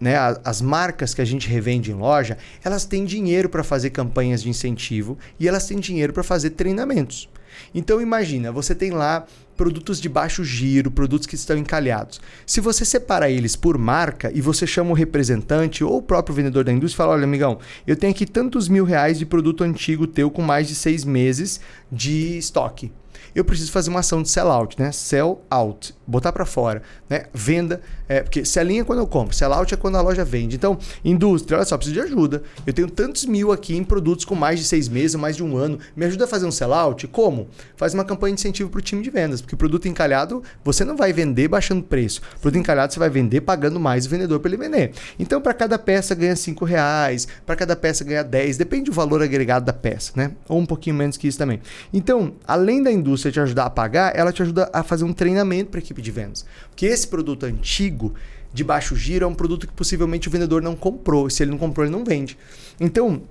né, 0.00 0.14
as 0.44 0.62
marcas 0.62 1.14
que 1.14 1.20
a 1.20 1.24
gente 1.24 1.48
revende 1.48 1.90
em 1.90 1.94
loja, 1.94 2.38
elas 2.64 2.84
têm 2.84 3.04
dinheiro 3.04 3.48
para 3.48 3.64
fazer 3.64 3.90
campanhas 3.90 4.42
de 4.42 4.48
incentivo 4.48 5.18
e 5.38 5.48
elas 5.48 5.66
têm 5.66 5.78
dinheiro 5.78 6.12
para 6.12 6.22
fazer 6.22 6.50
treinamentos. 6.50 7.28
Então 7.74 8.00
imagina, 8.00 8.52
você 8.52 8.74
tem 8.74 8.90
lá 8.90 9.26
produtos 9.56 10.00
de 10.00 10.08
baixo 10.08 10.44
giro, 10.44 10.90
produtos 10.90 11.26
que 11.26 11.34
estão 11.34 11.58
encalhados. 11.58 12.20
Se 12.46 12.60
você 12.60 12.84
separa 12.84 13.28
eles 13.28 13.56
por 13.56 13.76
marca 13.76 14.30
e 14.32 14.40
você 14.40 14.66
chama 14.66 14.90
o 14.90 14.94
representante 14.94 15.82
ou 15.82 15.96
o 15.96 16.02
próprio 16.02 16.34
vendedor 16.34 16.62
da 16.62 16.72
indústria 16.72 16.96
e 16.96 17.04
fala, 17.04 17.14
olha 17.14 17.24
amigão, 17.24 17.58
eu 17.84 17.96
tenho 17.96 18.12
aqui 18.12 18.24
tantos 18.24 18.68
mil 18.68 18.84
reais 18.84 19.18
de 19.18 19.26
produto 19.26 19.64
antigo 19.64 20.06
teu 20.06 20.30
com 20.30 20.42
mais 20.42 20.68
de 20.68 20.76
seis 20.76 21.04
meses 21.04 21.60
de 21.90 22.38
estoque. 22.38 22.92
Eu 23.34 23.44
preciso 23.44 23.70
fazer 23.72 23.90
uma 23.90 24.00
ação 24.00 24.22
de 24.22 24.28
sell 24.28 24.50
out, 24.50 24.76
né? 24.78 24.92
Sell 24.92 25.42
out, 25.50 25.94
botar 26.06 26.32
para 26.32 26.46
fora, 26.46 26.82
né? 27.08 27.24
Venda, 27.32 27.80
é, 28.08 28.22
porque 28.22 28.44
selling 28.44 28.80
é 28.80 28.84
quando 28.84 29.00
eu 29.00 29.06
compro, 29.06 29.34
sell 29.34 29.52
out 29.52 29.72
é 29.72 29.76
quando 29.76 29.96
a 29.96 30.00
loja 30.00 30.24
vende. 30.24 30.56
Então, 30.56 30.78
indústria, 31.04 31.58
olha 31.58 31.64
só, 31.66 31.76
preciso 31.76 31.94
de 31.94 32.06
ajuda. 32.06 32.42
Eu 32.66 32.72
tenho 32.72 32.90
tantos 32.90 33.24
mil 33.24 33.52
aqui 33.52 33.76
em 33.76 33.84
produtos 33.84 34.24
com 34.24 34.34
mais 34.34 34.58
de 34.58 34.64
seis 34.64 34.88
meses, 34.88 35.14
mais 35.16 35.36
de 35.36 35.42
um 35.42 35.56
ano. 35.56 35.78
Me 35.94 36.06
ajuda 36.06 36.24
a 36.24 36.28
fazer 36.28 36.46
um 36.46 36.50
sell 36.50 36.72
out? 36.72 37.06
Como? 37.08 37.48
Faz 37.76 37.94
uma 37.94 38.04
campanha 38.04 38.34
de 38.34 38.40
incentivo 38.40 38.70
para 38.70 38.78
o 38.78 38.82
time 38.82 39.02
de 39.02 39.10
vendas, 39.10 39.40
porque 39.40 39.54
o 39.54 39.58
produto 39.58 39.88
encalhado 39.88 40.42
você 40.64 40.84
não 40.84 40.96
vai 40.96 41.12
vender 41.12 41.48
baixando 41.48 41.82
preço. 41.82 42.20
O 42.36 42.40
produto 42.40 42.60
encalhado 42.60 42.92
você 42.92 42.98
vai 42.98 43.10
vender 43.10 43.42
pagando 43.42 43.78
mais 43.78 44.06
o 44.06 44.08
vendedor 44.08 44.40
para 44.40 44.50
ele 44.50 44.56
vender. 44.56 44.92
Então, 45.18 45.40
para 45.40 45.54
cada 45.54 45.78
peça 45.78 46.14
ganha 46.14 46.36
cinco 46.36 46.64
reais, 46.64 47.28
para 47.44 47.56
cada 47.56 47.76
peça 47.76 48.04
ganha 48.04 48.22
10, 48.22 48.56
depende 48.56 48.84
do 48.84 48.92
valor 48.92 49.22
agregado 49.22 49.64
da 49.64 49.72
peça, 49.72 50.12
né? 50.16 50.32
Ou 50.48 50.58
um 50.58 50.66
pouquinho 50.66 50.96
menos 50.96 51.16
que 51.16 51.28
isso 51.28 51.38
também. 51.38 51.60
Então, 51.92 52.32
além 52.46 52.82
da 52.82 52.90
indústria 52.90 53.17
te 53.18 53.40
ajudar 53.40 53.66
a 53.66 53.70
pagar, 53.70 54.16
ela 54.16 54.32
te 54.32 54.42
ajuda 54.42 54.70
a 54.72 54.82
fazer 54.82 55.04
um 55.04 55.12
treinamento 55.12 55.70
para 55.70 55.80
a 55.80 55.82
equipe 55.82 56.00
de 56.00 56.10
vendas. 56.10 56.44
Porque 56.70 56.86
esse 56.86 57.06
produto 57.06 57.44
antigo, 57.44 58.14
de 58.52 58.64
baixo 58.64 58.96
giro, 58.96 59.24
é 59.24 59.28
um 59.28 59.34
produto 59.34 59.66
que 59.66 59.72
possivelmente 59.72 60.28
o 60.28 60.30
vendedor 60.30 60.62
não 60.62 60.74
comprou. 60.74 61.28
Se 61.28 61.42
ele 61.42 61.50
não 61.50 61.58
comprou, 61.58 61.84
ele 61.84 61.92
não 61.92 62.04
vende. 62.04 62.38
Então, 62.80 63.22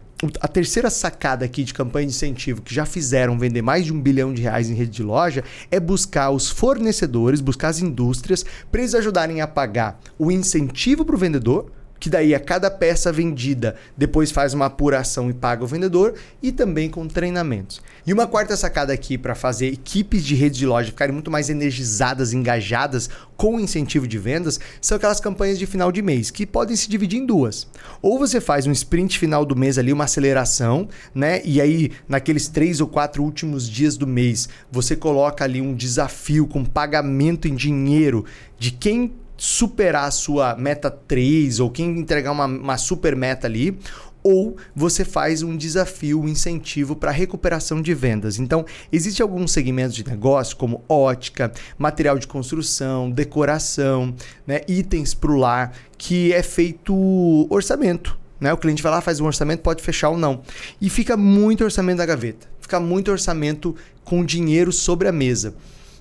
a 0.41 0.47
terceira 0.47 0.89
sacada 0.89 1.45
aqui 1.45 1.63
de 1.63 1.73
campanha 1.73 2.07
de 2.07 2.13
incentivo 2.13 2.61
que 2.61 2.73
já 2.73 2.85
fizeram 2.85 3.37
vender 3.37 3.61
mais 3.61 3.85
de 3.85 3.93
um 3.93 4.01
bilhão 4.01 4.33
de 4.33 4.41
reais 4.41 4.69
em 4.69 4.73
rede 4.73 4.91
de 4.91 5.03
loja 5.03 5.43
é 5.69 5.79
buscar 5.79 6.31
os 6.31 6.49
fornecedores, 6.49 7.39
buscar 7.39 7.67
as 7.67 7.79
indústrias, 7.79 8.43
para 8.71 8.81
eles 8.81 8.95
ajudarem 8.95 9.41
a 9.41 9.47
pagar 9.47 9.99
o 10.17 10.31
incentivo 10.31 11.05
para 11.05 11.15
o 11.15 11.19
vendedor, 11.19 11.71
que 11.99 12.09
daí 12.09 12.33
a 12.33 12.39
cada 12.39 12.69
peça 12.69 13.11
vendida 13.11 13.75
depois 13.95 14.31
faz 14.31 14.53
uma 14.53 14.65
apuração 14.65 15.29
e 15.29 15.33
paga 15.33 15.63
o 15.63 15.67
vendedor 15.67 16.13
e 16.41 16.51
também 16.51 16.89
com 16.89 17.07
treinamentos. 17.07 17.81
E 18.05 18.13
uma 18.13 18.27
quarta 18.27 18.55
sacada 18.55 18.93
aqui 18.93 19.17
para 19.17 19.35
fazer 19.35 19.67
equipes 19.67 20.23
de 20.23 20.35
rede 20.35 20.59
de 20.59 20.65
loja 20.65 20.89
ficarem 20.89 21.13
muito 21.13 21.29
mais 21.29 21.49
energizadas, 21.49 22.33
engajadas 22.33 23.09
com 23.35 23.59
incentivo 23.59 24.07
de 24.07 24.17
vendas 24.17 24.59
são 24.81 24.97
aquelas 24.97 25.19
campanhas 25.19 25.59
de 25.59 25.65
final 25.65 25.91
de 25.91 26.01
mês 26.01 26.31
que 26.31 26.45
podem 26.45 26.75
se 26.75 26.89
dividir 26.89 27.19
em 27.19 27.25
duas. 27.25 27.67
Ou 28.01 28.17
você 28.17 28.39
faz 28.39 28.65
um 28.65 28.71
sprint 28.71 29.19
final 29.19 29.45
do 29.45 29.55
mês 29.55 29.77
ali, 29.77 29.93
uma 29.93 30.05
aceleração, 30.05 30.87
né? 31.13 31.41
E 31.43 31.61
aí 31.61 31.91
naqueles 32.07 32.47
três 32.47 32.81
ou 32.81 32.87
quatro 32.87 33.23
últimos 33.23 33.69
dias 33.69 33.97
do 33.97 34.07
mês 34.07 34.49
você 34.71 34.95
coloca 34.95 35.43
ali 35.43 35.61
um 35.61 35.75
desafio 35.75 36.47
com 36.47 36.63
pagamento 36.63 37.47
em 37.47 37.55
dinheiro 37.55 38.25
de 38.57 38.71
quem 38.71 39.13
superar 39.37 40.05
a 40.05 40.11
sua 40.11 40.55
meta 40.55 40.89
3 40.89 41.59
ou 41.59 41.69
quem 41.69 41.99
entregar 41.99 42.31
uma, 42.31 42.45
uma 42.45 42.77
super 42.77 43.15
meta 43.15 43.47
ali, 43.47 43.77
ou 44.23 44.57
você 44.75 45.05
faz 45.05 45.41
um 45.41 45.55
desafio, 45.55 46.19
um 46.19 46.27
incentivo 46.27 46.97
para 46.97 47.11
recuperação 47.11 47.81
de 47.81 47.93
vendas. 47.93 48.39
Então, 48.39 48.65
existem 48.91 49.23
alguns 49.23 49.51
segmentos 49.51 49.95
de 49.95 50.05
negócio, 50.05 50.57
como 50.57 50.83
ótica, 50.89 51.51
material 51.77 52.17
de 52.17 52.27
construção, 52.27 53.09
decoração, 53.09 54.13
né, 54.45 54.61
itens 54.67 55.13
para 55.13 55.31
o 55.31 55.37
lar, 55.37 55.71
que 55.97 56.33
é 56.33 56.43
feito 56.43 57.47
orçamento. 57.49 58.17
Né? 58.37 58.51
O 58.51 58.57
cliente 58.57 58.83
vai 58.83 58.91
lá, 58.91 58.99
faz 58.99 59.19
um 59.19 59.25
orçamento, 59.25 59.61
pode 59.61 59.81
fechar 59.81 60.09
ou 60.09 60.17
não. 60.17 60.41
E 60.81 60.89
fica 60.89 61.15
muito 61.15 61.63
orçamento 61.63 61.99
da 61.99 62.05
gaveta. 62.05 62.47
Fica 62.59 62.81
muito 62.81 63.09
orçamento 63.09 63.75
com 64.03 64.25
dinheiro 64.25 64.73
sobre 64.73 65.07
a 65.07 65.11
mesa. 65.11 65.55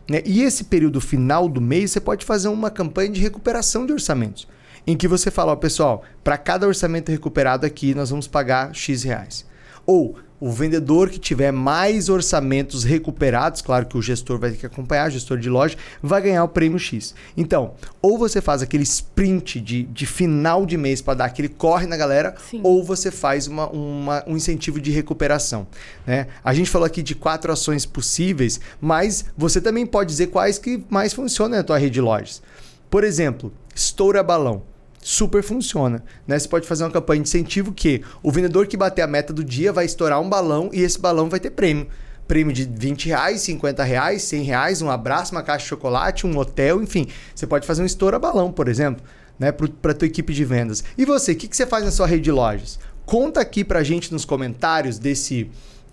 Né? 0.09 0.23
E 0.25 0.42
esse 0.42 0.64
período 0.64 1.01
final 1.01 1.49
do 1.49 1.61
mês, 1.61 1.90
você 1.90 2.01
pode 2.01 2.25
fazer 2.25 2.49
uma 2.49 2.71
campanha 2.71 3.11
de 3.11 3.21
recuperação 3.21 3.85
de 3.87 3.92
orçamentos. 3.92 4.47
Em 4.87 4.97
que 4.97 5.09
você 5.09 5.31
fala, 5.31 5.53
ó, 5.53 5.57
pessoal, 5.57 6.05
para 6.23 6.38
cada 6.38 6.66
orçamento 6.66 7.11
recuperado 7.11 7.66
aqui, 7.66 7.95
nós 7.95 8.11
vamos 8.11 8.29
pagar 8.29 8.75
X 8.75 9.03
reais. 9.03 9.45
Ou 9.87 10.16
o 10.38 10.51
vendedor 10.53 11.09
que 11.09 11.18
tiver 11.18 11.51
mais 11.51 12.11
orçamentos 12.11 12.85
recuperados, 12.85 13.62
claro 13.62 13.87
que 13.87 13.96
o 13.96 14.03
gestor 14.03 14.38
vai 14.38 14.51
ter 14.51 14.59
que 14.59 14.66
acompanhar, 14.66 15.09
o 15.09 15.11
gestor 15.11 15.38
de 15.38 15.49
loja, 15.49 15.79
vai 16.03 16.20
ganhar 16.20 16.44
o 16.44 16.49
prêmio 16.49 16.79
X. 16.79 17.14
Então, 17.35 17.72
ou 18.03 18.18
você 18.18 18.42
faz 18.42 18.61
aquele 18.61 18.83
sprint 18.83 19.59
de, 19.62 19.85
de 19.85 20.05
final 20.05 20.66
de 20.66 20.77
mês 20.77 21.01
para 21.01 21.14
dar 21.14 21.25
aquele 21.25 21.49
corre 21.49 21.87
na 21.87 21.96
galera, 21.96 22.35
Sim. 22.51 22.61
ou 22.62 22.85
você 22.85 23.11
faz 23.11 23.46
uma, 23.46 23.66
uma- 23.70 24.25
um 24.27 24.37
incentivo 24.37 24.79
de 24.79 24.90
recuperação. 24.90 25.66
Né? 26.07 26.27
A 26.44 26.53
gente 26.53 26.68
falou 26.68 26.85
aqui 26.85 27.03
de 27.03 27.14
quatro 27.14 27.51
ações 27.51 27.87
possíveis, 27.87 28.61
mas 28.79 29.25
você 29.38 29.59
também 29.59 29.87
pode 29.87 30.11
dizer 30.11 30.27
quais 30.27 30.59
que 30.59 30.85
mais 30.90 31.14
funcionam 31.14 31.57
na 31.57 31.64
tua 31.64 31.79
rede 31.79 31.94
de 31.94 32.01
lojas. 32.03 32.42
Por 32.90 33.05
exemplo, 33.05 33.51
estoura 33.75 34.22
balão. 34.22 34.62
Super 35.09 35.40
funciona. 35.40 36.03
Né? 36.27 36.37
Você 36.37 36.49
pode 36.49 36.66
fazer 36.66 36.83
uma 36.83 36.90
campanha 36.90 37.23
de 37.23 37.29
incentivo 37.29 37.73
que 37.73 38.03
o 38.25 38.33
vendedor 38.33 38.66
que 38.66 38.77
bater 38.77 39.03
a 39.03 39.07
meta 39.07 39.33
do 39.33 39.45
dia 39.45 39.73
vai 39.73 39.85
estourar 39.85 40.21
um 40.21 40.29
balão 40.29 40.69
e 40.73 40.81
esse 40.81 40.99
balão 40.99 41.31
vai 41.31 41.38
ter 41.38 41.51
prêmio. 41.51 41.87
Prêmio 42.27 42.53
de 42.53 42.64
20 42.64 43.07
reais, 43.07 43.40
50 43.42 43.85
reais, 43.85 44.23
100 44.23 44.42
reais, 44.42 44.83
um 44.83 44.90
abraço, 44.90 45.31
uma 45.31 45.45
caixa 45.45 45.62
de 45.62 45.69
chocolate, 45.69 46.27
um 46.27 46.37
hotel, 46.37 46.83
enfim. 46.83 47.07
Você 47.33 47.47
pode 47.47 47.64
fazer 47.69 47.85
um 47.85 47.87
estoura 47.87 48.19
balão, 48.19 48.51
por 48.51 48.66
exemplo, 48.66 49.01
né? 49.38 49.53
para 49.53 49.92
a 49.92 49.95
tua 49.95 50.07
equipe 50.07 50.35
de 50.35 50.45
vendas. 50.45 50.83
E 50.99 51.05
você, 51.05 51.31
o 51.31 51.37
que, 51.37 51.47
que 51.47 51.57
você 51.57 51.66
faz 51.66 51.85
na 51.85 51.92
sua 51.92 52.09
rede 52.09 52.23
de 52.23 52.33
lojas? 52.33 52.77
Conta 53.05 53.40
aqui 53.40 53.62
pra 53.62 53.85
gente 53.85 54.12
nos 54.12 54.25
comentários 54.25 54.99
desse 54.99 55.49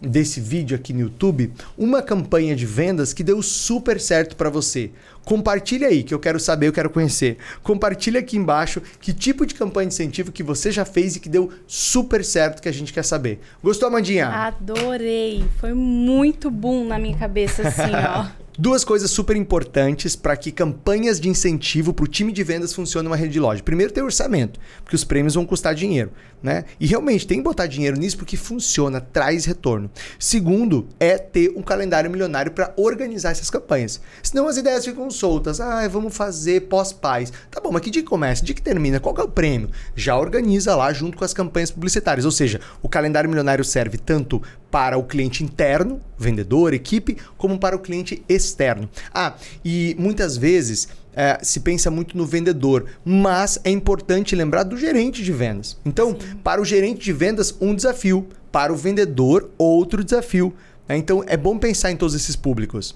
desse 0.08 0.39
vídeo 0.39 0.76
aqui 0.76 0.94
no 0.94 1.02
YouTube 1.02 1.52
uma 1.78 2.02
campanha 2.02 2.56
de 2.56 2.66
vendas 2.66 3.13
que 3.13 3.24
deu 3.24 3.42
super 3.42 4.00
certo 4.00 4.36
para 4.36 4.50
você. 4.50 4.92
Compartilha 5.24 5.88
aí 5.88 6.04
que 6.04 6.13
eu 6.13 6.20
quero 6.20 6.39
saber, 6.39 6.68
eu 6.68 6.74
quero 6.74 6.89
conhecer. 6.89 7.38
Compartilha 7.62 8.20
aqui 8.20 8.38
embaixo 8.38 8.82
que 9.00 9.13
tipo 9.13 9.46
de 9.46 9.56
campanha 9.56 9.88
de 9.88 9.94
incentivo 9.94 10.32
que 10.32 10.44
você 10.44 10.72
já 10.72 10.84
fez 10.84 11.16
e 11.16 11.20
que 11.20 11.30
deu 11.30 11.52
super 11.66 12.24
certo 12.24 12.62
que 12.62 12.70
a 12.70 12.74
gente 12.74 12.92
quer 12.92 13.04
saber. 13.04 13.39
Gostou, 13.63 13.88
Amandinha? 13.88 14.28
Adorei. 14.28 15.46
Foi 15.60 15.74
muito 15.74 16.52
bom 16.52 16.86
na 16.86 17.00
minha 17.00 17.18
cabeça, 17.18 17.68
assim, 17.68 17.92
ó. 17.94 18.26
Duas 18.56 18.84
coisas 18.84 19.10
super 19.10 19.36
importantes 19.36 20.16
para 20.16 20.38
que 20.38 20.52
campanhas 20.52 21.20
de 21.20 21.28
incentivo 21.28 21.92
para 21.92 22.06
o 22.06 22.08
time 22.08 22.32
de 22.32 22.44
vendas 22.44 22.72
funcionem 22.72 23.06
numa 23.06 23.16
rede 23.16 23.34
de 23.34 23.39
loja. 23.39 23.63
Primeiro, 23.63 23.92
ter 23.92 24.04
orçamento, 24.04 24.60
porque 24.84 24.96
os 24.96 25.04
prêmios 25.04 25.34
vão 25.34 25.44
custar 25.44 25.74
dinheiro. 25.74 26.12
Né? 26.42 26.66
E 26.80 26.86
realmente 26.86 27.26
tem 27.26 27.38
que 27.38 27.44
botar 27.44 27.66
dinheiro 27.66 27.98
nisso 27.98 28.18
porque 28.18 28.38
funciona, 28.38 29.02
traz 29.02 29.46
retorno. 29.46 29.89
Segundo, 30.20 30.88
é 31.00 31.18
ter 31.18 31.52
um 31.56 31.63
calendário 31.63 32.12
milionário 32.12 32.52
para 32.52 32.72
organizar 32.78 33.32
essas 33.32 33.50
campanhas. 33.50 34.00
Senão 34.22 34.48
as 34.48 34.58
ideias 34.58 34.86
ficam 34.86 35.10
soltas. 35.10 35.60
Ah, 35.60 35.88
vamos 35.88 36.16
fazer 36.16 36.68
pós-paz. 36.68 37.34
Tá 37.50 37.60
bom, 37.60 37.72
mas 37.72 37.82
que 37.82 37.89
dia 37.89 38.04
que 38.04 38.10
começa? 38.10 38.46
Dia 38.46 38.54
que 38.54 38.62
termina? 38.62 39.00
Qual 39.00 39.16
que 39.16 39.22
é 39.22 39.24
o 39.24 39.30
prêmio? 39.30 39.72
Já 39.96 40.16
organiza 40.16 40.76
lá 40.76 40.94
junto 40.94 41.18
com 41.18 41.24
as 41.24 41.34
campanhas 41.34 41.72
publicitárias. 41.72 42.26
Ou 42.26 42.32
seja, 42.32 42.60
o 42.84 42.89
calendário 42.89 43.30
milionário 43.30 43.63
serve 43.63 43.98
tanto 43.98 44.39
para 44.74 44.98
o 44.98 45.04
cliente 45.04 45.44
interno, 45.44 46.02
vendedor, 46.18 46.74
equipe, 46.74 47.16
como 47.38 47.60
para 47.60 47.76
o 47.76 47.80
cliente 47.80 48.24
externo. 48.28 48.90
Ah, 49.13 49.36
e 49.63 49.96
muitas 50.00 50.36
vezes 50.36 50.88
é, 51.15 51.38
se 51.44 51.60
pensa 51.60 51.92
muito 51.92 52.17
no 52.17 52.26
vendedor, 52.26 52.88
mas 53.06 53.60
é 53.63 53.69
importante 53.69 54.36
lembrar 54.36 54.63
do 54.63 54.76
gerente 54.76 55.24
de 55.24 55.32
vendas. 55.32 55.78
Então, 55.86 56.17
para 56.44 56.60
o 56.60 56.65
gerente 56.65 57.02
de 57.02 57.13
vendas, 57.13 57.56
um 57.62 57.76
desafio. 57.76 58.28
Para 58.52 58.74
o 58.74 58.76
vendedor, 58.76 59.52
outro 59.60 60.04
desafio. 60.04 60.52
Né? 60.88 60.98
Então 60.98 61.24
é 61.28 61.38
bom 61.38 61.60
pensar 61.60 61.92
em 61.92 61.96
todos 61.96 62.15
esses 62.15 62.36
públicos. 62.36 62.96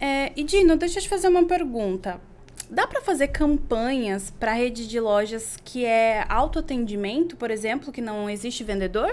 É, 0.00 0.32
e 0.34 0.42
Dino, 0.42 0.76
deixa 0.76 0.98
eu 0.98 1.02
te 1.04 1.08
fazer 1.08 1.28
uma 1.28 1.44
pergunta. 1.44 2.20
Dá 2.68 2.84
para 2.84 3.00
fazer 3.00 3.28
campanhas 3.28 4.32
para 4.40 4.54
rede 4.54 4.88
de 4.88 4.98
lojas 4.98 5.56
que 5.64 5.84
é 5.84 6.26
autoatendimento, 6.28 7.36
por 7.36 7.48
exemplo, 7.48 7.92
que 7.92 8.00
não 8.00 8.28
existe 8.28 8.64
vendedor? 8.64 9.12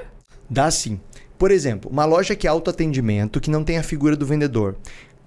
Dá 0.49 0.71
sim. 0.71 0.99
Por 1.39 1.51
exemplo, 1.51 1.89
uma 1.89 2.03
loja 2.03 2.35
que 2.35 2.45
é 2.45 2.49
autoatendimento, 2.49 3.39
que 3.39 3.49
não 3.49 3.63
tem 3.63 3.77
a 3.77 3.83
figura 3.83 4.13
do 4.13 4.25
vendedor. 4.25 4.75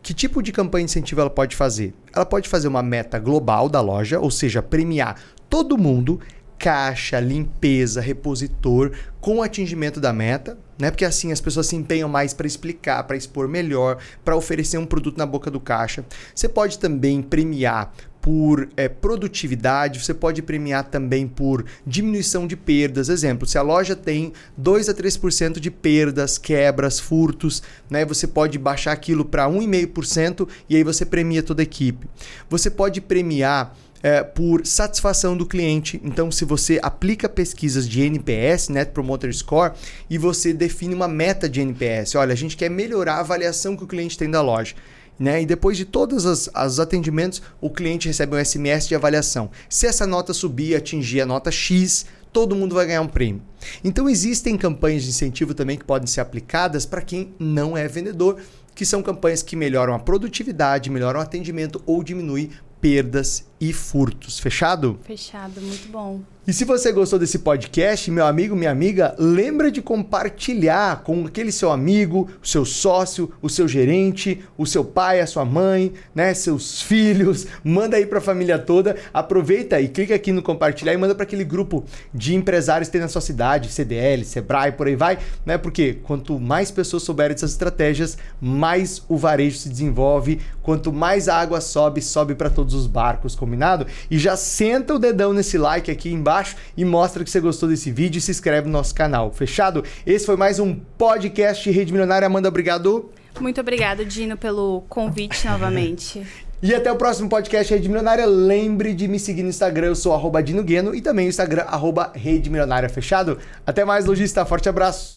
Que 0.03 0.13
tipo 0.13 0.43
de 0.43 0.53
campanha 0.53 0.85
de 0.85 0.91
incentivo 0.91 1.23
ela 1.23 1.31
pode 1.31 1.57
fazer? 1.57 1.95
Ela 2.15 2.27
pode 2.27 2.51
fazer 2.51 2.69
uma 2.69 2.83
meta 2.83 3.19
global 3.19 3.67
da 3.67 3.81
loja, 3.81 4.21
ou 4.21 4.31
seja, 4.31 4.63
premiar 4.63 5.19
todo 5.49 5.79
mundo, 5.79 6.21
caixa, 6.59 7.19
limpeza, 7.19 8.03
repositor, 8.03 8.93
com 9.23 9.39
o 9.39 9.43
atingimento 9.43 10.01
da 10.01 10.13
meta, 10.13 10.59
né? 10.79 10.91
Porque 10.91 11.07
assim 11.07 11.33
as 11.33 11.41
pessoas 11.41 11.67
se 11.67 11.77
empenham 11.77 12.11
mais 12.11 12.35
para 12.35 12.47
explicar, 12.47 13.03
para 13.05 13.17
expor 13.17 13.49
melhor, 13.49 13.97
para 14.23 14.37
oferecer 14.37 14.77
um 14.77 14.85
produto 14.85 15.17
na 15.17 15.25
boca 15.25 15.51
do 15.51 15.61
caixa. 15.61 16.05
Você 16.35 16.47
pode 16.47 16.79
também 16.79 17.23
premiar 17.23 17.91
por 18.23 18.69
é, 18.77 18.89
produtividade, 18.89 19.99
você 19.99 20.15
pode 20.15 20.41
premiar 20.41 20.85
também 20.85 21.27
por 21.27 21.67
diminuição 21.85 22.47
de 22.47 22.57
perdas. 22.57 23.09
Exemplo, 23.09 23.49
se 23.49 23.59
a 23.59 23.63
loja 23.63 23.97
tem 23.97 24.33
2 24.57 24.89
a 24.89 24.95
3% 24.95 25.59
de 25.59 25.71
perdas, 25.73 26.39
quebras, 26.39 27.01
furtos, 27.01 27.65
né, 27.91 28.05
você 28.05 28.29
pode 28.29 28.59
baixar 28.59 28.93
aquilo 28.93 29.25
para 29.25 29.49
1,5% 29.49 30.49
e 30.71 30.77
aí 30.77 30.85
você 30.85 31.05
premia 31.05 31.43
toda 31.43 31.63
a 31.63 31.65
equipe. 31.65 32.07
Você 32.49 32.71
pode 32.71 33.01
premiar 33.01 33.77
é, 34.03 34.23
por 34.23 34.65
satisfação 34.65 35.37
do 35.37 35.45
cliente. 35.45 36.01
Então, 36.05 36.31
se 36.31 36.45
você 36.45 36.79
aplica 36.81 37.29
pesquisas 37.29 37.89
de 37.89 38.03
NPS, 38.03 38.69
Net 38.69 38.93
Promoter 38.93 39.33
Score, 39.35 39.73
e 40.09 40.17
você 40.17 40.53
define 40.53 40.95
uma 40.95 41.09
meta 41.09 41.49
de 41.49 41.61
NPS, 41.61 42.15
olha, 42.15 42.33
a 42.33 42.37
gente 42.37 42.57
quer 42.57 42.69
melhorar 42.69 43.15
a 43.15 43.21
avaliação 43.21 43.77
que 43.77 43.85
o 43.85 43.87
cliente 43.87 44.17
tem 44.17 44.31
da 44.31 44.41
loja. 44.41 44.75
Né? 45.19 45.43
E 45.43 45.47
depois 45.47 45.77
de 45.77 45.85
todos 45.85 46.25
os, 46.25 46.49
os 46.49 46.81
atendimentos, 46.81 47.43
o 47.61 47.71
cliente 47.71 48.09
recebe 48.09 48.37
um 48.37 48.45
SMS 48.45 48.89
de 48.89 48.95
avaliação. 48.95 49.51
Se 49.69 49.87
essa 49.87 50.07
nota 50.07 50.33
subir 50.33 50.71
e 50.71 50.75
atingir 50.75 51.21
a 51.21 51.27
nota 51.27 51.51
X, 51.51 52.07
todo 52.33 52.57
mundo 52.57 52.75
vai 52.75 52.87
ganhar 52.87 53.03
um 53.03 53.09
prêmio. 53.09 53.43
Então 53.85 54.09
existem 54.09 54.57
campanhas 54.57 55.03
de 55.03 55.11
incentivo 55.11 55.55
também 55.55 55.77
que 55.77 55.85
podem 55.85 56.07
ser 56.07 56.21
aplicadas 56.21 56.87
para 56.87 57.03
quem 57.03 57.35
não 57.39 57.77
é 57.77 57.87
vendedor, 57.87 58.41
que 58.75 58.87
são 58.87 59.03
campanhas 59.03 59.43
que 59.43 59.55
melhoram 59.55 59.95
a 59.95 59.99
produtividade, 59.99 60.91
melhoram 60.91 61.21
o 61.21 61.23
atendimento 61.23 61.83
ou 61.87 62.03
diminuem 62.03 62.51
perdas 62.81 63.45
e 63.63 63.73
furtos. 63.73 64.41
Fechado? 64.41 64.99
Fechado, 65.05 65.61
muito 65.61 65.89
bom. 65.89 66.21
E 66.45 66.53
se 66.53 66.65
você 66.65 66.91
gostou 66.91 67.21
desse 67.21 67.39
podcast, 67.39 68.11
meu 68.11 68.27
amigo, 68.27 68.57
minha 68.57 68.73
amiga, 68.73 69.15
lembra 69.17 69.71
de 69.71 69.81
compartilhar 69.81 71.05
com 71.05 71.25
aquele 71.25 71.53
seu 71.53 71.71
amigo, 71.71 72.29
o 72.43 72.47
seu 72.47 72.65
sócio, 72.65 73.33
o 73.41 73.49
seu 73.49 73.69
gerente, 73.69 74.43
o 74.59 74.67
seu 74.67 74.85
pai, 74.85 75.21
a 75.21 75.27
sua 75.29 75.45
mãe, 75.45 75.93
né, 76.13 76.35
seus 76.35 76.83
filhos, 76.83 77.47
manda 77.63 77.97
aí 77.97 78.05
para 78.05 78.19
a 78.19 78.21
família 78.21 78.59
toda. 78.59 78.97
Aproveita 79.15 79.81
e 79.81 79.87
clica 79.87 80.17
aqui 80.17 80.33
no 80.33 80.43
compartilhar 80.43 80.93
e 80.93 80.97
manda 80.97 81.15
para 81.15 81.23
aquele 81.23 81.45
grupo 81.45 81.85
de 82.13 82.35
empresários 82.35 82.89
que 82.89 82.93
tem 82.95 83.01
na 83.01 83.07
sua 83.07 83.21
cidade, 83.21 83.71
CDL, 83.71 84.25
Sebrae, 84.25 84.73
por 84.73 84.89
aí 84.89 84.97
vai, 84.97 85.21
né? 85.47 85.57
Porque 85.57 86.01
quanto 86.03 86.41
mais 86.41 86.73
pessoas 86.73 87.05
souberem 87.05 87.37
dessas 87.37 87.53
estratégias, 87.53 88.19
mais 88.41 89.01
o 89.09 89.17
varejo 89.17 89.59
se 89.59 89.69
desenvolve, 89.69 90.41
quanto 90.61 90.93
mais 90.93 91.29
a 91.29 91.37
água 91.37 91.61
sobe, 91.61 92.03
sobe 92.03 92.35
para 92.35 92.51
todos 92.51 92.75
os 92.75 92.89
barcos, 92.89 93.37
combinado? 93.53 93.87
E 94.11 94.19
já 94.19 94.37
senta 94.37 94.95
o 94.95 94.99
dedão 94.99 95.33
nesse 95.33 95.59
like 95.59 95.91
aqui 95.91 96.11
embaixo 96.11 96.57
e 96.77 96.85
mostra 96.85 97.23
que 97.23 97.31
você 97.31 97.41
gostou 97.41 97.69
desse 97.69 97.91
vídeo 97.91 98.19
e 98.19 98.21
se 98.21 98.31
inscreve 98.31 98.67
no 98.67 98.73
nosso 98.73 98.95
canal. 98.95 99.31
Fechado? 99.31 99.85
Esse 100.07 100.25
foi 100.25 100.37
mais 100.37 100.59
um 100.59 100.75
podcast 100.97 101.71
Rede 101.71 101.93
Milionária. 101.93 102.27
Amanda, 102.27 102.49
obrigado. 102.49 103.11
Muito 103.39 103.61
obrigado, 103.61 104.05
Dino, 104.05 104.37
pelo 104.37 104.83
convite 104.89 105.47
novamente. 105.47 106.23
E 106.65 106.73
até 106.73 106.93
o 106.93 106.95
próximo 106.95 107.29
podcast 107.29 107.75
Rede 107.75 107.89
Milionária. 107.89 108.25
Lembre 108.25 108.95
de 108.95 109.09
me 109.09 109.19
seguir 109.19 109.43
no 109.43 109.49
Instagram, 109.49 109.89
eu 109.89 109.97
sou 109.97 110.15
arroba 110.15 110.41
Dino 110.41 110.63
Gueno 110.63 110.95
e 110.95 111.01
também 111.01 111.27
o 111.27 111.29
Instagram, 111.29 111.63
arroba 111.63 112.13
Rede 112.15 112.49
Milionária. 112.49 112.89
Fechado? 112.89 113.37
Até 113.67 113.85
mais, 113.85 114.05
lojista. 114.05 114.45
Forte 114.45 114.69
abraço. 114.69 115.11